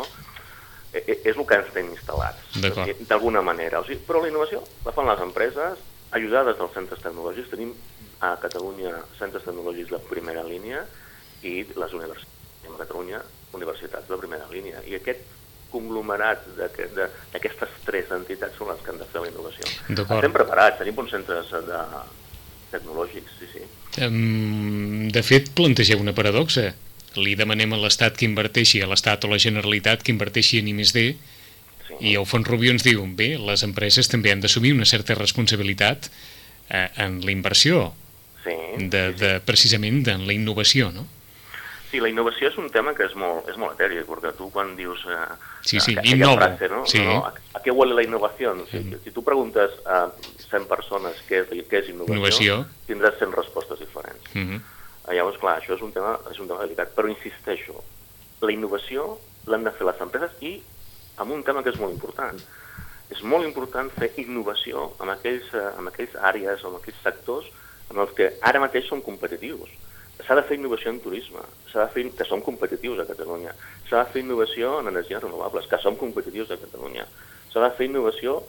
eh, 0.93 1.03
eh, 1.05 1.17
és 1.23 1.35
el 1.35 1.45
que 1.47 1.59
ens 1.59 1.71
tenim 1.73 1.93
instal·lats, 1.95 2.59
eh, 2.63 2.95
d'alguna 3.07 3.43
manera. 3.45 3.79
O 3.79 3.87
sigui, 3.87 4.01
però 4.07 4.23
la 4.23 4.31
innovació 4.31 4.63
la 4.85 4.95
fan 4.95 5.09
les 5.09 5.23
empreses, 5.27 5.83
ajudades 6.11 6.57
dels 6.59 6.73
centres 6.75 7.03
tecnològics. 7.03 7.51
Tenim 7.51 7.75
a 8.21 8.35
Catalunya 8.41 8.93
centres 9.17 9.45
tecnològics 9.47 9.95
de 9.95 10.01
primera 10.09 10.43
línia 10.45 10.83
i 11.41 11.61
les 11.65 11.93
universitats. 11.97 12.39
Tenim 12.61 12.75
a 12.75 12.83
Catalunya 12.83 13.21
universitats 13.57 14.07
de 14.07 14.19
primera 14.19 14.47
línia. 14.51 14.83
I 14.87 14.99
aquest 14.99 15.23
conglomerat 15.71 16.43
d'aquestes 16.57 17.77
tres 17.85 18.11
entitats 18.15 18.57
són 18.59 18.71
les 18.71 18.81
que 18.83 18.91
han 18.93 18.99
de 18.99 19.07
fer 19.11 19.23
la 19.23 19.29
innovació. 19.31 19.67
Estem 19.95 20.35
preparats, 20.35 20.79
tenim 20.81 20.97
bons 20.97 21.13
centres 21.15 21.51
de, 21.67 21.79
tecnològics, 22.71 23.35
sí, 23.39 23.49
sí. 23.51 23.65
Um, 24.05 25.09
de 25.11 25.23
fet, 25.25 25.51
plantegeu 25.57 26.01
una 26.01 26.15
paradoxa. 26.17 26.71
Li 27.19 27.35
demanem 27.35 27.75
a 27.75 27.79
l'Estat 27.81 28.15
que 28.19 28.27
inverteixi, 28.27 28.81
a 28.81 28.87
l'Estat 28.87 29.27
o 29.27 29.31
la 29.31 29.39
Generalitat 29.41 30.03
que 30.05 30.13
inverteixi 30.15 30.61
en 30.61 30.69
I+D, 30.71 31.05
sí. 31.87 31.97
i 31.99 32.15
el 32.15 32.27
Fons 32.29 32.47
Rubio 32.47 32.71
ens 32.71 32.87
diu, 32.87 33.03
bé, 33.19 33.33
les 33.39 33.65
empreses 33.67 34.07
també 34.11 34.31
han 34.31 34.43
d'assumir 34.43 34.73
una 34.77 34.87
certa 34.87 35.17
responsabilitat 35.19 36.07
eh, 36.69 36.87
en 37.03 37.19
la 37.25 37.35
inversió, 37.35 37.89
sí, 38.45 38.55
de, 38.77 38.85
sí, 38.87 38.87
sí. 38.87 39.19
de, 39.25 39.33
precisament 39.43 40.05
en 40.07 40.25
la 40.27 40.37
innovació, 40.37 40.93
no? 40.95 41.07
Sí, 41.91 41.99
la 41.99 42.07
innovació 42.07 42.47
és 42.47 42.55
un 42.55 42.69
tema 42.71 42.93
que 42.95 43.03
és 43.03 43.13
molt, 43.19 43.49
és 43.51 43.57
molt 43.59 43.75
eteri, 43.75 43.97
perquè 44.07 44.29
tu 44.37 44.45
quan 44.53 44.69
dius... 44.77 45.01
Eh, 45.11 45.17
sí, 45.59 45.81
sí, 45.83 45.97
aquella 45.99 46.15
innovo. 46.15 46.37
Frase, 46.39 46.69
no? 46.71 46.85
Sí. 46.87 47.01
No, 47.03 47.17
no, 47.17 47.25
a, 47.27 47.33
a 47.57 47.61
què 47.65 47.73
huele 47.75 47.97
la 47.97 48.05
innovació? 48.05 48.53
Si, 48.69 48.79
mm. 48.79 49.01
si 49.03 49.11
tu 49.11 49.25
preguntes 49.27 49.75
a 49.83 50.05
100 50.45 50.69
persones 50.69 51.19
què 51.27 51.41
és, 51.41 51.51
què 51.67 51.81
és 51.81 51.89
innovació, 51.91 52.15
innovació, 52.15 52.55
tindràs 52.87 53.19
100 53.19 53.35
respostes 53.35 53.83
diferents. 53.83 54.23
Mm 54.31 54.45
-hmm. 54.47 54.61
Llavors, 55.17 55.41
clar, 55.43 55.57
això 55.59 55.75
és 55.75 55.83
un 55.83 55.91
tema, 55.91 56.15
és 56.31 56.39
un 56.39 56.47
tema 56.47 56.63
delicat, 56.63 56.95
però 56.95 57.11
insisteixo, 57.11 57.83
la 58.39 58.51
innovació 58.55 59.17
l'han 59.47 59.67
de 59.67 59.75
fer 59.75 59.85
les 59.85 59.99
empreses 59.99 60.31
i 60.39 60.61
amb 61.17 61.31
un 61.31 61.43
tema 61.43 61.63
que 61.63 61.71
és 61.75 61.79
molt 61.79 61.91
important. 61.91 62.39
És 63.11 63.21
molt 63.21 63.43
important 63.43 63.91
fer 63.91 64.13
innovació 64.15 64.93
en 65.03 65.09
aquells, 65.09 65.53
eh, 65.53 65.69
en 65.79 65.87
aquells 65.87 66.15
àrees 66.15 66.63
o 66.63 66.69
en 66.69 66.79
aquells 66.79 67.03
sectors 67.03 67.45
en 67.91 67.99
els 67.99 68.11
que 68.15 68.31
ara 68.41 68.63
mateix 68.63 68.87
som 68.87 69.01
competitius 69.01 69.80
s'ha 70.25 70.37
de 70.37 70.45
fer 70.47 70.57
innovació 70.59 70.91
en 70.93 71.01
turisme, 71.03 71.43
s'ha 71.71 71.85
de 71.85 71.93
fer, 71.93 72.07
que 72.17 72.27
som 72.27 72.41
competitius 72.45 73.01
a 73.03 73.07
Catalunya, 73.09 73.53
s'ha 73.89 74.03
de 74.03 74.13
fer 74.13 74.23
innovació 74.23 74.79
en 74.81 74.91
energies 74.93 75.21
renovables, 75.23 75.67
que 75.67 75.79
som 75.83 75.99
competitius 75.99 76.51
a 76.51 76.59
Catalunya, 76.61 77.05
s'ha 77.51 77.63
de 77.63 77.71
fer 77.77 77.87
innovació 77.89 78.41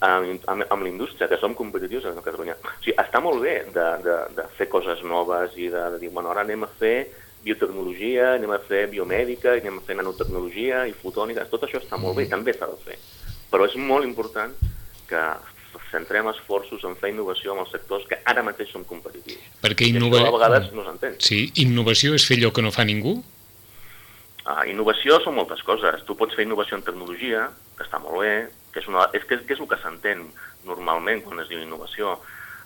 amb, 0.00 0.44
amb, 0.48 0.64
amb 0.68 0.82
la 0.82 0.88
indústria, 0.88 1.28
que 1.28 1.38
som 1.40 1.54
competitius 1.54 2.06
a 2.08 2.14
Catalunya. 2.16 2.56
O 2.56 2.76
sigui, 2.80 2.96
està 2.98 3.20
molt 3.22 3.42
bé 3.44 3.56
de, 3.74 3.88
de, 4.04 4.16
de 4.36 4.46
fer 4.56 4.70
coses 4.72 5.02
noves 5.04 5.56
i 5.60 5.68
de, 5.72 5.84
de 5.94 6.00
dir, 6.02 6.12
bueno, 6.14 6.32
ara 6.32 6.44
anem 6.46 6.64
a 6.64 6.70
fer 6.80 7.10
biotecnologia, 7.44 8.34
anem 8.36 8.52
a 8.52 8.60
fer 8.66 8.86
biomèdica, 8.92 9.54
anem 9.56 9.80
a 9.80 9.86
fer 9.86 9.96
nanotecnologia 9.96 10.84
i 10.88 10.96
fotònica, 10.96 11.46
tot 11.52 11.64
això 11.64 11.80
està 11.80 12.00
molt 12.00 12.18
bé, 12.18 12.26
també 12.28 12.56
s'ha 12.56 12.68
de 12.68 12.80
fer. 12.84 12.98
Però 13.50 13.66
és 13.66 13.76
molt 13.80 14.06
important 14.08 14.52
que 15.08 15.24
centrem 15.90 16.28
esforços 16.30 16.84
en 16.86 16.96
fer 17.00 17.10
innovació 17.12 17.54
en 17.54 17.64
els 17.64 17.72
sectors 17.74 18.06
que 18.08 18.18
ara 18.30 18.44
mateix 18.46 18.70
són 18.74 18.86
competitius. 18.88 19.42
Perquè 19.62 19.90
innova... 19.90 20.22
a 20.26 20.32
vegades 20.34 20.70
no 20.76 20.86
s'entén. 20.86 21.18
Sí, 21.22 21.44
innovació 21.64 22.14
és 22.18 22.26
fer 22.26 22.40
allò 22.40 22.52
que 22.54 22.64
no 22.64 22.72
fa 22.74 22.86
ningú? 22.88 23.18
Ah, 24.46 24.64
innovació 24.70 25.20
són 25.24 25.36
moltes 25.36 25.62
coses. 25.66 26.02
Tu 26.06 26.16
pots 26.18 26.34
fer 26.36 26.46
innovació 26.46 26.78
en 26.78 26.86
tecnologia, 26.86 27.48
que 27.76 27.86
està 27.86 28.00
molt 28.02 28.22
bé, 28.24 28.34
que 28.74 28.82
és, 28.82 28.90
una, 28.90 29.06
és, 29.14 29.24
que, 29.26 29.40
que 29.46 29.56
és 29.56 29.62
el 29.62 29.68
que 29.70 29.78
s'entén 29.82 30.26
normalment 30.66 31.22
quan 31.24 31.42
es 31.42 31.50
diu 31.50 31.62
innovació, 31.62 32.16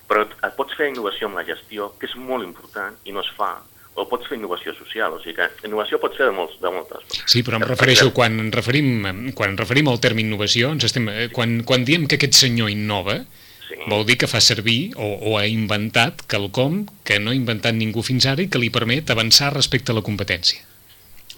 però 0.08 0.24
pots 0.56 0.76
fer 0.76 0.90
innovació 0.92 1.30
en 1.30 1.38
la 1.38 1.46
gestió, 1.48 1.92
que 1.98 2.08
és 2.10 2.16
molt 2.20 2.44
important 2.44 2.96
i 3.08 3.14
no 3.14 3.24
es 3.24 3.30
fa 3.38 3.56
o 3.94 4.06
pots 4.10 4.26
fer 4.26 4.38
innovació 4.38 4.74
social, 4.74 5.14
o 5.14 5.22
sigui 5.22 5.36
que 5.38 5.68
innovació 5.68 6.00
pot 6.02 6.16
ser 6.18 6.26
de, 6.26 6.34
molts, 6.34 6.58
de 6.62 6.72
moltes. 6.74 7.22
Sí, 7.30 7.44
però 7.46 7.60
em 7.60 7.66
refereixo, 7.68 8.10
quan 8.16 8.40
en 8.42 8.50
referim, 8.54 9.06
quan 9.38 9.54
en 9.54 9.58
referim 9.60 9.90
al 9.90 10.02
terme 10.02 10.24
innovació, 10.24 10.72
ens 10.74 10.88
estem, 10.90 11.08
eh, 11.12 11.28
quan, 11.34 11.60
quan 11.68 11.86
diem 11.86 12.08
que 12.10 12.18
aquest 12.18 12.36
senyor 12.40 12.72
innova, 12.74 13.20
sí. 13.68 13.78
vol 13.86 14.04
dir 14.08 14.18
que 14.18 14.30
fa 14.30 14.42
servir 14.42 14.92
o, 14.98 15.10
o 15.30 15.38
ha 15.38 15.46
inventat 15.46 16.26
quelcom 16.30 16.84
que 17.06 17.20
no 17.22 17.30
ha 17.30 17.38
inventat 17.38 17.78
ningú 17.78 18.02
fins 18.06 18.26
ara 18.30 18.42
i 18.42 18.50
que 18.50 18.62
li 18.62 18.72
permet 18.74 19.14
avançar 19.14 19.54
respecte 19.54 19.94
a 19.94 19.98
la 20.00 20.04
competència. 20.06 20.64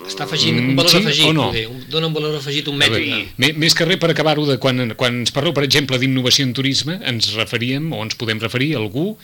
Està 0.04 0.26
afegint 0.26 0.58
un 0.60 0.74
valor 0.76 0.92
sí, 0.92 0.98
afegit, 1.00 1.32
no? 1.32 1.46
Dona 1.88 2.10
un 2.10 2.16
valor 2.16 2.34
afegit, 2.36 2.66
un 2.68 2.76
mètode. 2.76 3.22
Més 3.40 3.76
que 3.76 3.86
res 3.88 4.00
per 4.00 4.10
acabar-ho, 4.12 4.44
de 4.48 4.58
quan, 4.60 4.92
quan 4.98 5.22
ens 5.22 5.32
parleu, 5.32 5.54
per 5.56 5.64
exemple, 5.64 5.96
d'innovació 6.00 6.44
en 6.44 6.52
turisme, 6.56 6.98
ens 7.08 7.30
referíem 7.36 7.88
o 7.96 8.02
ens 8.04 8.18
podem 8.20 8.42
referir 8.42 8.74
a 8.74 8.82
algú 8.82 9.14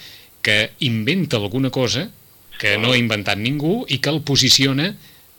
que 0.42 0.73
inventa 0.81 1.37
alguna 1.37 1.71
cosa 1.71 2.09
que 2.60 2.76
no 2.78 2.92
ha 2.92 2.98
inventat 3.00 3.40
ningú 3.40 3.82
i 3.88 3.98
que 4.02 4.12
el 4.12 4.22
posiciona 4.26 4.92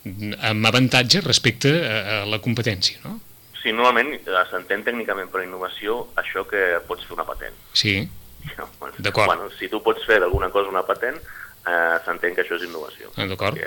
amb 0.04 0.68
avantatge 0.68 1.22
respecte 1.24 1.72
a, 1.88 2.24
a 2.24 2.26
la 2.28 2.40
competència, 2.44 3.00
no? 3.06 3.20
Sí, 3.62 3.72
normalment 3.72 4.12
eh, 4.18 4.44
s'entén 4.50 4.84
tècnicament 4.84 5.30
per 5.32 5.46
innovació 5.46 6.02
això 6.20 6.44
que 6.50 6.82
pots 6.88 7.08
fer 7.08 7.16
una 7.16 7.28
patent. 7.28 7.56
Sí, 7.72 7.96
d'acord. 9.06 9.32
Bueno, 9.32 9.48
si 9.56 9.70
tu 9.72 9.80
pots 9.84 10.04
fer 10.08 10.20
d'alguna 10.20 10.52
cosa 10.52 10.74
una 10.74 10.84
patent, 10.88 11.20
eh, 11.64 11.98
s'entén 12.04 12.36
que 12.36 12.44
això 12.44 12.60
és 12.60 12.68
innovació. 12.68 13.14
Ah, 13.16 13.28
d'acord. 13.30 13.60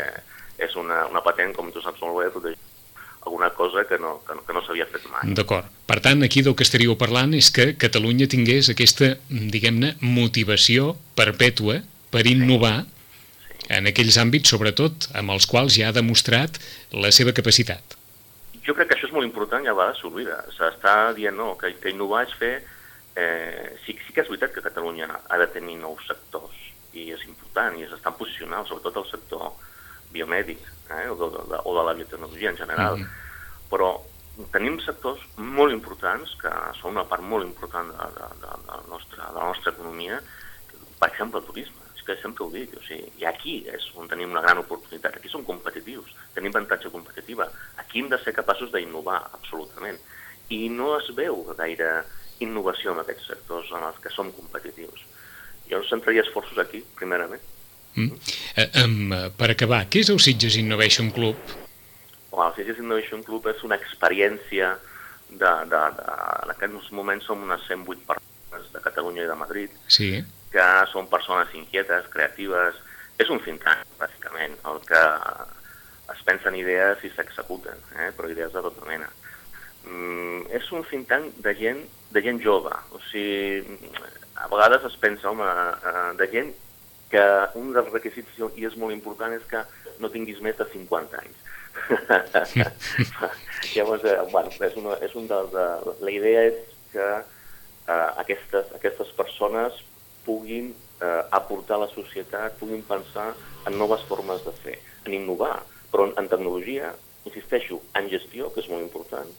És 0.60 0.76
una, 0.76 1.06
una 1.08 1.22
patent, 1.24 1.54
com 1.56 1.72
tu 1.72 1.80
saps 1.84 2.02
molt 2.04 2.20
bé, 2.20 2.30
protegir 2.32 2.60
alguna 3.26 3.50
cosa 3.50 3.82
que 3.88 3.98
no, 3.98 4.20
que, 4.26 4.36
que 4.46 4.54
no 4.54 4.62
s'havia 4.62 4.86
fet 4.86 5.08
mai. 5.10 5.32
D'acord. 5.34 5.72
Per 5.88 5.96
tant, 6.04 6.22
aquí 6.22 6.44
del 6.46 6.54
que 6.54 6.64
estaríeu 6.64 6.94
parlant 7.00 7.32
és 7.34 7.48
que 7.50 7.72
Catalunya 7.80 8.28
tingués 8.30 8.68
aquesta, 8.70 9.16
diguem-ne, 9.28 9.96
motivació 10.04 10.92
perpètua 11.18 11.80
per 12.12 12.22
innovar 12.30 12.84
sí 12.84 12.95
en 13.68 13.88
aquells 13.90 14.18
àmbits, 14.22 14.52
sobretot, 14.52 15.08
amb 15.18 15.34
els 15.34 15.46
quals 15.50 15.76
ja 15.78 15.90
ha 15.90 15.96
demostrat 15.96 16.60
la 16.94 17.10
seva 17.14 17.34
capacitat. 17.36 17.96
Jo 18.66 18.74
crec 18.74 18.90
que 18.90 18.96
això 18.96 19.08
és 19.08 19.14
molt 19.14 19.26
important 19.26 19.64
i 19.64 19.70
a 19.70 19.74
vegades 19.76 20.00
s'oblida. 20.02 20.40
S'està 20.54 21.12
dient 21.18 21.36
no, 21.38 21.54
que, 21.60 21.74
que 21.82 21.92
innovar 21.94 22.24
és 22.26 22.34
fer... 22.40 22.54
Eh, 23.16 23.76
sí, 23.84 23.94
sí 24.04 24.12
que 24.12 24.20
és 24.20 24.28
veritat 24.28 24.52
que 24.52 24.64
Catalunya 24.64 25.06
ha 25.08 25.38
de 25.40 25.46
tenir 25.48 25.78
nous 25.80 26.02
sectors 26.04 26.56
i 26.92 27.06
és 27.14 27.22
important 27.24 27.78
i 27.80 27.86
s'estan 27.88 28.16
posicionant, 28.18 28.66
sobretot 28.68 28.98
el 29.00 29.06
sector 29.08 29.54
biomèdic 30.12 30.60
eh, 30.90 31.06
o, 31.08 31.16
de, 31.16 31.30
de, 31.48 31.62
o 31.62 31.72
de 31.78 31.86
la 31.86 31.94
biotecnologia 31.96 32.52
en 32.52 32.60
general. 32.60 32.98
Mm 32.98 33.06
-hmm. 33.06 33.70
Però 33.72 33.88
tenim 34.52 34.76
sectors 34.84 35.22
molt 35.36 35.72
importants 35.72 36.36
que 36.42 36.52
són 36.80 36.92
una 36.92 37.06
part 37.08 37.22
molt 37.22 37.44
important 37.44 37.88
de, 37.88 38.06
de, 38.18 38.28
de, 38.42 38.52
de, 38.66 38.74
la, 38.74 38.82
nostra, 38.90 39.30
de 39.32 39.38
la 39.38 39.48
nostra 39.48 39.72
economia, 39.72 40.20
per 40.98 41.08
exemple, 41.08 41.40
el 41.40 41.46
turisme 41.46 41.85
que 42.06 42.16
sempre 42.22 42.44
ho 42.44 42.50
dic, 42.52 42.76
o 42.78 42.82
sigui, 42.86 43.08
i 43.20 43.26
aquí 43.28 43.56
és 43.72 43.88
on 43.98 44.08
tenim 44.10 44.30
una 44.32 44.42
gran 44.44 44.60
oportunitat, 44.62 45.18
aquí 45.18 45.30
som 45.32 45.44
competitius, 45.44 46.14
tenim 46.36 46.54
avantatge 46.54 46.92
competitiva, 46.94 47.48
aquí 47.82 48.00
hem 48.00 48.10
de 48.12 48.20
ser 48.22 48.34
capaços 48.36 48.70
d'innovar, 48.72 49.18
absolutament, 49.36 49.98
i 50.54 50.68
no 50.70 50.92
es 51.00 51.10
veu 51.18 51.42
gaire 51.58 51.90
innovació 52.44 52.94
en 52.94 53.02
aquests 53.02 53.30
sectors 53.32 53.72
en 53.74 53.84
els 53.88 53.98
que 54.02 54.12
som 54.14 54.30
competitius. 54.32 55.02
Jo 55.66 55.82
centraria 55.88 56.22
esforços 56.22 56.58
aquí, 56.62 56.82
primerament. 56.98 57.42
Mm. 57.96 58.18
Eh, 58.60 58.68
um, 58.84 59.14
per 59.36 59.50
acabar, 59.50 59.86
què 59.90 60.04
és 60.04 60.12
el 60.12 60.20
Sitges 60.22 60.58
Innovation 60.60 61.10
Club? 61.16 61.40
Well, 62.30 62.50
el 62.50 62.56
Sitges 62.58 62.82
Innovation 62.82 63.24
Club 63.26 63.48
és 63.50 63.64
una 63.66 63.78
experiència 63.80 64.76
de, 65.30 65.52
de, 65.72 65.82
de, 65.98 66.16
en 66.44 66.54
aquests 66.54 66.92
moments 66.94 67.26
som 67.26 67.42
unes 67.42 67.64
108 67.66 68.04
persones 68.06 68.72
de 68.74 68.82
Catalunya 68.84 69.24
i 69.24 69.30
de 69.30 69.38
Madrid, 69.40 69.78
sí 69.90 70.10
que 70.56 70.66
són 70.88 71.08
persones 71.12 71.52
inquietes, 71.58 72.08
creatives, 72.12 72.80
és 73.20 73.30
un 73.32 73.40
think 73.44 73.62
tank, 73.64 73.84
bàsicament, 74.00 74.56
el 74.70 74.82
que 74.88 75.02
es 76.14 76.22
pensen 76.24 76.56
idees 76.56 77.02
i 77.04 77.12
s'executen, 77.12 77.80
eh? 78.00 78.10
però 78.16 78.30
idees 78.32 78.52
de 78.54 78.62
tota 78.64 78.88
mena. 78.88 79.08
Mm, 79.86 80.46
és 80.56 80.68
un 80.74 80.84
think 80.88 81.08
tank 81.10 81.40
de 81.44 81.52
gent, 81.58 81.82
de 82.14 82.22
gent 82.24 82.40
jove, 82.42 82.72
o 82.96 83.00
sigui, 83.10 83.80
a 84.36 84.48
vegades 84.52 84.84
es 84.88 84.96
pensa, 85.02 85.28
home, 85.30 85.46
eh, 85.46 86.12
de 86.20 86.28
gent 86.32 86.54
que 87.10 87.24
un 87.60 87.72
dels 87.74 87.92
requisits, 87.92 88.40
i 88.56 88.66
és 88.66 88.76
molt 88.80 88.94
important, 88.94 89.34
és 89.36 89.44
que 89.50 89.62
no 90.02 90.10
tinguis 90.12 90.40
més 90.44 90.56
de 90.58 90.66
50 90.72 91.20
anys. 91.20 91.44
Llavors, 93.74 94.04
eh, 94.08 94.16
bueno, 94.32 94.52
és, 94.64 94.78
una, 94.80 94.96
és 95.04 95.14
un 95.18 95.28
dels... 95.30 95.52
De, 95.52 95.66
la 96.02 96.14
idea 96.14 96.46
és 96.48 96.58
que 96.94 97.06
eh, 97.16 98.08
aquestes, 98.24 98.72
aquestes 98.80 99.12
persones 99.20 99.84
puguin 100.26 100.72
eh, 101.00 101.22
aportar 101.38 101.78
a 101.78 101.84
la 101.86 101.90
societat, 101.94 102.58
puguin 102.60 102.82
pensar 102.86 103.32
en 103.66 103.78
noves 103.78 104.04
formes 104.10 104.44
de 104.44 104.52
fer, 104.64 104.76
en 105.06 105.14
innovar, 105.14 105.60
però 105.92 106.08
en, 106.10 106.14
en 106.20 106.28
tecnologia, 106.28 106.92
insisteixo, 107.26 107.80
en 107.98 108.10
gestió, 108.12 108.50
que 108.52 108.62
és 108.62 108.70
molt 108.70 108.84
important, 108.84 109.30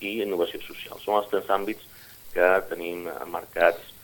i 0.00 0.18
innovació 0.22 0.62
social. 0.62 0.98
Són 1.02 1.18
els 1.18 1.30
tres 1.30 1.50
àmbits 1.50 1.86
que 2.32 2.48
tenim 2.70 3.06
marcats 3.32 3.94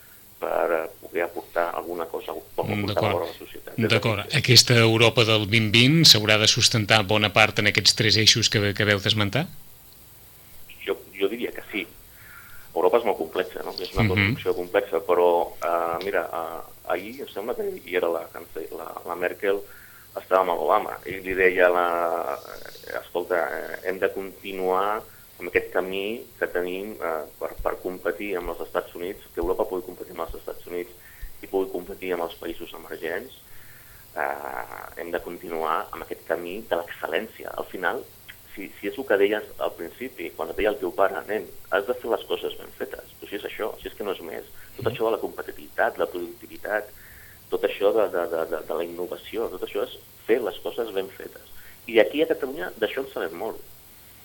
per 0.45 0.71
eh, 0.73 0.87
poder 1.01 1.25
aportar 1.25 1.71
alguna 1.75 2.07
cosa 2.07 2.35
per 2.57 2.65
aportar 2.67 3.11
a 3.11 3.21
la 3.23 3.33
societat. 3.33 3.77
D'acord. 3.79 4.25
Aquesta 4.35 4.77
Europa 4.83 5.25
del 5.29 5.47
2020 5.49 6.09
s'haurà 6.11 6.39
de 6.43 6.49
sustentar 6.51 7.03
bona 7.09 7.31
part 7.33 7.63
en 7.63 7.71
aquests 7.71 7.97
tres 7.99 8.19
eixos 8.21 8.51
que, 8.53 8.73
que 8.77 8.89
veu 8.89 9.01
d'esmentar? 9.01 9.47
Jo, 10.85 10.99
jo 11.17 11.31
diria 11.33 11.53
que 11.55 11.65
sí. 11.71 11.87
Europa 12.75 12.99
és 12.99 13.07
molt 13.07 13.19
complexa, 13.19 13.63
no? 13.63 13.73
és 13.79 13.93
una 13.93 14.03
uh 14.03 14.07
-huh. 14.07 14.15
construcció 14.15 14.55
complexa, 14.55 15.01
però 15.01 15.29
uh, 15.47 15.97
mira, 16.05 16.23
uh, 16.33 16.93
ahir 16.93 17.21
em 17.21 17.29
sembla 17.29 17.55
que 17.55 17.65
hi 17.85 17.97
era 17.97 18.09
la, 18.09 18.29
la, 18.79 18.89
la 19.07 19.15
Merkel, 19.15 19.61
estava 20.21 20.43
amb 20.43 20.61
l'Obama, 20.61 20.99
i 21.11 21.19
li 21.25 21.35
deia, 21.35 21.69
la, 21.69 21.87
escolta, 23.01 23.41
eh, 23.51 23.79
hem 23.89 23.99
de 23.99 24.11
continuar 24.15 25.03
amb 25.41 25.49
aquest 25.51 25.73
camí 25.75 26.23
que 26.39 26.47
tenim 26.55 26.95
eh, 26.95 27.25
per, 27.41 27.51
per 27.65 27.75
competir 27.83 28.37
amb 28.39 28.53
els 28.55 28.63
Estats 28.67 28.95
Units, 28.95 29.27
que 29.35 29.43
Europa 29.43 29.67
pugui 29.71 29.87
competir 29.89 30.15
amb 30.15 30.27
els 30.27 30.37
Estats 30.39 30.69
Units 30.71 30.93
i 31.43 31.51
pugui 31.51 31.73
competir 31.73 32.15
amb 32.15 32.29
els 32.29 32.37
països 32.41 32.75
emergents, 32.79 33.41
eh, 34.15 35.01
hem 35.03 35.11
de 35.15 35.23
continuar 35.25 35.81
amb 35.91 36.05
aquest 36.05 36.23
camí 36.31 36.61
de 36.71 36.79
l'excel·lència. 36.79 37.51
Al 37.59 37.67
final, 37.73 38.05
si, 38.55 38.69
si 38.79 38.91
és 38.91 38.99
el 38.99 39.07
que 39.09 39.19
deies 39.21 39.47
al 39.67 39.73
principi, 39.79 40.31
quan 40.37 40.51
et 40.51 40.59
deia 40.59 40.73
el 40.73 40.79
teu 40.81 40.93
pare, 40.95 41.21
nen, 41.29 41.47
has 41.75 41.87
de 41.89 41.97
fer 42.01 42.11
les 42.13 42.25
coses 42.29 42.57
ben 42.61 42.71
fetes. 42.79 43.15
Però 43.19 43.31
si 43.31 43.39
és 43.39 43.47
això, 43.49 43.73
si 43.81 43.91
és 43.91 43.97
que 43.99 44.07
no 44.07 44.15
és 44.15 44.23
més. 44.27 44.49
Tot 44.79 44.91
això 44.91 45.09
de 45.09 45.15
la 45.17 45.23
competitivitat, 45.23 45.99
la 45.99 46.09
productivitat, 46.11 46.91
tot 47.51 47.67
això 47.69 47.93
de, 47.97 48.09
de, 48.15 48.25
de, 48.33 48.47
de, 48.53 48.63
de 48.69 48.79
la 48.79 48.87
innovació, 48.87 49.51
tot 49.53 49.67
això 49.67 49.85
és 49.87 49.99
fer 50.29 50.41
les 50.43 50.59
coses 50.65 50.91
ben 50.97 51.11
fetes. 51.19 51.53
I 51.91 52.01
aquí 52.01 52.23
a 52.23 52.31
Catalunya 52.31 52.71
d'això 52.81 53.05
en 53.05 53.11
sabem 53.13 53.37
molt, 53.39 53.61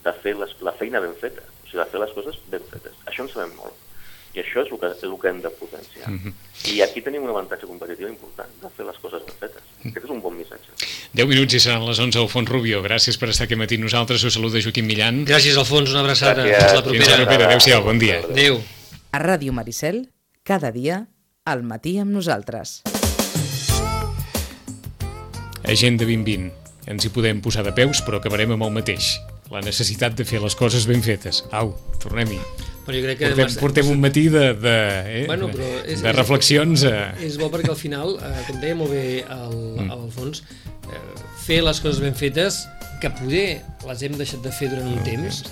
de 0.06 0.14
fer 0.24 0.38
les, 0.40 0.56
la 0.64 0.76
feina 0.80 1.02
ben 1.04 1.16
feta, 1.20 1.44
o 1.44 1.68
sigui, 1.68 1.82
de 1.82 1.90
fer 1.92 2.02
les 2.06 2.16
coses 2.16 2.42
ben 2.54 2.66
fetes. 2.72 2.96
Això 3.10 3.26
en 3.26 3.34
sabem 3.34 3.56
molt. 3.60 3.89
I 4.36 4.44
això 4.44 4.62
és 4.62 4.70
el 4.70 4.78
que, 4.78 4.90
és 4.94 5.04
el 5.08 5.16
que 5.22 5.30
hem 5.32 5.42
de 5.42 5.50
potenciar. 5.50 6.10
Mm 6.10 6.20
-hmm. 6.20 6.34
I 6.74 6.82
aquí 6.82 7.02
tenim 7.02 7.24
un 7.24 7.30
avantatge 7.30 7.66
competitiu 7.66 8.08
important, 8.08 8.50
de 8.62 8.70
fer 8.76 8.86
les 8.86 8.98
coses 9.02 9.22
ben 9.26 9.36
fetes. 9.40 9.64
Mm. 9.84 9.90
Aquest 9.90 10.06
és 10.06 10.12
un 10.12 10.22
bon 10.22 10.36
missatge. 10.38 10.70
10 11.14 11.28
minuts 11.28 11.54
i 11.54 11.60
seran 11.60 11.86
les 11.86 12.00
11, 12.00 12.20
Alfons 12.20 12.50
Rubio. 12.50 12.84
Gràcies 12.84 13.18
per 13.18 13.30
estar 13.30 13.46
aquí 13.46 13.56
matí 13.56 13.76
amb 13.76 13.84
nosaltres. 13.84 14.24
Us 14.24 14.34
saluda 14.34 14.62
Joaquim 14.62 14.86
Millan. 14.86 15.26
Gràcies, 15.26 15.58
Alfons. 15.58 15.90
Una 15.90 16.02
abraçada. 16.02 16.46
Gràcies. 16.46 16.60
Fins 16.60 16.74
la 16.74 16.92
Fins 16.92 17.08
la 17.08 17.16
propera. 17.16 17.26
propera. 17.26 17.46
Adéu-siau. 17.46 17.84
Bon 17.84 17.98
dia. 17.98 18.20
Adéu. 18.20 18.62
A 19.12 19.20
Ràdio 19.20 19.52
Maricel, 19.52 20.10
cada 20.44 20.72
dia, 20.72 21.08
al 21.46 21.64
matí 21.64 21.98
amb 21.98 22.12
nosaltres. 22.12 22.84
Agenda 25.64 26.06
2020. 26.06 26.52
Ens 26.90 27.06
hi 27.06 27.10
podem 27.14 27.42
posar 27.42 27.64
de 27.64 27.74
peus, 27.78 28.02
però 28.02 28.18
acabarem 28.18 28.52
amb 28.52 28.64
el 28.64 28.72
mateix. 28.72 29.20
La 29.50 29.62
necessitat 29.62 30.16
de 30.18 30.26
fer 30.26 30.42
les 30.42 30.56
coses 30.56 30.86
ben 30.90 31.02
fetes. 31.06 31.44
Au, 31.52 31.74
tornem-hi. 32.02 32.40
Però 32.90 32.98
jo 32.98 33.06
crec 33.06 33.20
que... 33.20 33.28
Portem, 33.30 33.46
massa- 33.46 33.62
portem 33.62 33.90
un 33.94 34.00
matí 34.02 34.24
de, 34.34 34.46
de, 34.58 34.76
eh, 35.22 35.26
Bueno, 35.30 35.52
però 35.54 35.68
és- 35.86 36.02
de 36.02 36.10
és- 36.10 36.16
reflexions. 36.18 36.84
Eh, 36.90 37.14
És 37.28 37.38
bo 37.38 37.52
perquè 37.54 37.70
al 37.70 37.78
final, 37.78 38.16
eh, 38.18 38.44
com 38.48 38.58
deia 38.60 38.74
molt 38.80 38.90
bé 38.96 39.04
el, 39.30 39.56
mm. 39.86 39.92
Alfons, 39.94 40.42
eh, 40.90 41.04
fer 41.46 41.62
les 41.62 41.80
coses 41.86 42.02
ben 42.02 42.16
fetes, 42.18 42.64
que 43.00 43.12
poder 43.16 43.62
les 43.88 44.02
hem 44.04 44.18
deixat 44.18 44.42
de 44.44 44.52
fer 44.52 44.72
durant 44.74 44.90
un 44.90 45.04
temps, 45.06 45.44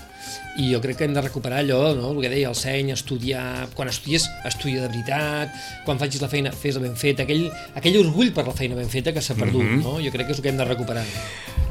i 0.57 0.71
jo 0.73 0.81
crec 0.81 0.97
que 0.97 1.05
hem 1.05 1.13
de 1.13 1.21
recuperar 1.21 1.59
allò, 1.61 1.93
no? 1.95 2.09
el 2.11 2.19
que 2.25 2.29
deia, 2.33 2.49
el 2.49 2.55
seny, 2.57 2.89
estudiar, 2.91 3.69
quan 3.77 3.87
estudies, 3.87 4.25
estudia 4.49 4.81
de 4.81 4.87
veritat, 4.89 5.53
quan 5.85 6.01
facis 6.01 6.19
la 6.25 6.27
feina, 6.27 6.51
fes-la 6.51 6.81
ben 6.81 6.97
feta, 6.97 7.23
aquell, 7.23 7.45
aquell 7.77 7.99
orgull 8.01 8.33
per 8.33 8.47
la 8.49 8.57
feina 8.57 8.75
ben 8.75 8.89
feta 8.89 9.13
que 9.13 9.21
s'ha 9.21 9.35
perdut, 9.37 9.61
Mhm. 9.63 9.83
no? 9.85 9.99
jo 10.01 10.11
crec 10.11 10.25
que 10.25 10.33
és 10.33 10.39
el 10.39 10.43
que 10.43 10.49
hem 10.49 10.57
de 10.57 10.65
recuperar. 10.65 11.05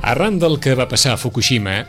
Arran 0.03 0.39
del 0.39 0.61
que 0.61 0.75
va 0.79 0.87
passar 0.89 1.13
a 1.13 1.17
Fukushima, 1.19 1.85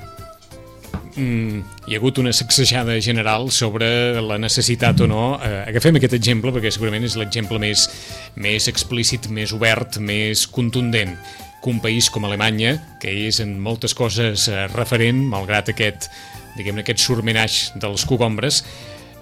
mm, 1.17 1.63
hi 1.87 1.95
ha 1.95 1.99
hagut 1.99 2.19
una 2.21 2.31
sacsejada 2.33 2.95
general 3.01 3.49
sobre 3.51 4.21
la 4.21 4.37
necessitat 4.37 5.01
o 5.01 5.07
no. 5.09 5.23
Eh, 5.43 5.65
agafem 5.71 5.97
aquest 5.99 6.15
exemple 6.17 6.53
perquè 6.55 6.71
segurament 6.71 7.03
és 7.07 7.17
l'exemple 7.19 7.59
més, 7.59 7.87
més 8.35 8.69
explícit, 8.71 9.27
més 9.33 9.53
obert, 9.57 9.99
més 9.99 10.45
contundent 10.47 11.17
que 11.63 11.69
un 11.73 11.81
país 11.81 12.11
com 12.13 12.25
Alemanya, 12.25 12.77
que 13.01 13.11
és 13.27 13.41
en 13.43 13.57
moltes 13.59 13.97
coses 13.97 14.47
eh, 14.47 14.67
referent, 14.75 15.23
malgrat 15.27 15.73
aquest, 15.73 16.09
diguem 16.57 16.83
aquest 16.83 17.01
surmenaix 17.01 17.71
dels 17.75 18.05
cogombres, 18.07 18.63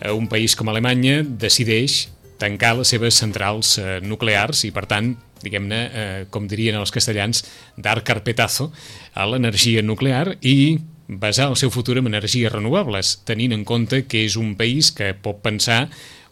eh, 0.02 0.12
un 0.12 0.28
país 0.28 0.56
com 0.56 0.70
Alemanya 0.70 1.24
decideix 1.24 2.10
tancar 2.38 2.76
les 2.76 2.92
seves 2.92 3.16
centrals 3.16 3.78
eh, 3.80 4.02
nuclears 4.04 4.66
i, 4.68 4.74
per 4.76 4.86
tant, 4.92 5.14
diguem-ne, 5.46 5.80
eh, 5.86 6.26
com 6.34 6.50
dirien 6.50 6.78
els 6.80 6.92
castellans, 6.92 7.46
dar 7.78 8.02
carpetazo 8.04 8.72
a 9.16 9.28
l'energia 9.30 9.84
nuclear 9.86 10.36
i 10.42 10.78
basar 11.08 11.50
el 11.52 11.58
seu 11.60 11.72
futur 11.72 12.00
en 12.00 12.08
energies 12.10 12.52
renovables, 12.52 13.20
tenint 13.26 13.54
en 13.54 13.66
compte 13.66 14.06
que 14.10 14.26
és 14.26 14.38
un 14.40 14.56
país 14.58 14.92
que 14.92 15.14
pot 15.14 15.42
pensar 15.44 15.86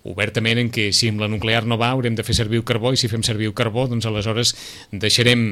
obertament 0.04 0.60
en 0.60 0.70
que 0.70 0.92
si 0.92 1.08
amb 1.08 1.22
la 1.24 1.30
nuclear 1.32 1.64
no 1.66 1.78
va 1.80 1.94
haurem 1.96 2.16
de 2.16 2.26
fer 2.28 2.36
servir 2.36 2.60
el 2.60 2.66
carbó 2.68 2.92
i 2.92 3.00
si 3.00 3.08
fem 3.08 3.24
servir 3.24 3.48
el 3.48 3.56
carbó 3.56 3.86
doncs 3.88 4.06
aleshores 4.06 4.52
deixarem 4.92 5.46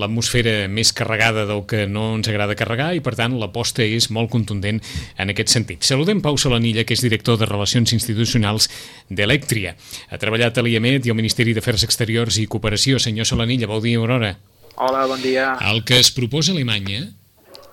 l'atmosfera 0.00 0.70
més 0.72 0.94
carregada 0.96 1.44
del 1.48 1.66
que 1.68 1.84
no 1.86 2.14
ens 2.16 2.30
agrada 2.32 2.56
carregar 2.56 2.94
i 2.96 3.04
per 3.04 3.14
tant 3.18 3.36
l'aposta 3.36 3.84
és 3.84 4.08
molt 4.10 4.32
contundent 4.32 4.80
en 5.20 5.34
aquest 5.34 5.52
sentit. 5.52 5.84
Saludem 5.84 6.24
Pau 6.24 6.40
Solanilla 6.40 6.86
que 6.88 6.96
és 6.96 7.04
director 7.04 7.36
de 7.36 7.48
Relacions 7.50 7.92
Institucionals 7.92 8.70
d'Electria. 9.10 9.76
Ha 10.08 10.20
treballat 10.20 10.56
a 10.56 10.64
l'IEMET 10.64 11.06
i 11.06 11.12
al 11.12 11.20
Ministeri 11.20 11.54
d'Afers 11.56 11.84
Exteriors 11.84 12.40
i 12.40 12.48
Cooperació. 12.48 12.98
Senyor 12.98 13.28
Solanilla, 13.28 13.68
bon 13.68 13.84
dia, 13.84 14.00
Aurora. 14.00 14.36
Hola, 14.80 15.04
bon 15.06 15.20
dia. 15.20 15.58
El 15.68 15.84
que 15.84 16.00
es 16.00 16.08
proposa 16.16 16.54
a 16.54 16.56
Alemanya 16.56 17.10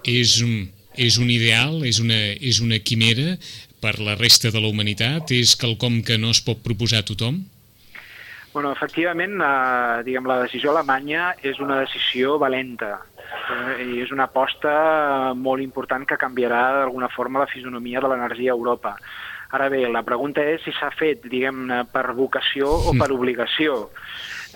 és 0.03 0.41
un, 0.43 0.67
és 0.97 1.19
un 1.21 1.29
ideal, 1.31 1.83
és 1.85 2.01
una, 2.03 2.17
és 2.37 2.59
una 2.63 2.79
quimera 2.81 3.37
per 3.81 3.97
la 4.01 4.17
resta 4.17 4.51
de 4.53 4.61
la 4.61 4.71
humanitat? 4.71 5.31
És 5.31 5.55
quelcom 5.59 6.01
que 6.03 6.17
no 6.17 6.33
es 6.33 6.41
pot 6.41 6.59
proposar 6.65 7.03
a 7.03 7.07
tothom? 7.07 7.43
Bueno, 8.53 8.71
efectivament, 8.73 9.37
eh, 9.37 10.03
diguem, 10.07 10.25
la 10.25 10.41
decisió 10.41 10.71
alemanya 10.73 11.35
és 11.45 11.59
una 11.61 11.81
decisió 11.83 12.39
valenta 12.41 12.95
eh, 12.97 13.83
i 13.83 13.99
és 14.01 14.13
una 14.15 14.25
aposta 14.25 15.33
molt 15.37 15.61
important 15.61 16.07
que 16.09 16.17
canviarà 16.17 16.63
d'alguna 16.79 17.11
forma 17.13 17.43
la 17.43 17.51
fisonomia 17.51 18.01
de 18.01 18.09
l'energia 18.09 18.55
a 18.55 18.57
Europa. 18.57 18.95
Ara 19.53 19.69
bé, 19.69 19.83
la 19.87 20.01
pregunta 20.03 20.43
és 20.43 20.65
si 20.65 20.73
s'ha 20.75 20.89
fet, 20.91 21.21
diguem-ne, 21.29 21.83
per 21.93 22.09
vocació 22.17 22.71
o 22.89 22.95
per 22.97 23.11
obligació. 23.15 23.77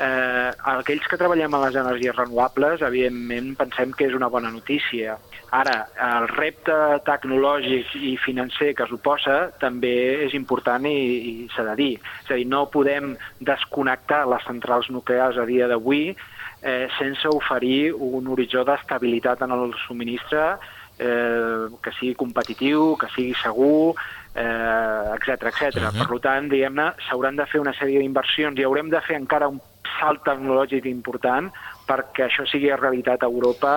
Eh, 0.02 0.52
aquells 0.72 1.06
que 1.06 1.18
treballem 1.20 1.54
a 1.54 1.60
les 1.68 1.76
energies 1.78 2.16
renovables, 2.16 2.82
evidentment, 2.82 3.52
pensem 3.60 3.92
que 3.94 4.08
és 4.10 4.16
una 4.18 4.32
bona 4.34 4.50
notícia. 4.50 5.18
Ara, 5.54 5.76
el 6.02 6.26
repte 6.32 6.74
tecnològic 7.06 7.92
i 8.00 8.16
financer 8.24 8.72
que 8.80 8.88
suposa 8.90 9.52
també 9.62 9.94
és 10.26 10.34
important 10.34 10.88
i, 10.90 10.96
i 10.96 11.34
s'ha 11.54 11.68
de 11.70 11.76
dir. 11.78 11.92
És 12.24 12.32
a 12.32 12.40
dir, 12.40 12.48
no 12.50 12.64
podem 12.74 13.14
desconnectar 13.46 14.24
les 14.32 14.48
centrals 14.48 14.90
nuclears 14.90 15.38
a 15.38 15.46
dia 15.46 15.68
d'avui 15.70 16.16
eh, 16.16 16.88
sense 16.98 17.30
oferir 17.30 17.92
un 17.94 18.32
horitzó 18.32 18.64
d'estabilitat 18.66 19.44
en 19.46 19.54
el 19.54 19.76
subministre 19.86 20.56
eh, 20.98 21.68
que 21.82 21.94
sigui 22.00 22.16
competitiu, 22.16 22.96
que 22.98 23.10
sigui 23.14 23.36
segur, 23.42 23.94
eh, 24.34 25.14
etc 25.18 25.52
etc. 25.52 25.62
Uh 25.78 25.92
-huh. 25.92 26.08
Per 26.08 26.20
tant, 26.26 26.50
diguem-ne, 26.50 26.94
s'hauran 27.08 27.36
de 27.36 27.46
fer 27.46 27.62
una 27.62 27.74
sèrie 27.74 28.00
d'inversions 28.00 28.58
i 28.58 28.64
haurem 28.64 28.90
de 28.90 29.02
fer 29.02 29.18
encara 29.18 29.48
un 29.48 29.62
salt 30.00 30.24
tecnològic 30.28 30.88
important 30.90 31.52
perquè 31.88 32.28
això 32.28 32.46
sigui 32.50 32.72
realitat 32.76 33.24
a 33.24 33.30
Europa 33.30 33.72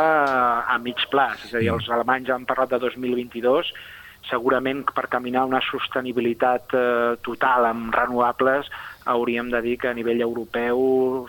a 0.68 0.78
mig 0.78 1.00
plaç. 1.10 1.48
És 1.48 1.54
a 1.54 1.62
dir, 1.62 1.72
els 1.74 1.88
alemanys 1.90 2.30
han 2.30 2.46
parlat 2.48 2.74
de 2.74 2.80
2022, 2.86 3.72
segurament 4.30 4.84
per 4.94 5.08
caminar 5.12 5.44
una 5.48 5.60
sostenibilitat 5.64 6.74
eh, 6.76 7.14
total 7.24 7.68
amb 7.68 7.94
renovables 7.94 8.70
hauríem 9.04 9.50
de 9.52 9.60
dir 9.64 9.78
que 9.80 9.90
a 9.90 9.96
nivell 9.96 10.22
europeu 10.24 11.26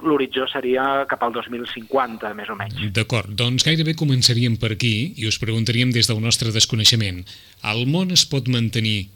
l'horitzó 0.00 0.46
seria 0.48 1.04
cap 1.08 1.22
al 1.24 1.32
2050, 1.34 2.32
més 2.36 2.52
o 2.52 2.56
menys. 2.56 2.80
D'acord, 2.96 3.32
doncs 3.36 3.64
gairebé 3.66 3.94
començaríem 3.98 4.56
per 4.60 4.72
aquí 4.76 5.12
i 5.20 5.28
us 5.28 5.40
preguntaríem 5.40 5.92
des 5.92 6.08
del 6.08 6.22
nostre 6.24 6.52
desconeixement. 6.54 7.20
El 7.72 7.84
món 7.88 8.12
es 8.14 8.24
pot 8.28 8.48
mantenir 8.48 9.10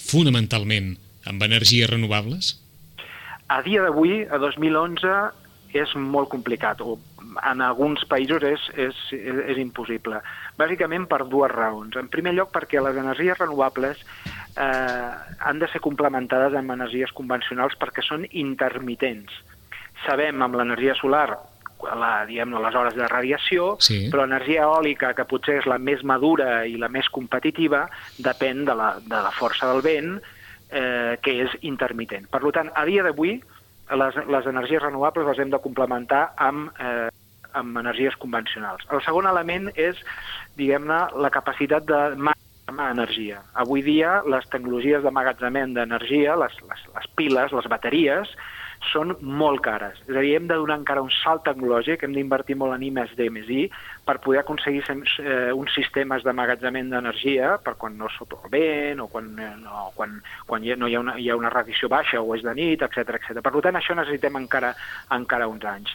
fonamentalment 0.00 0.94
amb 1.28 1.44
energies 1.44 1.90
renovables? 1.90 2.56
A 3.48 3.62
dia 3.64 3.82
d'avui, 3.82 4.22
a 4.28 4.38
2011, 4.40 5.12
és 5.76 5.94
molt 6.00 6.30
complicat, 6.32 6.80
o 6.80 6.98
en 7.44 7.60
alguns 7.60 8.02
països 8.08 8.42
és, 8.42 8.62
és, 8.76 8.96
és, 9.12 9.40
és 9.52 9.58
impossible. 9.60 10.20
Bàsicament 10.58 11.04
per 11.10 11.22
dues 11.28 11.52
raons. 11.52 11.96
En 12.00 12.08
primer 12.12 12.32
lloc, 12.36 12.50
perquè 12.54 12.80
les 12.82 12.96
energies 12.96 13.38
renovables 13.38 14.00
eh, 14.56 15.10
han 15.38 15.60
de 15.60 15.68
ser 15.72 15.82
complementades 15.84 16.56
amb 16.56 16.72
energies 16.74 17.12
convencionals 17.16 17.76
perquè 17.78 18.04
són 18.04 18.24
intermitents. 18.30 19.32
Sabem 20.06 20.42
amb 20.42 20.56
l'energia 20.58 20.96
solar 20.98 21.28
la, 21.84 22.24
diguem 22.26 22.56
les 22.58 22.74
hores 22.74 22.96
de 22.96 23.06
radiació, 23.06 23.76
Sí. 23.80 24.08
però 24.10 24.24
l'energia 24.24 24.64
eòlica, 24.66 25.12
que 25.14 25.26
potser 25.28 25.60
és 25.60 25.68
la 25.70 25.78
més 25.78 26.02
madura 26.02 26.64
i 26.66 26.76
la 26.76 26.88
més 26.88 27.08
competitiva, 27.08 27.86
depèn 28.18 28.64
de 28.64 28.74
la, 28.74 28.96
de 28.98 29.20
la 29.28 29.30
força 29.30 29.68
del 29.70 29.82
vent, 29.82 30.18
eh, 30.70 31.16
que 31.22 31.34
és 31.44 31.54
intermitent. 31.62 32.28
Per 32.32 32.42
tant, 32.54 32.70
a 32.74 32.84
dia 32.88 33.04
d'avui, 33.06 33.38
les, 33.96 34.18
les 34.28 34.50
energies 34.50 34.82
renovables 34.82 35.26
les 35.26 35.38
hem 35.38 35.52
de 35.52 35.60
complementar 35.64 36.28
amb, 36.36 36.68
eh, 36.80 37.08
amb 37.56 37.80
energies 37.80 38.16
convencionals. 38.20 38.84
El 38.92 39.02
segon 39.06 39.28
element 39.30 39.70
és, 39.76 39.98
diguem-ne, 40.60 41.00
la 41.16 41.32
capacitat 41.32 41.86
de 41.88 42.00
magatzemar 42.16 42.90
energia. 42.92 43.42
Avui 43.54 43.82
dia, 43.82 44.18
les 44.28 44.48
tecnologies 44.52 45.02
de 45.02 45.14
magatzement 45.14 45.74
d'energia, 45.76 46.36
les, 46.36 46.60
les, 46.68 46.86
les 46.94 47.10
piles, 47.16 47.52
les 47.56 47.70
bateries, 47.72 48.34
són 48.86 49.14
molt 49.20 49.60
cares. 49.64 49.98
És 50.06 50.14
a 50.14 50.22
dir, 50.22 50.34
hem 50.38 50.46
de 50.48 50.56
donar 50.58 50.78
encara 50.78 51.02
un 51.02 51.10
salt 51.12 51.44
tecnològic, 51.48 52.04
hem 52.04 52.14
d'invertir 52.14 52.56
molt 52.58 52.76
en 52.76 52.84
I 52.86 52.90
més 52.94 53.12
I 53.18 53.66
per 54.06 54.18
poder 54.24 54.40
aconseguir 54.40 54.84
eh, 54.88 55.52
uns 55.52 55.74
sistemes 55.74 56.24
de 56.24 56.32
magatzement 56.32 56.90
d'energia 56.90 57.56
per 57.64 57.74
quan 57.74 57.98
no 57.98 58.08
sopla 58.14 58.38
el 58.44 58.54
vent 58.54 59.02
o 59.02 59.08
quan, 59.08 59.34
eh, 59.38 59.50
no, 59.64 59.90
quan, 59.96 60.20
quan 60.46 60.64
hi 60.64 60.72
ha, 60.72 60.76
no 60.76 60.88
hi 60.88 60.94
ha, 60.94 61.00
una, 61.00 61.18
hi 61.18 61.28
ha 61.28 61.36
una 61.36 61.50
radiació 61.50 61.88
baixa 61.88 62.22
o 62.22 62.34
és 62.36 62.46
de 62.46 62.54
nit, 62.54 62.82
etc 62.82 63.18
etc. 63.18 63.42
Per 63.42 63.52
tant, 63.60 63.76
això 63.76 63.98
necessitem 63.98 64.38
encara, 64.40 64.74
encara 65.14 65.48
uns 65.50 65.64
anys. 65.64 65.94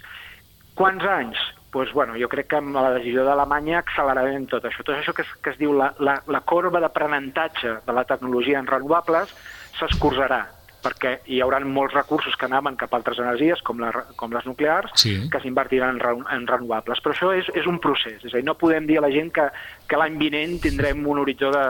Quants 0.75 1.05
anys? 1.05 1.39
Pues, 1.73 1.91
bueno, 1.93 2.13
jo 2.21 2.27
crec 2.29 2.51
que 2.51 2.59
amb 2.59 2.75
la 2.77 2.91
decisió 2.93 3.23
d'Alemanya 3.25 3.79
accelerarem 3.79 4.45
tot 4.49 4.65
això. 4.69 4.83
Tot 4.85 4.93
això 4.99 5.13
que 5.17 5.23
es, 5.25 5.31
que 5.41 5.53
es 5.53 5.57
diu 5.57 5.73
la, 5.73 5.89
la, 5.97 6.19
la 6.29 6.43
corba 6.45 6.81
d'aprenentatge 6.83 7.79
de 7.87 7.95
la 7.97 8.03
tecnologia 8.09 8.59
en 8.61 8.69
renovables 8.69 9.33
s'escursarà 9.79 10.43
perquè 10.83 11.15
hi 11.31 11.39
haurà 11.41 11.61
molts 11.63 11.95
recursos 11.95 12.35
que 12.37 12.45
anaven 12.49 12.75
cap 12.79 12.93
a 12.93 12.99
altres 12.99 13.19
energies, 13.23 13.61
com, 13.63 13.79
la, 13.79 13.91
com 14.19 14.33
les 14.35 14.45
nuclears, 14.45 14.91
Sí. 14.99 15.15
que 15.31 15.39
s'invertiran 15.41 15.97
en, 15.97 16.23
en 16.35 16.47
renovables. 16.47 16.99
Però 17.03 17.15
això 17.15 17.31
és, 17.37 17.47
és 17.55 17.65
un 17.69 17.79
procés, 17.79 18.19
és 18.23 18.33
a 18.33 18.37
dir, 18.37 18.45
no 18.45 18.57
podem 18.59 18.87
dir 18.89 18.99
a 18.99 19.05
la 19.05 19.11
gent 19.13 19.31
que, 19.33 19.47
que 19.87 19.99
l'any 19.99 20.17
vinent 20.19 20.59
tindrem 20.63 21.01
un 21.07 21.19
horitzó 21.23 21.51
de, 21.55 21.63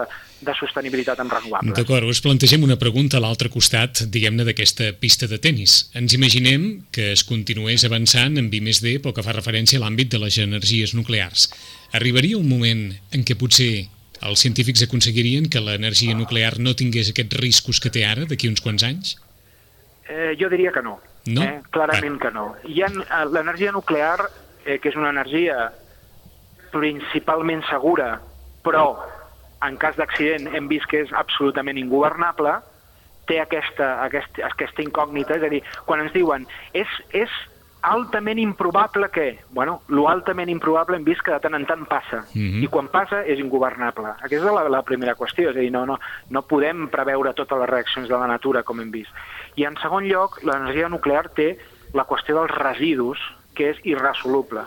de 0.44 0.56
sostenibilitat 0.60 1.20
amb 1.24 1.32
renovables. 1.38 1.78
D'acord, 1.78 2.10
us 2.10 2.22
plantegem 2.26 2.66
una 2.66 2.78
pregunta 2.82 3.18
a 3.18 3.24
l'altre 3.24 3.50
costat, 3.54 4.04
diguem-ne, 4.10 4.46
d'aquesta 4.48 4.92
pista 5.00 5.30
de 5.30 5.40
tennis. 5.40 5.90
Ens 5.94 6.14
imaginem 6.18 6.84
que 6.92 7.12
es 7.14 7.24
continués 7.24 7.86
avançant 7.86 8.38
en 8.42 8.50
I+D 8.54 8.98
pel 9.04 9.14
que 9.14 9.24
fa 9.26 9.36
referència 9.38 9.80
a 9.80 9.86
l'àmbit 9.86 10.12
de 10.12 10.20
les 10.22 10.38
energies 10.42 10.94
nuclears. 10.98 11.50
Arribaria 11.94 12.38
un 12.40 12.50
moment 12.50 12.88
en 13.14 13.24
què 13.24 13.38
potser 13.38 13.88
els 14.24 14.44
científics 14.44 14.84
aconseguirien 14.86 15.50
que 15.52 15.62
l'energia 15.64 16.16
nuclear 16.18 16.58
no 16.60 16.76
tingués 16.80 17.12
aquests 17.12 17.40
riscos 17.40 17.82
que 17.84 17.92
té 17.94 18.06
ara, 18.08 18.28
d'aquí 18.30 18.50
uns 18.52 18.64
quants 18.64 18.86
anys? 18.88 19.16
Eh, 20.08 20.34
jo 20.40 20.50
diria 20.52 20.72
que 20.72 20.84
no. 20.84 20.98
No? 21.26 21.44
Eh, 21.44 21.62
clarament 21.72 22.20
que 22.20 22.32
no. 22.36 22.50
Hi 22.68 22.84
ha 22.84 22.92
eh, 22.92 23.24
l'energia 23.32 23.72
nuclear, 23.76 24.18
eh, 24.66 24.80
que 24.80 24.92
és 24.92 25.00
una 25.00 25.12
energia 25.14 25.70
principalment 26.74 27.64
segura, 27.70 28.18
però 28.66 28.86
en 29.64 29.78
cas 29.80 29.96
d'accident 30.00 30.50
hem 30.56 30.68
vist 30.72 30.90
que 30.92 31.04
és 31.06 31.14
absolutament 31.16 31.80
ingovernable, 31.80 32.58
té 33.30 33.40
aquesta, 33.40 33.94
aquesta, 34.04 34.50
aquesta 34.50 34.84
incògnita, 34.84 35.38
és 35.38 35.46
a 35.48 35.52
dir, 35.52 35.62
quan 35.88 36.04
ens 36.04 36.12
diuen 36.16 36.48
és, 36.76 36.90
és 37.16 37.32
altament 37.84 38.40
improbable 38.40 39.10
que... 39.12 39.40
Bueno, 39.52 39.82
lo 39.88 40.08
altament 40.10 40.50
improbable 40.50 40.98
hem 40.98 41.04
vist 41.06 41.22
que 41.22 41.32
de 41.36 41.40
tant 41.44 41.56
en 41.56 41.66
tant 41.68 41.86
passa, 41.90 42.24
Mhm. 42.34 42.64
i 42.64 42.68
quan 42.68 42.88
passa 42.88 43.24
és 43.26 43.40
ingovernable. 43.40 44.16
Aquesta 44.24 44.48
és 44.48 44.54
la, 44.54 44.64
la 44.70 44.82
primera 44.84 45.16
qüestió, 45.16 45.50
és 45.52 45.56
a 45.56 45.60
dir, 45.60 45.72
no, 45.72 45.86
no, 45.86 46.00
no 46.30 46.42
podem 46.48 46.88
preveure 46.90 47.34
totes 47.34 47.60
les 47.60 47.70
reaccions 47.70 48.08
de 48.10 48.18
la 48.18 48.28
natura, 48.28 48.64
com 48.64 48.80
hem 48.80 48.92
vist. 48.92 49.12
I 49.56 49.66
en 49.66 49.76
segon 49.78 50.08
lloc, 50.08 50.40
l'energia 50.44 50.90
nuclear 50.90 51.30
té 51.30 51.58
la 51.94 52.06
qüestió 52.08 52.40
dels 52.40 52.56
residus, 52.58 53.20
que 53.54 53.70
és 53.70 53.78
irresoluble. 53.84 54.64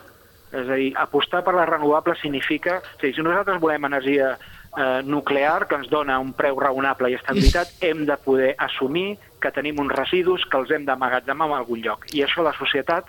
És 0.53 0.69
a 0.69 0.75
dir, 0.79 0.93
apostar 0.97 1.43
per 1.43 1.55
les 1.55 1.69
renovables 1.69 2.21
significa... 2.23 2.77
A 2.79 3.03
dir, 3.03 3.15
si 3.15 3.23
nosaltres 3.23 3.61
volem 3.61 3.85
energia 3.85 4.37
eh, 4.77 5.03
nuclear 5.05 5.67
que 5.69 5.79
ens 5.81 5.91
dona 5.91 6.19
un 6.23 6.33
preu 6.37 6.59
raonable 6.61 7.11
i 7.11 7.19
estabilitat, 7.19 7.77
hem 7.81 8.05
de 8.09 8.17
poder 8.23 8.55
assumir 8.59 9.17
que 9.41 9.53
tenim 9.53 9.81
uns 9.81 9.95
residus 9.97 10.45
que 10.51 10.59
els 10.61 10.73
hem 10.73 10.87
d'emmagatzemar 10.89 11.49
en 11.51 11.57
algun 11.61 11.83
lloc. 11.85 12.07
I 12.15 12.25
això 12.27 12.45
la 12.45 12.55
societat 12.57 13.09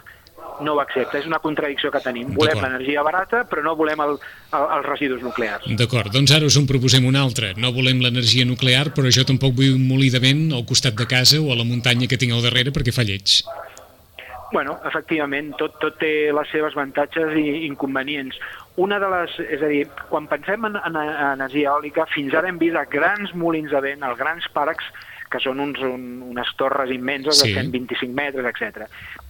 no 0.62 0.74
ho 0.74 0.82
accepta. 0.82 1.20
És 1.20 1.28
una 1.30 1.40
contradicció 1.44 1.92
que 1.94 2.02
tenim. 2.04 2.32
Volem 2.38 2.60
l'energia 2.62 3.04
barata, 3.06 3.44
però 3.50 3.64
no 3.66 3.76
volem 3.78 4.02
el, 4.06 4.16
el, 4.18 4.68
els 4.78 4.88
residus 4.88 5.24
nuclears. 5.26 5.68
D'acord, 5.80 6.12
doncs 6.14 6.34
ara 6.36 6.50
us 6.50 6.58
en 6.60 6.68
proposem 6.70 7.06
una 7.06 7.22
altra. 7.26 7.54
No 7.58 7.74
volem 7.76 8.02
l'energia 8.04 8.48
nuclear, 8.48 8.92
però 8.96 9.12
jo 9.14 9.26
tampoc 9.28 9.56
vull 9.58 9.76
un 9.76 9.86
molí 9.90 10.10
de 10.14 10.22
vent 10.24 10.48
al 10.56 10.66
costat 10.70 10.98
de 10.98 11.08
casa 11.10 11.42
o 11.42 11.52
a 11.54 11.60
la 11.60 11.68
muntanya 11.68 12.10
que 12.10 12.20
tinc 12.20 12.36
al 12.36 12.46
darrere 12.46 12.74
perquè 12.76 12.96
fa 12.96 13.06
lleig. 13.08 13.42
Bueno, 14.52 14.78
efectivament, 14.88 15.52
tot, 15.60 15.74
tot 15.82 15.98
té 16.00 16.30
les 16.32 16.48
seves 16.54 16.76
avantatges 16.78 17.34
i 17.36 17.66
inconvenients. 17.68 18.38
Una 18.80 19.00
de 19.02 19.10
les, 19.12 19.34
és 19.44 19.62
a 19.62 19.68
dir, 19.68 19.82
quan 20.10 20.28
pensem 20.32 20.64
en, 20.70 20.78
en, 20.88 20.96
en 20.96 21.34
energia 21.34 21.74
eòlica, 21.74 22.06
fins 22.14 22.34
ara 22.38 22.48
hem 22.48 22.60
vist 22.62 22.78
a 22.80 22.86
grans 22.88 23.34
molins 23.36 23.74
de 23.76 23.82
vent, 23.84 24.06
els 24.08 24.18
grans 24.20 24.48
parcs, 24.56 24.88
que 25.28 25.42
són 25.44 25.60
uns, 25.60 25.82
un, 25.84 26.22
unes 26.30 26.48
torres 26.56 26.88
immenses 26.96 27.42
Sí. 27.42 27.50
de 27.52 27.60
125 27.66 28.14
metres, 28.16 28.46
etc. 28.48 28.86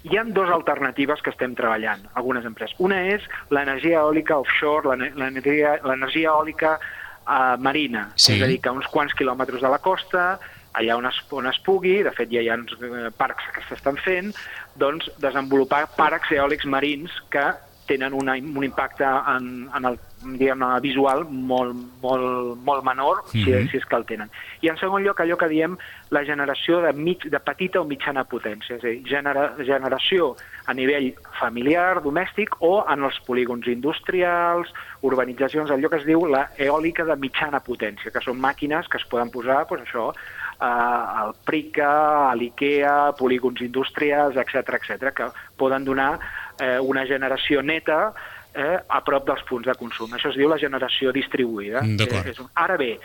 Hi 0.05 0.19
han 0.21 0.29
dues 0.35 0.51
alternatives 0.53 1.23
que 1.25 1.31
estem 1.33 1.55
treballant, 1.57 2.03
algunes 2.13 2.45
empreses. 2.45 2.75
Una 2.77 2.99
és 3.15 3.25
l'energia 3.49 4.03
eòlica 4.03 4.37
offshore, 4.37 4.91
l'ener- 4.91 5.15
l'energia 5.17 5.79
l'energia 5.83 6.29
eòlica 6.35 6.75
eh, 6.77 7.57
marina, 7.57 8.11
Sí. 8.13 8.35
és 8.37 8.43
a 8.43 8.51
dir, 8.53 8.61
que 8.61 8.69
a 8.69 8.77
uns 8.77 8.85
quants 8.93 9.17
quilòmetres 9.17 9.59
de 9.65 9.67
la 9.73 9.79
costa, 9.81 10.37
allà 10.77 10.93
on 10.99 11.07
es, 11.09 11.17
on 11.33 11.47
es 11.49 11.57
pugui, 11.65 12.03
de 12.05 12.11
fet 12.13 12.29
ja 12.29 12.43
hi 12.45 12.49
ha 12.53 12.59
uns 12.61 12.77
eh, 12.77 13.09
parcs 13.17 13.49
que 13.55 13.65
s'estan 13.65 13.97
fent, 13.97 14.29
doncs 14.77 15.09
desenvolupar 15.19 15.87
parcs 15.95 16.31
eòlics 16.31 16.65
marins 16.65 17.11
que 17.29 17.45
tenen 17.87 18.13
una, 18.13 18.33
un 18.33 18.63
impacte 18.65 19.05
en, 19.05 19.69
en 19.75 19.85
el 19.85 19.95
diguem 20.35 20.63
visual 20.83 21.21
molt, 21.29 21.75
molt, 22.01 22.57
molt 22.65 22.83
menor, 22.83 23.21
si, 23.31 23.45
Mhm. 23.45 23.69
si 23.69 23.77
és 23.77 23.85
que 23.85 23.95
el 23.95 24.03
tenen. 24.05 24.29
I 24.61 24.67
en 24.67 24.77
segon 24.77 25.03
lloc, 25.03 25.19
allò 25.21 25.37
que 25.37 25.47
diem 25.47 25.77
la 26.09 26.25
generació 26.25 26.81
de, 26.81 26.91
mig, 26.91 27.23
de 27.29 27.39
petita 27.39 27.79
o 27.79 27.85
mitjana 27.85 28.25
potència, 28.25 28.75
és 28.75 28.83
a 28.83 28.87
dir, 28.87 29.03
genera, 29.07 29.53
generació 29.59 30.35
a 30.65 30.73
nivell 30.73 31.13
familiar, 31.39 32.01
domèstic 32.03 32.57
o 32.59 32.83
en 32.91 33.03
els 33.03 33.19
polígons 33.25 33.67
industrials, 33.67 34.73
urbanitzacions, 35.01 35.69
allò 35.71 35.89
que 35.89 36.01
es 36.01 36.05
diu 36.05 36.25
la 36.25 36.49
eòlica 36.57 37.05
de 37.05 37.15
mitjana 37.15 37.61
potència, 37.63 38.11
que 38.11 38.19
són 38.25 38.41
màquines 38.41 38.89
que 38.89 38.97
es 38.97 39.05
poden 39.05 39.29
posar, 39.31 39.65
doncs 39.69 39.87
això, 39.87 40.11
al 40.59 41.35
Prica, 41.45 42.29
a 42.31 42.35
l'IKEA, 42.35 43.11
polígons 43.17 43.61
industrials, 43.61 44.35
etc 44.37 44.73
etc, 44.79 45.13
que 45.13 45.27
poden 45.57 45.85
donar 45.85 46.19
eh, 46.59 46.79
una 46.81 47.05
generació 47.05 47.61
neta 47.61 48.13
eh, 48.55 48.77
a 48.89 49.03
prop 49.05 49.27
dels 49.27 49.43
punts 49.49 49.67
de 49.67 49.75
consum. 49.77 50.13
Això 50.17 50.31
es 50.31 50.37
diu 50.39 50.49
la 50.49 50.57
generació 50.57 51.11
distribuïda. 51.13 51.83
D'acord. 51.99 52.25
Eh, 52.25 52.31
és 52.31 52.39
un- 52.39 52.49
Ara 52.55 52.77
bé, 52.77 52.97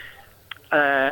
eh, 0.72 1.10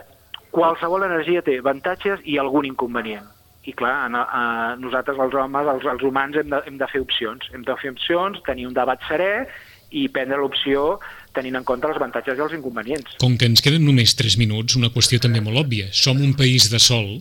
qualsevol 0.50 1.04
energia 1.04 1.42
té 1.42 1.58
avantatges 1.58 2.20
i 2.24 2.38
algun 2.38 2.64
inconvenient. 2.64 3.26
I 3.68 3.74
clar, 3.76 4.06
en, 4.08 4.14
a, 4.16 4.74
nosaltres 4.80 5.18
els 5.20 5.34
homes, 5.36 5.66
els, 5.68 5.84
els 5.84 6.02
humans, 6.02 6.36
hem 6.40 6.48
de, 6.48 6.62
hem 6.66 6.78
de 6.80 6.86
fer 6.88 7.02
opcions. 7.04 7.50
Hem 7.52 7.62
de 7.62 7.76
fer 7.76 7.90
opcions, 7.92 8.40
tenir 8.46 8.66
un 8.66 8.72
debat 8.74 8.98
serè 9.06 9.46
i 9.90 10.08
prendre 10.08 10.38
l'opció 10.40 10.98
tenint 11.36 11.58
en 11.58 11.66
compte 11.66 11.88
els 11.88 11.98
avantatges 12.00 12.38
i 12.38 12.44
els 12.44 12.54
inconvenients. 12.56 13.16
Com 13.22 13.36
que 13.38 13.48
ens 13.50 13.62
queden 13.64 13.84
només 13.86 14.16
3 14.18 14.38
minuts, 14.40 14.76
una 14.78 14.90
qüestió 14.94 15.20
també 15.22 15.42
molt 15.44 15.60
òbvia. 15.62 15.90
Som 15.92 16.22
un 16.22 16.34
país 16.38 16.70
de 16.72 16.80
sol 16.82 17.20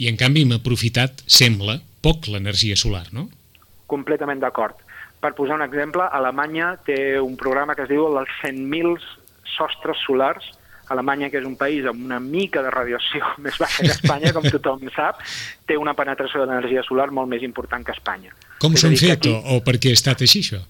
i 0.00 0.08
en 0.10 0.16
canvi 0.20 0.46
hem 0.46 0.56
aprofitat, 0.56 1.22
sembla, 1.26 1.78
poc 2.02 2.26
l'energia 2.32 2.76
solar, 2.78 3.06
no? 3.12 3.28
Completament 3.90 4.40
d'acord. 4.42 4.80
Per 5.22 5.30
posar 5.38 5.54
un 5.60 5.62
exemple, 5.62 6.02
Alemanya 6.10 6.72
té 6.86 7.20
un 7.20 7.36
programa 7.38 7.76
que 7.78 7.84
es 7.84 7.92
diu 7.92 8.08
els 8.08 8.32
100.000 8.42 8.96
sostres 9.54 10.00
solars. 10.06 10.48
Alemanya, 10.90 11.28
que 11.30 11.38
és 11.38 11.46
un 11.46 11.54
país 11.56 11.86
amb 11.88 12.02
una 12.04 12.18
mica 12.20 12.60
de 12.64 12.72
radiació 12.74 13.28
més 13.44 13.56
baixa 13.60 13.86
que 13.86 13.94
Espanya, 13.94 14.32
com 14.34 14.48
tothom 14.50 14.82
sap, 14.96 15.22
té 15.68 15.78
una 15.78 15.94
penetració 15.96 16.42
d'energia 16.42 16.82
solar 16.88 17.10
molt 17.14 17.30
més 17.30 17.46
important 17.46 17.86
que 17.86 17.94
Espanya. 17.94 18.34
Com 18.58 18.74
És 18.74 18.82
a 18.82 18.82
s'ho 18.82 18.90
han 18.90 18.98
dir, 18.98 19.06
que 19.06 19.14
fet 19.14 19.30
o, 19.30 19.38
o 19.54 19.62
per 19.64 19.78
què 19.78 19.92
ha 19.92 20.00
estat 20.00 20.24
així, 20.26 20.42
això? 20.42 20.60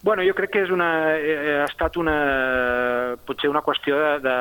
Bueno, 0.00 0.22
jo 0.22 0.34
crec 0.38 0.52
que 0.54 0.60
és 0.62 0.70
una, 0.70 1.16
eh, 1.18 1.56
ha 1.58 1.64
estat 1.66 1.96
una, 1.98 3.16
potser 3.26 3.48
una 3.50 3.64
qüestió 3.66 3.96
de, 3.98 4.12
de, 4.22 4.36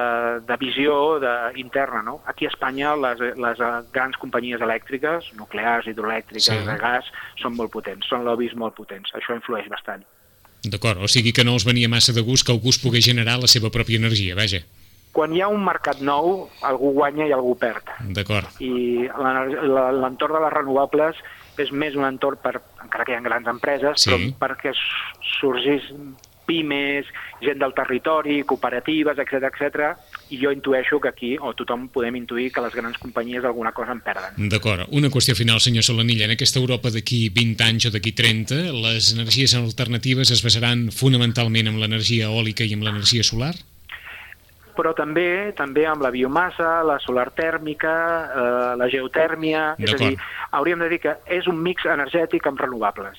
de 0.46 0.58
visió 0.62 1.18
de, 1.20 1.32
interna. 1.58 2.04
No? 2.06 2.20
Aquí 2.30 2.46
a 2.46 2.52
Espanya 2.52 2.94
les, 2.96 3.24
les 3.34 3.60
eh, 3.60 3.72
grans 3.94 4.20
companyies 4.22 4.62
elèctriques, 4.62 5.32
nuclears, 5.40 5.90
hidroelèctriques, 5.90 6.46
Sí. 6.48 6.60
de 6.68 6.78
gas, 6.78 7.10
són 7.42 7.58
molt 7.58 7.74
potents, 7.74 8.06
són 8.08 8.24
lobbies 8.28 8.54
molt 8.56 8.78
potents. 8.78 9.10
Això 9.18 9.34
influeix 9.34 9.66
bastant. 9.74 10.06
D'acord, 10.68 11.02
o 11.02 11.10
sigui 11.10 11.34
que 11.34 11.46
no 11.48 11.54
els 11.58 11.66
venia 11.66 11.90
massa 11.90 12.14
de 12.14 12.22
gust 12.22 12.46
que 12.46 12.54
algú 12.54 12.70
es 12.70 12.80
pogués 12.82 13.06
generar 13.06 13.40
la 13.42 13.50
seva 13.50 13.70
pròpia 13.74 13.98
energia, 13.98 14.36
vaja. 14.38 14.62
Quan 15.18 15.34
hi 15.34 15.42
ha 15.42 15.48
un 15.50 15.64
mercat 15.66 16.02
nou, 16.06 16.50
algú 16.62 16.92
guanya 16.94 17.26
i 17.26 17.34
algú 17.34 17.56
perd. 17.58 17.90
D'acord. 18.14 18.46
I 18.62 19.08
l'entorn 19.10 20.38
de 20.38 20.42
les 20.44 20.54
renovables 20.54 21.18
és 21.58 21.72
més 21.72 21.96
un 21.96 22.06
entorn 22.06 22.40
per, 22.42 22.60
encara 22.84 23.06
que 23.06 23.14
hi 23.14 23.20
ha 23.20 23.22
grans 23.26 23.48
empreses, 23.48 24.02
Sí. 24.04 24.10
però 24.12 24.48
perquè 24.48 24.74
sorgís 25.40 25.84
pimes, 26.48 27.06
gent 27.44 27.60
del 27.60 27.74
territori, 27.76 28.40
cooperatives, 28.48 29.20
etc 29.20 29.50
etc. 29.52 29.92
i 30.32 30.40
jo 30.42 30.52
intueixo 30.56 31.00
que 31.04 31.10
aquí, 31.12 31.32
o 31.38 31.54
tothom 31.54 31.90
podem 31.94 32.16
intuir 32.16 32.50
que 32.56 32.64
les 32.64 32.74
grans 32.74 32.98
companyies 32.98 33.44
alguna 33.46 33.74
cosa 33.76 33.92
en 33.92 34.02
perden. 34.02 34.50
D'acord. 34.50 34.88
Una 34.96 35.12
qüestió 35.14 35.36
final, 35.36 35.60
senyor 35.60 35.84
Solanilla. 35.84 36.26
En 36.26 36.32
aquesta 36.38 36.60
Europa 36.64 36.90
d'aquí 36.90 37.28
20 37.36 37.68
anys 37.68 37.90
o 37.90 37.92
d'aquí 37.92 38.16
30, 38.16 38.72
les 38.72 39.12
energies 39.14 39.54
alternatives 39.60 40.32
es 40.32 40.42
basaran 40.44 40.88
fonamentalment 40.96 41.68
en 41.68 41.82
l'energia 41.82 42.32
eòlica 42.32 42.64
i 42.64 42.74
en 42.74 42.88
l'energia 42.88 43.28
solar? 43.28 43.54
Però 44.78 44.94
també 44.94 45.52
també 45.58 45.88
amb 45.90 46.04
la 46.06 46.12
biomassa, 46.14 46.84
la 46.86 47.00
solar 47.02 47.32
tèrmica, 47.34 47.94
eh, 48.30 48.76
la 48.78 48.88
geotèrmia... 48.94 49.72
És 49.82 49.96
a 49.96 49.98
dir, 49.98 50.14
hauríem 50.54 50.80
de 50.86 50.90
dir 50.94 51.00
que 51.02 51.16
és 51.34 51.48
un 51.50 51.58
mix 51.66 51.86
energètic 51.90 52.46
amb 52.48 52.62
renovables. 52.62 53.18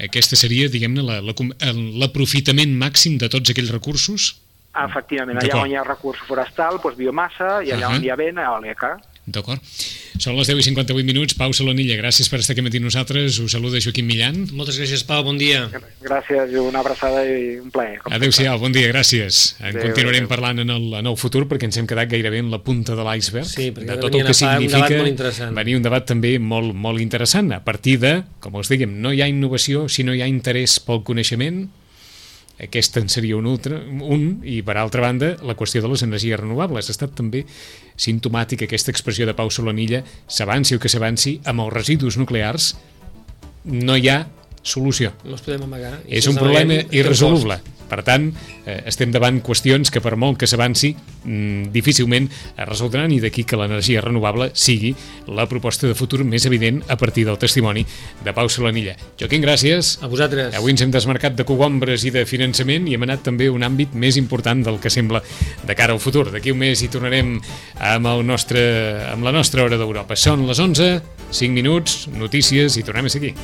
Aquesta 0.00 0.36
seria, 0.38 0.68
diguem-ne, 0.72 1.02
la- 1.02 1.20
la 1.20 1.34
el- 1.68 1.98
l'aprofitament 2.00 2.72
màxim 2.80 3.18
de 3.18 3.28
tots 3.28 3.50
aquells 3.50 3.70
recursos? 3.74 4.30
Efectivament, 4.78 5.38
allà 5.42 5.62
on 5.64 5.70
hi 5.72 5.76
ha 5.76 5.82
recurs 5.84 6.20
forestal, 6.28 6.78
doncs 6.82 6.96
biomassa, 6.96 7.62
i 7.66 7.72
allà 7.74 7.88
Ahà. 7.88 7.96
on 7.98 8.04
hi 8.04 8.10
ha 8.10 8.16
vent, 8.16 8.38
eòlica. 8.38 8.92
D'acord. 9.28 9.60
Són 10.18 10.34
les 10.38 10.48
10 10.48 10.62
i 10.62 10.64
58 10.70 11.04
minuts. 11.06 11.36
Pau 11.38 11.52
Solanilla, 11.52 11.98
gràcies 12.00 12.30
per 12.32 12.40
estar 12.40 12.54
aquí 12.56 12.62
amb 12.64 12.72
nosaltres. 12.80 13.36
Us 13.44 13.52
saluda 13.52 13.80
Joaquim 13.82 14.06
Millan. 14.08 14.46
Moltes 14.56 14.78
gràcies, 14.80 15.04
Pau, 15.06 15.22
bon 15.26 15.36
dia. 15.38 15.66
Gràcies, 16.02 16.54
una 16.62 16.80
abraçada 16.80 17.24
i 17.28 17.58
un 17.60 17.68
plaer. 17.74 17.98
Adéu-siau, 18.08 18.58
bon 18.58 18.72
dia, 18.72 18.88
gràcies. 18.88 19.54
En 19.60 19.74
Adéu, 19.74 19.90
continuarem 19.90 20.24
adéu. 20.24 20.32
parlant 20.32 20.62
en 20.64 20.72
el, 20.72 20.88
en 21.02 21.10
el 21.12 21.18
futur 21.20 21.44
perquè 21.50 21.68
ens 21.68 21.76
hem 21.78 21.86
quedat 21.90 22.08
gairebé 22.10 22.40
en 22.40 22.50
la 22.50 22.62
punta 22.64 22.96
de 22.96 23.04
l'iceberg 23.04 23.46
Sí, 23.48 23.68
perquè 23.76 23.92
de 23.92 23.98
tot 24.00 24.14
el 24.14 24.24
que 24.24 24.32
a 24.32 24.32
fa 24.32 24.32
un 24.32 24.38
significa 24.40 24.88
debat 24.88 25.02
molt 25.02 25.12
interessant. 25.12 25.54
venir 25.60 25.76
un 25.76 25.84
debat 25.84 26.06
també 26.08 26.38
molt, 26.38 26.72
molt 26.74 27.00
interessant 27.04 27.52
a 27.52 27.60
partir 27.64 27.98
de, 28.02 28.14
com 28.40 28.56
us 28.58 28.72
diguem, 28.72 28.96
no 29.02 29.12
hi 29.12 29.22
ha 29.22 29.28
innovació 29.28 29.88
si 29.92 30.04
no 30.08 30.14
hi 30.16 30.22
ha 30.24 30.30
interès 30.30 30.78
pel 30.80 31.04
coneixement 31.04 31.66
aquest 32.62 32.96
en 32.98 33.08
seria 33.12 33.36
un, 33.38 33.46
ultra, 33.46 33.78
un, 33.78 34.40
i 34.42 34.60
per 34.66 34.76
altra 34.80 35.04
banda, 35.04 35.32
la 35.46 35.54
qüestió 35.58 35.82
de 35.84 35.90
les 35.92 36.02
energies 36.06 36.40
renovables. 36.40 36.88
Ha 36.88 36.96
estat 36.96 37.14
també 37.18 37.44
simptomàtica 37.98 38.66
aquesta 38.66 38.92
expressió 38.94 39.26
de 39.28 39.36
Pau 39.38 39.50
Solanilla, 39.50 40.02
s'avanci 40.26 40.76
o 40.76 40.82
que 40.82 40.90
s'avanci, 40.90 41.38
amb 41.46 41.66
els 41.66 41.74
residus 41.76 42.18
nuclears 42.18 42.72
no 43.68 43.96
hi 43.96 44.10
ha 44.10 44.22
solució. 44.62 45.12
No 45.24 45.36
els 45.36 45.44
podem 45.44 45.66
amagar. 45.68 45.98
I 46.06 46.18
és 46.18 46.30
un 46.30 46.38
problema 46.38 46.82
irresoluble. 46.90 47.60
Per 47.88 48.02
tant, 48.06 48.28
eh, 48.66 48.82
estem 48.88 49.12
davant 49.14 49.40
qüestions 49.44 49.90
que 49.92 50.02
per 50.04 50.14
molt 50.20 50.38
que 50.40 50.48
s'avanci 50.50 50.92
mmm, 51.24 51.70
difícilment 51.74 52.28
es 52.28 52.68
resoldran 52.68 53.12
i 53.14 53.20
d'aquí 53.22 53.44
que 53.48 53.58
l'energia 53.58 54.02
renovable 54.04 54.50
sigui 54.54 54.94
la 55.26 55.48
proposta 55.48 55.88
de 55.88 55.96
futur 55.98 56.24
més 56.24 56.46
evident 56.46 56.82
a 56.88 56.98
partir 57.00 57.24
del 57.28 57.38
testimoni 57.40 57.84
de 58.24 58.34
Pau 58.36 58.50
Solanilla. 58.52 58.96
Joaquim, 59.20 59.42
gràcies. 59.44 59.96
A 60.02 60.10
vosaltres. 60.10 60.54
Avui 60.58 60.74
ens 60.74 60.84
hem 60.84 60.92
desmarcat 60.94 61.36
de 61.38 61.46
cogombres 61.48 62.04
i 62.08 62.12
de 62.14 62.24
finançament 62.28 62.88
i 62.88 62.96
hem 62.96 63.08
anat 63.08 63.24
també 63.26 63.48
a 63.48 63.54
un 63.54 63.64
àmbit 63.66 63.96
més 63.98 64.20
important 64.20 64.62
del 64.64 64.80
que 64.82 64.92
sembla 64.92 65.22
de 65.66 65.78
cara 65.78 65.96
al 65.96 66.02
futur. 66.02 66.28
D'aquí 66.32 66.52
un 66.54 66.60
mes 66.60 66.82
hi 66.82 66.92
tornarem 66.92 67.36
amb, 67.38 68.12
el 68.12 68.24
nostre, 68.26 68.62
amb 69.12 69.26
la 69.26 69.34
nostra 69.34 69.64
hora 69.64 69.80
d'Europa. 69.80 70.18
Són 70.18 70.46
les 70.48 70.60
11, 70.60 70.94
5 71.30 71.52
minuts, 71.54 72.06
notícies 72.14 72.78
i 72.78 72.86
tornem 72.86 73.08
a 73.08 73.18
seguir. 73.18 73.34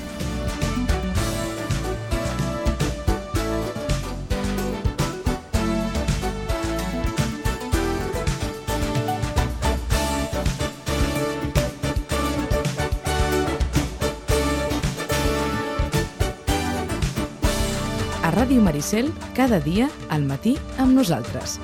Maricel, 18.95 19.13
cada 19.35 19.59
dia 19.59 19.89
al 20.09 20.23
matí 20.23 20.55
amb 20.79 20.95
nosaltres. 20.95 21.59